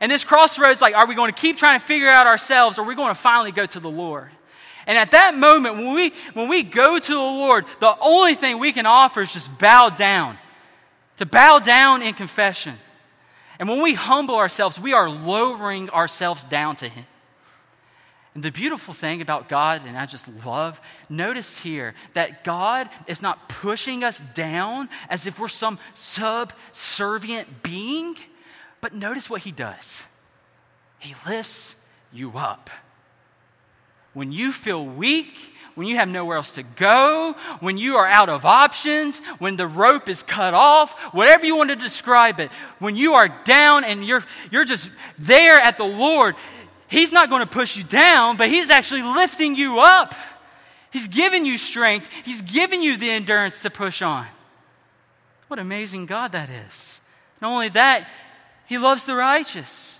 And 0.00 0.10
this 0.10 0.24
crossroad's 0.24 0.80
like, 0.80 0.94
are 0.94 1.06
we 1.06 1.14
going 1.14 1.32
to 1.32 1.38
keep 1.38 1.56
trying 1.56 1.78
to 1.80 1.84
figure 1.84 2.08
out 2.08 2.26
ourselves, 2.26 2.78
or 2.78 2.82
are 2.82 2.84
we 2.84 2.94
going 2.94 3.14
to 3.14 3.20
finally 3.20 3.52
go 3.52 3.66
to 3.66 3.80
the 3.80 3.90
Lord? 3.90 4.30
And 4.90 4.98
at 4.98 5.12
that 5.12 5.36
moment, 5.36 5.76
when 5.76 5.94
we, 5.94 6.12
when 6.32 6.48
we 6.48 6.64
go 6.64 6.98
to 6.98 7.12
the 7.12 7.16
Lord, 7.16 7.64
the 7.78 7.96
only 8.00 8.34
thing 8.34 8.58
we 8.58 8.72
can 8.72 8.86
offer 8.86 9.22
is 9.22 9.32
just 9.32 9.56
bow 9.56 9.88
down, 9.88 10.36
to 11.18 11.26
bow 11.26 11.60
down 11.60 12.02
in 12.02 12.12
confession. 12.12 12.74
And 13.60 13.68
when 13.68 13.82
we 13.82 13.94
humble 13.94 14.34
ourselves, 14.34 14.80
we 14.80 14.92
are 14.92 15.08
lowering 15.08 15.90
ourselves 15.90 16.42
down 16.42 16.74
to 16.74 16.88
Him. 16.88 17.06
And 18.34 18.42
the 18.42 18.50
beautiful 18.50 18.92
thing 18.92 19.22
about 19.22 19.48
God, 19.48 19.82
and 19.86 19.96
I 19.96 20.06
just 20.06 20.26
love, 20.44 20.80
notice 21.08 21.56
here 21.56 21.94
that 22.14 22.42
God 22.42 22.90
is 23.06 23.22
not 23.22 23.48
pushing 23.48 24.02
us 24.02 24.18
down 24.34 24.88
as 25.08 25.24
if 25.24 25.38
we're 25.38 25.46
some 25.46 25.78
subservient 25.94 27.62
being, 27.62 28.16
but 28.80 28.92
notice 28.92 29.30
what 29.30 29.42
He 29.42 29.52
does 29.52 30.02
He 30.98 31.14
lifts 31.28 31.76
you 32.12 32.32
up. 32.36 32.70
When 34.12 34.32
you 34.32 34.52
feel 34.52 34.84
weak, 34.84 35.34
when 35.74 35.86
you 35.86 35.96
have 35.96 36.08
nowhere 36.08 36.36
else 36.36 36.54
to 36.54 36.62
go, 36.62 37.34
when 37.60 37.78
you 37.78 37.96
are 37.96 38.06
out 38.06 38.28
of 38.28 38.44
options, 38.44 39.20
when 39.38 39.56
the 39.56 39.66
rope 39.66 40.08
is 40.08 40.22
cut 40.22 40.52
off, 40.52 40.92
whatever 41.14 41.46
you 41.46 41.56
want 41.56 41.70
to 41.70 41.76
describe 41.76 42.40
it, 42.40 42.50
when 42.80 42.96
you 42.96 43.14
are 43.14 43.28
down 43.44 43.84
and 43.84 44.04
you're, 44.04 44.24
you're 44.50 44.64
just 44.64 44.90
there 45.18 45.60
at 45.60 45.76
the 45.76 45.84
Lord, 45.84 46.34
He's 46.88 47.12
not 47.12 47.30
going 47.30 47.40
to 47.40 47.48
push 47.48 47.76
you 47.76 47.84
down, 47.84 48.36
but 48.36 48.48
He's 48.48 48.68
actually 48.68 49.02
lifting 49.02 49.54
you 49.54 49.78
up. 49.78 50.14
He's 50.90 51.06
giving 51.06 51.46
you 51.46 51.56
strength, 51.56 52.10
He's 52.24 52.42
giving 52.42 52.82
you 52.82 52.96
the 52.96 53.10
endurance 53.10 53.62
to 53.62 53.70
push 53.70 54.02
on. 54.02 54.26
What 55.46 55.60
amazing 55.60 56.06
God 56.06 56.32
that 56.32 56.50
is. 56.50 57.00
Not 57.40 57.52
only 57.52 57.68
that, 57.70 58.08
He 58.66 58.76
loves 58.76 59.06
the 59.06 59.14
righteous. 59.14 59.99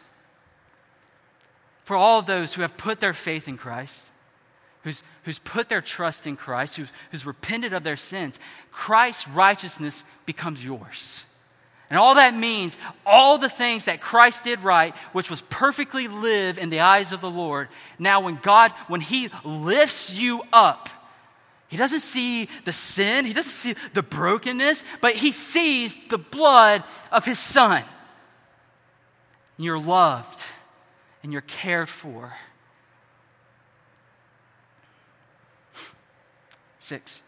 For 1.90 1.96
all 1.96 2.22
those 2.22 2.54
who 2.54 2.62
have 2.62 2.76
put 2.76 3.00
their 3.00 3.12
faith 3.12 3.48
in 3.48 3.56
Christ, 3.58 4.08
who's, 4.84 5.02
who's 5.24 5.40
put 5.40 5.68
their 5.68 5.80
trust 5.80 6.24
in 6.24 6.36
Christ, 6.36 6.76
who's, 6.76 6.88
who's 7.10 7.26
repented 7.26 7.72
of 7.72 7.82
their 7.82 7.96
sins, 7.96 8.38
Christ's 8.70 9.26
righteousness 9.26 10.04
becomes 10.24 10.64
yours. 10.64 11.24
And 11.90 11.98
all 11.98 12.14
that 12.14 12.32
means, 12.32 12.78
all 13.04 13.38
the 13.38 13.48
things 13.48 13.86
that 13.86 14.00
Christ 14.00 14.44
did 14.44 14.60
right, 14.60 14.94
which 15.12 15.30
was 15.30 15.40
perfectly 15.40 16.06
live 16.06 16.58
in 16.58 16.70
the 16.70 16.78
eyes 16.78 17.10
of 17.10 17.20
the 17.20 17.28
Lord, 17.28 17.66
now 17.98 18.20
when 18.20 18.38
God, 18.40 18.70
when 18.86 19.00
He 19.00 19.28
lifts 19.44 20.14
you 20.14 20.44
up, 20.52 20.88
He 21.66 21.76
doesn't 21.76 22.02
see 22.02 22.48
the 22.64 22.72
sin, 22.72 23.24
He 23.24 23.32
doesn't 23.32 23.50
see 23.50 23.74
the 23.94 24.04
brokenness, 24.04 24.84
but 25.00 25.16
He 25.16 25.32
sees 25.32 25.98
the 26.08 26.18
blood 26.18 26.84
of 27.10 27.24
His 27.24 27.40
Son. 27.40 27.82
You're 29.56 29.80
loved 29.80 30.40
and 31.22 31.32
you're 31.32 31.42
cared 31.42 31.88
for. 31.88 32.34
Six. 36.78 37.20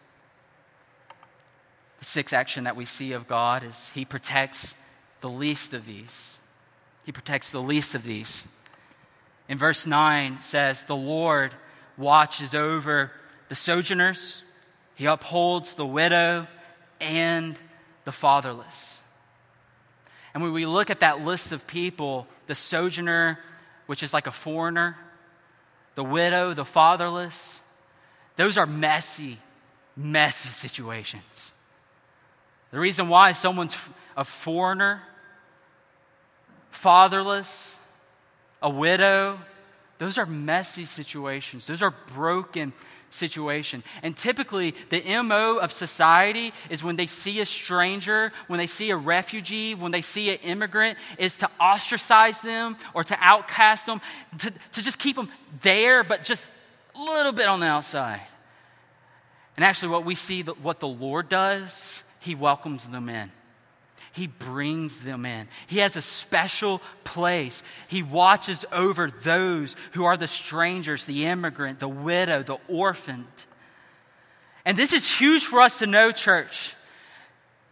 The 1.99 2.05
sixth 2.05 2.33
action 2.33 2.65
that 2.65 2.75
we 2.75 2.85
see 2.85 3.13
of 3.13 3.27
God 3.27 3.63
is 3.63 3.91
He 3.93 4.03
protects 4.03 4.75
the 5.21 5.29
least 5.29 5.73
of 5.73 5.85
these. 5.85 6.37
He 7.05 7.11
protects 7.11 7.51
the 7.51 7.61
least 7.61 7.95
of 7.95 8.03
these. 8.03 8.45
In 9.47 9.57
verse 9.57 9.85
9 9.85 10.41
says, 10.41 10.85
The 10.85 10.95
Lord 10.95 11.53
watches 11.97 12.55
over 12.55 13.11
the 13.49 13.55
sojourners, 13.55 14.43
He 14.95 15.05
upholds 15.05 15.75
the 15.75 15.85
widow 15.85 16.47
and 16.99 17.55
the 18.05 18.11
fatherless. 18.11 18.99
And 20.33 20.41
when 20.41 20.53
we 20.53 20.65
look 20.65 20.89
at 20.89 21.01
that 21.01 21.23
list 21.23 21.51
of 21.51 21.67
people, 21.67 22.27
the 22.47 22.55
sojourner, 22.55 23.39
which 23.85 24.03
is 24.03 24.13
like 24.13 24.27
a 24.27 24.31
foreigner, 24.31 24.97
the 25.95 26.03
widow, 26.03 26.53
the 26.53 26.65
fatherless, 26.65 27.59
those 28.35 28.57
are 28.57 28.65
messy, 28.65 29.37
messy 29.95 30.49
situations. 30.49 31.51
The 32.71 32.79
reason 32.79 33.07
why 33.09 33.33
someone's 33.33 33.75
a 34.17 34.23
foreigner, 34.23 35.03
fatherless, 36.71 37.77
a 38.61 38.69
widow, 38.69 39.39
those 39.97 40.17
are 40.17 40.25
messy 40.25 40.85
situations. 40.85 41.67
Those 41.67 41.81
are 41.81 41.93
broken 42.13 42.73
situations. 43.09 43.83
And 44.01 44.17
typically, 44.17 44.73
the 44.89 45.01
MO 45.21 45.57
of 45.57 45.71
society 45.71 46.51
is 46.69 46.83
when 46.83 46.95
they 46.95 47.07
see 47.07 47.41
a 47.41 47.45
stranger, 47.45 48.31
when 48.47 48.57
they 48.57 48.67
see 48.67 48.89
a 48.89 48.97
refugee, 48.97 49.75
when 49.75 49.91
they 49.91 50.01
see 50.01 50.31
an 50.31 50.39
immigrant, 50.43 50.97
is 51.17 51.37
to 51.37 51.49
ostracize 51.59 52.41
them 52.41 52.75
or 52.93 53.03
to 53.03 53.17
outcast 53.19 53.85
them, 53.85 54.01
to, 54.39 54.51
to 54.51 54.81
just 54.81 54.99
keep 54.99 55.15
them 55.15 55.29
there, 55.61 56.03
but 56.03 56.23
just 56.23 56.45
a 56.95 56.99
little 56.99 57.31
bit 57.31 57.47
on 57.47 57.59
the 57.59 57.67
outside. 57.67 58.21
And 59.55 59.63
actually, 59.63 59.89
what 59.89 60.05
we 60.05 60.15
see, 60.15 60.41
what 60.41 60.79
the 60.79 60.87
Lord 60.87 61.29
does 61.29 62.03
he 62.19 62.35
welcomes 62.35 62.87
them 62.87 63.09
in. 63.09 63.31
He 64.13 64.27
brings 64.27 64.99
them 64.99 65.25
in. 65.25 65.47
He 65.65 65.79
has 65.79 65.95
a 65.95 66.01
special 66.01 66.81
place. 67.03 67.63
He 67.87 68.03
watches 68.03 68.63
over 68.71 69.09
those 69.09 69.75
who 69.93 70.05
are 70.05 70.17
the 70.17 70.27
strangers, 70.27 71.05
the 71.05 71.25
immigrant, 71.25 71.79
the 71.79 71.89
widow, 71.89 72.43
the 72.43 72.59
orphaned. 72.67 73.25
And 74.65 74.77
this 74.77 74.93
is 74.93 75.11
huge 75.11 75.45
for 75.45 75.59
us 75.59 75.79
to 75.79 75.87
know, 75.87 76.11
church. 76.11 76.75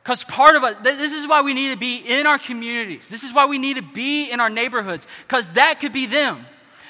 Because 0.04 0.24
part 0.24 0.56
of 0.56 0.64
it, 0.64 0.84
this 0.84 1.14
is 1.14 1.28
why 1.28 1.44
we 1.44 1.54
need 1.54 1.70
to 1.74 1.78
be 1.78 1.98
in 1.98 2.26
our 2.26 2.40
communities. 2.40 3.08
This 3.08 3.24
is 3.24 3.32
why 3.32 3.46
we 3.46 3.60
need 3.60 3.78
to 3.78 3.84
be 3.84 4.32
in 4.32 4.40
our 4.40 4.50
neighborhoods. 4.50 5.06
Because 5.28 5.48
that 5.52 5.80
could 5.80 5.94
be 5.94 6.08
them. 6.08 6.44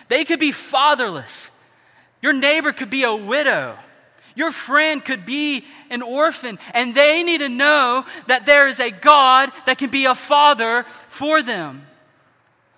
They 0.07 0.23
could 0.23 0.39
be 0.39 0.53
fatherless. 0.53 1.51
Your 2.21 2.31
neighbor 2.31 2.71
could 2.71 2.89
be 2.89 3.03
a 3.03 3.13
widow. 3.13 3.77
Your 4.35 4.51
friend 4.51 5.03
could 5.03 5.25
be 5.25 5.65
an 5.89 6.01
orphan, 6.01 6.59
and 6.73 6.95
they 6.95 7.23
need 7.23 7.39
to 7.39 7.49
know 7.49 8.05
that 8.27 8.45
there 8.45 8.67
is 8.67 8.79
a 8.79 8.91
God 8.91 9.51
that 9.65 9.77
can 9.77 9.89
be 9.89 10.05
a 10.05 10.15
father 10.15 10.85
for 11.09 11.41
them. 11.41 11.85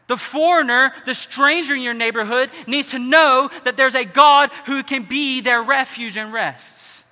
The 0.08 0.18
foreigner, 0.18 0.92
the 1.06 1.16
stranger 1.16 1.76
in 1.76 1.82
your 1.82 1.94
neighborhood, 1.94 2.50
needs 2.68 2.92
to 2.92 3.00
know 3.00 3.50
that 3.64 3.78
there's 3.78 3.96
a 3.96 4.04
God 4.04 4.52
who 4.66 4.84
can 4.84 5.04
be 5.04 5.42
their 5.42 5.62
refuge 5.62 6.18
and 6.18 6.34
rest. 6.34 7.04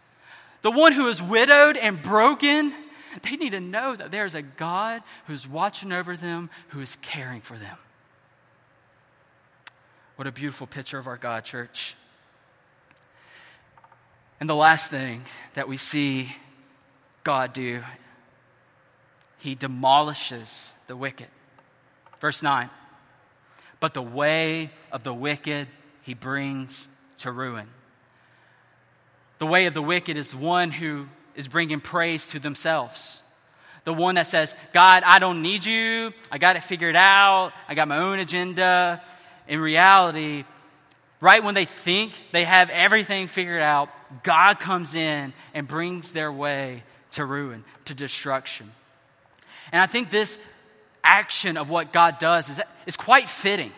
The 0.61 0.71
one 0.71 0.91
who 0.93 1.07
is 1.07 1.21
widowed 1.21 1.77
and 1.77 2.01
broken, 2.01 2.73
they 3.23 3.37
need 3.37 3.51
to 3.51 3.59
know 3.59 3.95
that 3.95 4.11
there's 4.11 4.35
a 4.35 4.41
God 4.41 5.01
who's 5.27 5.47
watching 5.47 5.91
over 5.91 6.17
them, 6.17 6.49
who 6.69 6.81
is 6.81 6.97
caring 7.01 7.41
for 7.41 7.57
them. 7.57 7.77
What 10.17 10.27
a 10.27 10.31
beautiful 10.31 10.67
picture 10.67 10.99
of 10.99 11.07
our 11.07 11.17
God, 11.17 11.45
church. 11.45 11.95
And 14.41 14.49
the 14.49 14.55
last 14.55 14.89
thing 14.89 15.21
that 15.53 15.67
we 15.67 15.77
see 15.77 16.35
God 17.23 17.53
do, 17.53 17.83
he 19.37 19.53
demolishes 19.53 20.71
the 20.87 20.97
wicked. 20.97 21.27
Verse 22.19 22.41
9. 22.41 22.71
But 23.79 23.93
the 23.93 24.01
way 24.01 24.71
of 24.91 25.03
the 25.03 25.13
wicked 25.13 25.67
he 26.01 26.15
brings 26.15 26.87
to 27.19 27.31
ruin. 27.31 27.67
The 29.37 29.45
way 29.45 29.67
of 29.67 29.75
the 29.75 29.81
wicked 29.81 30.17
is 30.17 30.33
one 30.33 30.71
who 30.71 31.05
is 31.35 31.47
bringing 31.47 31.79
praise 31.79 32.27
to 32.29 32.39
themselves. 32.39 33.21
The 33.83 33.93
one 33.93 34.15
that 34.15 34.25
says, 34.25 34.55
God, 34.73 35.03
I 35.05 35.19
don't 35.19 35.43
need 35.43 35.65
you. 35.65 36.13
I 36.31 36.39
got 36.39 36.55
it 36.55 36.63
figured 36.63 36.95
out. 36.95 37.51
I 37.67 37.75
got 37.75 37.87
my 37.87 37.97
own 37.97 38.17
agenda. 38.17 39.03
In 39.47 39.59
reality, 39.59 40.45
right 41.19 41.43
when 41.43 41.53
they 41.53 41.65
think 41.65 42.13
they 42.31 42.43
have 42.43 42.71
everything 42.71 43.27
figured 43.27 43.61
out, 43.61 43.89
God 44.23 44.59
comes 44.59 44.95
in 44.95 45.33
and 45.53 45.67
brings 45.67 46.11
their 46.11 46.31
way 46.31 46.83
to 47.11 47.25
ruin, 47.25 47.63
to 47.85 47.93
destruction. 47.93 48.71
And 49.71 49.81
I 49.81 49.85
think 49.85 50.09
this 50.09 50.37
action 51.03 51.57
of 51.57 51.69
what 51.69 51.91
God 51.93 52.19
does 52.19 52.49
is, 52.49 52.61
is 52.85 52.95
quite 52.95 53.27
fitting 53.27 53.71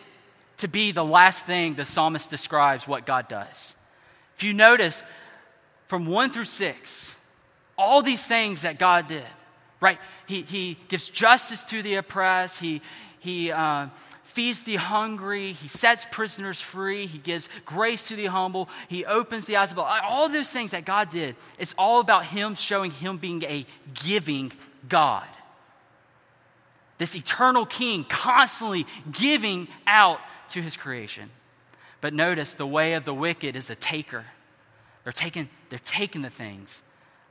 to 0.58 0.68
be 0.68 0.92
the 0.92 1.04
last 1.04 1.46
thing 1.46 1.74
the 1.74 1.84
psalmist 1.84 2.30
describes 2.30 2.86
what 2.86 3.06
God 3.06 3.28
does. 3.28 3.74
If 4.36 4.42
you 4.42 4.52
notice, 4.52 5.02
from 5.88 6.06
1 6.06 6.30
through 6.30 6.44
6, 6.44 7.14
all 7.76 8.02
these 8.02 8.24
things 8.24 8.62
that 8.62 8.78
God 8.78 9.06
did, 9.08 9.24
right? 9.80 9.98
He, 10.26 10.42
he 10.42 10.78
gives 10.88 11.08
justice 11.08 11.64
to 11.64 11.82
the 11.82 11.94
oppressed, 11.94 12.60
he, 12.60 12.82
he 13.18 13.50
uh, 13.50 13.88
feeds 14.34 14.64
the 14.64 14.74
hungry, 14.74 15.52
he 15.52 15.68
sets 15.68 16.06
prisoners 16.10 16.60
free, 16.60 17.06
he 17.06 17.18
gives 17.18 17.48
grace 17.64 18.08
to 18.08 18.16
the 18.16 18.26
humble, 18.26 18.68
he 18.88 19.04
opens 19.04 19.46
the 19.46 19.56
eyes 19.56 19.70
of 19.70 19.78
all. 19.78 19.86
All 19.86 20.28
those 20.28 20.50
things 20.50 20.72
that 20.72 20.84
God 20.84 21.08
did, 21.08 21.36
it's 21.56 21.72
all 21.78 22.00
about 22.00 22.24
him 22.24 22.56
showing 22.56 22.90
him 22.90 23.16
being 23.16 23.44
a 23.44 23.64
giving 23.94 24.52
God. 24.88 25.26
This 26.98 27.14
eternal 27.14 27.64
king 27.64 28.04
constantly 28.08 28.86
giving 29.10 29.68
out 29.86 30.18
to 30.50 30.60
his 30.60 30.76
creation. 30.76 31.30
But 32.00 32.12
notice 32.12 32.54
the 32.54 32.66
way 32.66 32.94
of 32.94 33.04
the 33.04 33.14
wicked 33.14 33.54
is 33.54 33.70
a 33.70 33.76
taker. 33.76 34.24
They're 35.04 35.12
taking, 35.12 35.48
they're 35.70 35.78
taking 35.78 36.22
the 36.22 36.30
things 36.30 36.80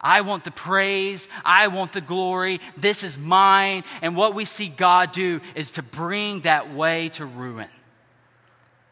I 0.03 0.21
want 0.21 0.43
the 0.43 0.51
praise. 0.51 1.29
I 1.45 1.67
want 1.69 1.93
the 1.93 2.01
glory. 2.01 2.59
This 2.75 3.03
is 3.03 3.17
mine. 3.17 3.85
And 4.01 4.17
what 4.17 4.35
we 4.35 4.43
see 4.43 4.67
God 4.67 5.13
do 5.13 5.39
is 5.55 5.71
to 5.71 5.81
bring 5.81 6.41
that 6.41 6.73
way 6.73 7.09
to 7.09 7.25
ruin. 7.25 7.69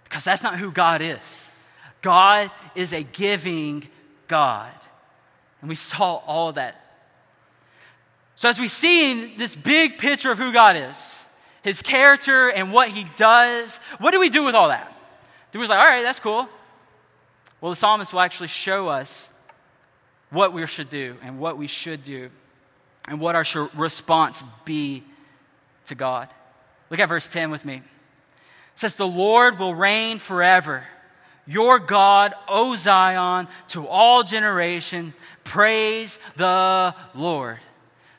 Because 0.05 0.23
that's 0.23 0.41
not 0.41 0.57
who 0.57 0.71
God 0.71 1.01
is. 1.01 1.49
God 2.01 2.49
is 2.73 2.93
a 2.93 3.03
giving 3.03 3.87
God. 4.29 4.71
And 5.59 5.69
we 5.69 5.75
saw 5.75 6.15
all 6.15 6.49
of 6.49 6.55
that. 6.55 6.77
So, 8.35 8.49
as 8.49 8.59
we 8.59 8.69
see 8.69 9.11
in 9.11 9.37
this 9.37 9.55
big 9.55 9.99
picture 9.99 10.31
of 10.31 10.37
who 10.39 10.51
God 10.51 10.75
is, 10.75 11.19
his 11.61 11.81
character 11.81 12.49
and 12.49 12.73
what 12.73 12.89
he 12.89 13.05
does, 13.17 13.77
what 13.99 14.11
do 14.11 14.19
we 14.19 14.29
do 14.29 14.43
with 14.43 14.55
all 14.55 14.69
that? 14.69 14.91
Do 15.51 15.59
we 15.59 15.67
say, 15.67 15.75
all 15.75 15.85
right, 15.85 16.01
that's 16.01 16.19
cool? 16.19 16.47
Well, 17.59 17.71
the 17.71 17.75
psalmist 17.75 18.13
will 18.13 18.21
actually 18.21 18.47
show 18.47 18.87
us 18.87 19.29
what 20.31 20.53
we 20.53 20.65
should 20.65 20.89
do 20.89 21.15
and 21.21 21.39
what 21.39 21.57
we 21.57 21.67
should 21.67 22.03
do 22.03 22.29
and 23.07 23.19
what 23.19 23.35
our 23.35 23.45
response 23.75 24.43
be 24.65 25.03
to 25.85 25.95
God. 25.95 26.29
Look 26.89 26.99
at 26.99 27.09
verse 27.09 27.29
10 27.29 27.51
with 27.51 27.65
me. 27.65 27.75
It 27.75 27.83
says, 28.75 28.95
The 28.95 29.07
Lord 29.07 29.59
will 29.59 29.75
reign 29.75 30.19
forever. 30.19 30.83
Your 31.47 31.79
God, 31.79 32.33
O 32.47 32.75
Zion, 32.75 33.47
to 33.69 33.87
all 33.87 34.23
generation, 34.23 35.13
praise 35.43 36.19
the 36.37 36.95
Lord. 37.13 37.59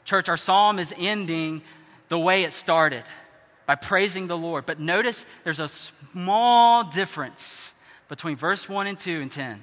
Church, 0.04 0.28
our 0.28 0.36
psalm 0.36 0.78
is 0.78 0.92
ending 0.98 1.62
the 2.08 2.18
way 2.18 2.44
it 2.44 2.52
started 2.52 3.04
by 3.64 3.76
praising 3.76 4.26
the 4.26 4.36
Lord. 4.36 4.66
But 4.66 4.80
notice 4.80 5.24
there's 5.44 5.60
a 5.60 5.68
small 5.68 6.84
difference 6.84 7.72
between 8.08 8.36
verse 8.36 8.68
1 8.68 8.86
and 8.86 8.98
2 8.98 9.20
and 9.22 9.30
10. 9.30 9.62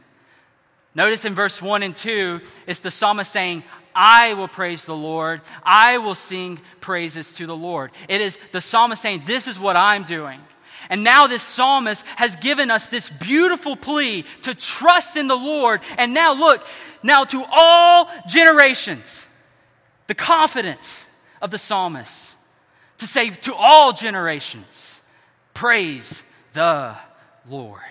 Notice 0.95 1.25
in 1.25 1.35
verse 1.35 1.61
1 1.61 1.83
and 1.83 1.95
2, 1.95 2.41
it's 2.67 2.79
the 2.79 2.91
psalmist 2.91 3.31
saying, 3.31 3.63
I 3.93 4.33
will 4.33 4.47
praise 4.47 4.85
the 4.85 4.95
Lord. 4.95 5.41
I 5.63 5.97
will 5.97 6.15
sing 6.15 6.59
praises 6.79 7.33
to 7.33 7.45
the 7.45 7.55
Lord. 7.55 7.91
It 8.07 8.21
is 8.21 8.37
the 8.51 8.61
psalmist 8.61 9.01
saying, 9.01 9.23
This 9.25 9.47
is 9.47 9.59
what 9.59 9.75
I'm 9.75 10.03
doing. 10.03 10.39
And 10.89 11.03
now 11.03 11.27
this 11.27 11.43
psalmist 11.43 12.03
has 12.15 12.35
given 12.37 12.71
us 12.71 12.87
this 12.87 13.09
beautiful 13.09 13.75
plea 13.75 14.25
to 14.43 14.55
trust 14.55 15.17
in 15.17 15.27
the 15.27 15.35
Lord. 15.35 15.81
And 15.97 16.13
now 16.13 16.33
look, 16.33 16.65
now 17.03 17.25
to 17.25 17.43
all 17.51 18.09
generations, 18.27 19.25
the 20.07 20.15
confidence 20.15 21.05
of 21.41 21.51
the 21.51 21.59
psalmist 21.59 22.35
to 22.99 23.07
say 23.07 23.29
to 23.29 23.53
all 23.53 23.93
generations, 23.93 25.01
praise 25.53 26.23
the 26.53 26.95
Lord. 27.49 27.81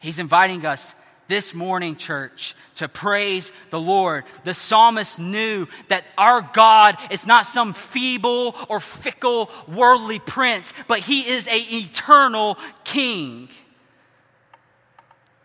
He's 0.00 0.18
inviting 0.18 0.64
us 0.66 0.94
this 1.28 1.54
morning, 1.54 1.96
church, 1.96 2.54
to 2.76 2.88
praise 2.88 3.52
the 3.70 3.80
Lord. 3.80 4.24
The 4.44 4.54
psalmist 4.54 5.18
knew 5.18 5.66
that 5.88 6.04
our 6.18 6.42
God 6.42 6.96
is 7.10 7.26
not 7.26 7.46
some 7.46 7.72
feeble 7.72 8.54
or 8.68 8.80
fickle 8.80 9.50
worldly 9.66 10.18
prince, 10.18 10.72
but 10.88 10.98
he 10.98 11.28
is 11.28 11.46
an 11.46 11.62
eternal 11.70 12.58
king. 12.84 13.48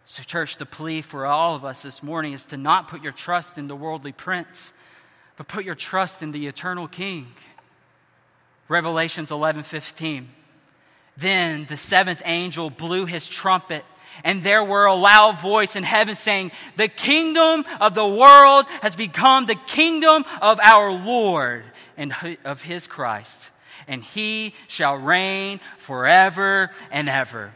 So, 0.08 0.24
church, 0.24 0.58
the 0.58 0.66
plea 0.66 1.02
for 1.02 1.26
all 1.26 1.56
of 1.56 1.66
us 1.66 1.82
this 1.82 2.02
morning 2.02 2.34
is 2.34 2.46
to 2.48 2.58
not 2.58 2.88
put 2.88 3.04
your 3.04 3.12
trust 3.12 3.58
in 3.58 3.68
the 3.68 3.76
worldly 3.76 4.14
prince, 4.14 4.72
but 5.36 5.48
put 5.48 5.66
your 5.66 5.76
trust 5.76 6.24
in 6.24 6.32
the 6.32 6.48
eternal 6.48 6.88
king. 6.88 7.28
Revelations 8.70 9.32
11 9.32 9.64
15. 9.64 10.30
Then 11.18 11.66
the 11.66 11.78
seventh 11.78 12.22
angel 12.26 12.70
blew 12.70 13.06
his 13.06 13.28
trumpet 13.28 13.84
and 14.24 14.44
there 14.44 14.64
were 14.64 14.86
a 14.86 14.96
loud 14.96 15.40
voice 15.40 15.76
in 15.76 15.84
heaven 15.84 16.16
saying, 16.16 16.52
The 16.76 16.88
kingdom 16.88 17.66
of 17.80 17.94
the 17.94 18.08
world 18.08 18.66
has 18.82 18.96
become 18.96 19.46
the 19.46 19.56
kingdom 19.68 20.26
of 20.42 20.60
our 20.60 20.92
Lord 20.92 21.64
and 21.96 22.14
of 22.44 22.62
his 22.62 22.88
Christ, 22.88 23.50
and 23.88 24.04
he 24.04 24.54
shall 24.68 24.98
reign 24.98 25.60
forever 25.78 26.70
and 26.92 27.10
ever. 27.10 27.54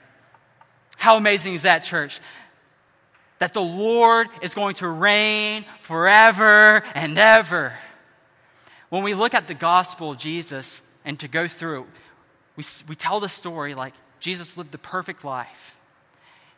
How 0.98 1.18
amazing 1.18 1.56
is 1.56 1.64
that, 1.64 1.84
church? 1.84 2.20
That 3.40 3.54
the 3.54 3.62
Lord 3.62 4.28
is 4.42 4.54
going 4.54 4.76
to 4.76 4.88
reign 4.88 5.66
forever 5.82 6.84
and 6.94 7.18
ever. 7.18 7.74
When 8.90 9.04
we 9.04 9.14
look 9.14 9.34
at 9.34 9.48
the 9.48 9.54
gospel 9.54 10.12
of 10.12 10.18
Jesus 10.18 10.82
and 11.06 11.20
to 11.20 11.28
go 11.28 11.48
through 11.48 11.88
we, 12.56 12.64
we 12.90 12.96
tell 12.96 13.20
the 13.20 13.30
story 13.30 13.74
like 13.74 13.94
Jesus 14.20 14.58
lived 14.58 14.72
the 14.72 14.78
perfect 14.78 15.24
life. 15.24 15.76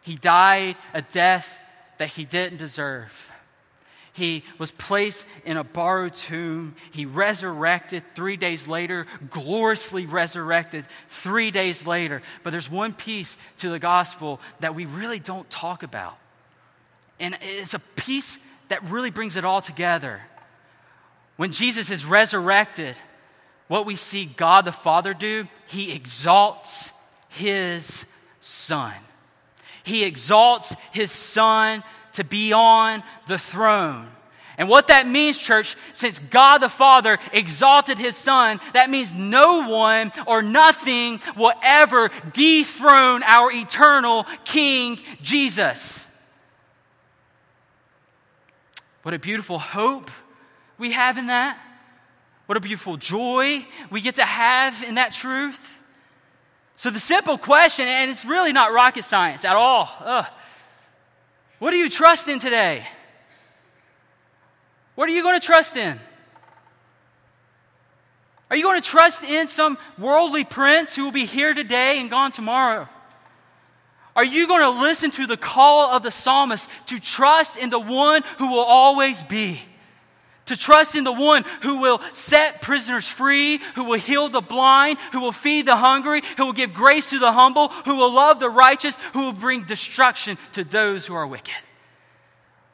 He 0.04 0.16
died 0.16 0.76
a 0.93 1.01
death 1.01 1.60
that 1.97 2.10
he 2.10 2.26
didn't 2.26 2.58
deserve. 2.58 3.32
He 4.14 4.43
was 4.60 4.70
placed 4.70 5.26
in 5.43 5.58
a 5.58 5.64
borrowed 5.64 6.14
tomb. 6.14 6.76
He 6.91 7.06
resurrected 7.06 8.04
three 8.14 8.38
days 8.38 8.68
later, 8.68 9.08
gloriously 9.32 10.06
resurrected 10.06 10.86
three 11.08 11.49
days 11.49 11.88
later. 11.88 12.22
But 12.43 12.51
there's 12.51 12.70
one 12.70 12.93
piece 12.93 13.38
to 13.58 13.70
the 13.70 13.80
gospel 13.80 14.39
that 14.60 14.76
we 14.76 14.86
really 14.86 15.20
don't 15.20 15.49
talk 15.49 15.82
about. 15.82 16.16
And 17.20 17.36
it's 17.41 17.74
a 17.74 17.80
piece 17.80 18.38
that 18.68 18.84
really 18.84 19.10
brings 19.10 19.36
it 19.36 19.45
all 19.45 19.62
together. 19.62 20.22
When 21.38 21.51
Jesus 21.51 21.89
is 21.89 22.06
resurrected, 22.06 22.95
what 23.68 23.88
we 23.88 23.95
see 23.95 24.26
God 24.26 24.66
the 24.66 24.72
Father 24.72 25.16
do, 25.16 25.47
he 25.66 25.91
exalts 25.91 26.91
his 27.30 28.06
Son. 28.41 28.93
He 29.84 30.04
exalts 30.04 30.76
his 30.92 31.12
son 31.12 31.84
to 32.14 32.24
be 32.24 32.54
on 32.54 33.04
the 33.28 33.38
throne. 33.38 34.08
And 34.58 34.70
what 34.70 34.88
that 34.88 35.08
means, 35.08 35.38
church, 35.38 35.76
since 35.94 36.20
God 36.20 36.60
the 36.60 36.70
Father 36.70 37.18
exalted 37.32 37.98
his 37.98 38.16
Son, 38.16 38.60
that 38.74 38.90
means 38.90 39.12
no 39.12 39.68
one 39.68 40.12
or 40.28 40.44
nothing 40.44 41.20
will 41.36 41.54
ever 41.64 42.12
dethrone 42.34 43.24
our 43.24 43.52
eternal 43.52 44.26
King 44.46 45.00
Jesus. 45.24 46.06
What 49.02 49.14
a 49.14 49.20
beautiful 49.20 49.58
hope 49.58 50.12
we 50.78 50.92
have 50.92 51.18
in 51.18 51.28
that. 51.28 51.58
What 52.46 52.58
a 52.58 52.62
beautiful 52.62 52.98
joy 52.98 53.66
we 53.90 54.02
get 54.02 54.16
to 54.16 54.26
have 54.26 54.84
in 54.84 54.96
that 54.96 55.14
truth. 55.14 55.82
So, 56.76 56.90
the 56.90 57.00
simple 57.00 57.38
question, 57.38 57.88
and 57.88 58.10
it's 58.10 58.26
really 58.26 58.52
not 58.52 58.74
rocket 58.74 59.04
science 59.04 59.46
at 59.46 59.56
all. 59.56 59.90
Ugh. 60.00 60.26
What 61.60 61.72
do 61.72 61.78
you 61.78 61.90
trust 61.90 62.28
in 62.28 62.40
today? 62.40 62.86
What 64.96 65.08
are 65.08 65.12
you 65.12 65.24
going 65.24 65.40
to 65.40 65.46
trust 65.46 65.78
in? 65.78 66.00
Are 68.50 68.56
you 68.56 68.64
going 68.64 68.82
to 68.82 68.88
trust 68.88 69.24
in 69.24 69.48
some 69.48 69.78
worldly 69.98 70.44
prince 70.44 70.96
who 70.96 71.06
will 71.06 71.12
be 71.12 71.26
here 71.26 71.54
today 71.54 72.00
and 72.00 72.10
gone 72.10 72.32
tomorrow? 72.32 72.88
Are 74.16 74.24
you 74.24 74.48
going 74.48 74.62
to 74.62 74.82
listen 74.82 75.10
to 75.12 75.26
the 75.26 75.38
call 75.38 75.96
of 75.96 76.04
the 76.04 76.12
psalmist 76.12 76.70
to 76.88 77.00
trust 77.00 77.58
in 77.58 77.72
the 77.72 77.80
one 77.80 78.22
who 78.38 78.52
will 78.52 78.64
always 78.64 79.24
be? 79.24 79.60
To 80.48 80.58
trust 80.58 80.96
in 80.96 81.06
the 81.06 81.12
one 81.12 81.46
who 81.62 81.80
will 81.80 82.02
set 82.12 82.62
prisoners 82.62 83.08
free, 83.08 83.60
who 83.76 83.86
will 83.86 84.00
heal 84.00 84.28
the 84.28 84.41
blind, 84.41 85.00
who 85.14 85.22
will 85.22 85.32
feed 85.32 85.66
the 85.66 85.78
hungry, 85.78 86.22
who 86.36 86.46
will 86.46 86.54
give 86.54 86.74
grace 86.74 87.12
to 87.12 87.20
the 87.20 87.32
humble, 87.32 87.70
who 87.70 87.96
will 87.96 88.12
love 88.12 88.39
the 88.39 88.50
righteous, 88.50 88.98
who 89.14 89.26
will 89.26 89.34
bring 89.34 89.64
destruction 89.64 90.38
to 90.54 90.66
those 90.66 91.06
who 91.06 91.14
are 91.14 91.26
wicked. 91.26 91.54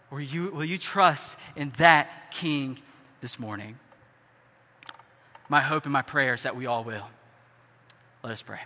Or 0.09 0.19
you, 0.19 0.49
will 0.49 0.65
you 0.65 0.79
trust 0.79 1.37
in 1.55 1.71
that 1.77 2.31
King 2.31 2.79
this 3.21 3.37
morning? 3.37 3.77
My 5.47 5.61
hope 5.61 5.85
and 5.85 5.93
my 5.93 6.01
prayer 6.01 6.33
is 6.33 6.43
that 6.43 6.55
we 6.55 6.65
all 6.65 6.83
will. 6.83 7.07
Let 8.23 8.33
us 8.33 8.41
pray. 8.41 8.59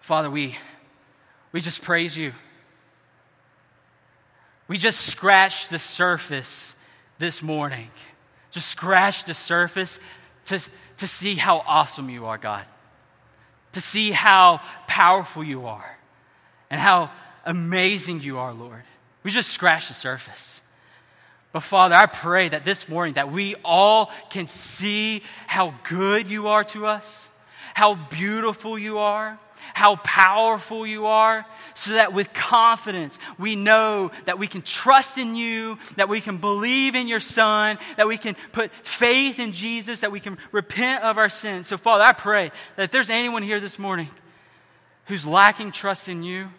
Father, 0.00 0.30
we, 0.30 0.56
we 1.52 1.60
just 1.60 1.82
praise 1.82 2.16
you. 2.16 2.32
We 4.68 4.78
just 4.78 5.00
scratched 5.02 5.68
the 5.68 5.78
surface 5.78 6.74
this 7.18 7.42
morning. 7.42 7.90
Just 8.50 8.68
scratch 8.68 9.24
the 9.24 9.34
surface 9.34 9.98
to, 10.46 10.60
to 10.98 11.06
see 11.06 11.34
how 11.34 11.64
awesome 11.66 12.08
you 12.10 12.26
are, 12.26 12.38
God. 12.38 12.64
To 13.72 13.80
see 13.80 14.10
how 14.10 14.60
powerful 14.86 15.42
you 15.42 15.66
are 15.66 15.98
and 16.70 16.80
how 16.80 17.10
amazing 17.44 18.20
you 18.20 18.38
are, 18.38 18.52
Lord. 18.52 18.82
We 19.22 19.30
just 19.30 19.50
scratched 19.50 19.88
the 19.88 19.94
surface. 19.94 20.60
But 21.52 21.60
Father, 21.60 21.94
I 21.94 22.06
pray 22.06 22.48
that 22.48 22.64
this 22.64 22.88
morning 22.88 23.14
that 23.14 23.30
we 23.30 23.54
all 23.64 24.10
can 24.30 24.46
see 24.46 25.22
how 25.46 25.74
good 25.84 26.28
you 26.28 26.48
are 26.48 26.64
to 26.64 26.86
us, 26.86 27.28
how 27.74 27.94
beautiful 27.94 28.78
you 28.78 28.98
are, 28.98 29.38
how 29.72 29.96
powerful 29.96 30.86
you 30.86 31.06
are, 31.06 31.46
so 31.74 31.92
that 31.92 32.12
with 32.12 32.32
confidence 32.34 33.18
we 33.38 33.56
know 33.56 34.10
that 34.26 34.38
we 34.38 34.46
can 34.46 34.62
trust 34.62 35.18
in 35.18 35.34
you, 35.34 35.78
that 35.96 36.08
we 36.08 36.20
can 36.20 36.38
believe 36.38 36.94
in 36.94 37.08
your 37.08 37.20
Son, 37.20 37.78
that 37.96 38.06
we 38.06 38.18
can 38.18 38.36
put 38.52 38.70
faith 38.84 39.38
in 39.38 39.52
Jesus, 39.52 40.00
that 40.00 40.12
we 40.12 40.20
can 40.20 40.38
repent 40.52 41.02
of 41.04 41.18
our 41.18 41.28
sins. 41.28 41.66
So, 41.66 41.76
Father, 41.76 42.04
I 42.04 42.12
pray 42.12 42.52
that 42.76 42.82
if 42.82 42.90
there's 42.90 43.10
anyone 43.10 43.42
here 43.42 43.60
this 43.60 43.78
morning 43.78 44.08
who's 45.06 45.26
lacking 45.26 45.72
trust 45.72 46.08
in 46.08 46.22
you, 46.22 46.50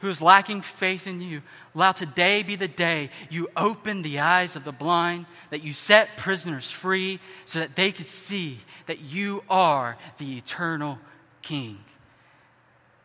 who 0.00 0.08
is 0.08 0.22
lacking 0.22 0.62
faith 0.62 1.06
in 1.06 1.20
you, 1.20 1.42
allow 1.74 1.92
today 1.92 2.42
be 2.42 2.56
the 2.56 2.68
day 2.68 3.10
you 3.28 3.48
open 3.56 4.02
the 4.02 4.20
eyes 4.20 4.56
of 4.56 4.64
the 4.64 4.72
blind, 4.72 5.26
that 5.50 5.62
you 5.62 5.74
set 5.74 6.16
prisoners 6.16 6.70
free 6.70 7.20
so 7.44 7.58
that 7.58 7.76
they 7.76 7.92
could 7.92 8.08
see 8.08 8.58
that 8.86 9.00
you 9.00 9.44
are 9.48 9.98
the 10.18 10.38
eternal 10.38 10.98
King. 11.42 11.78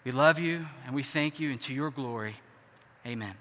We 0.05 0.11
love 0.11 0.37
you 0.37 0.67
and 0.85 0.93
we 0.95 1.01
thank 1.01 1.39
you, 1.39 1.49
and 1.49 1.59
to 1.61 1.73
your 1.73 1.89
glory, 1.89 2.35
amen. 3.07 3.33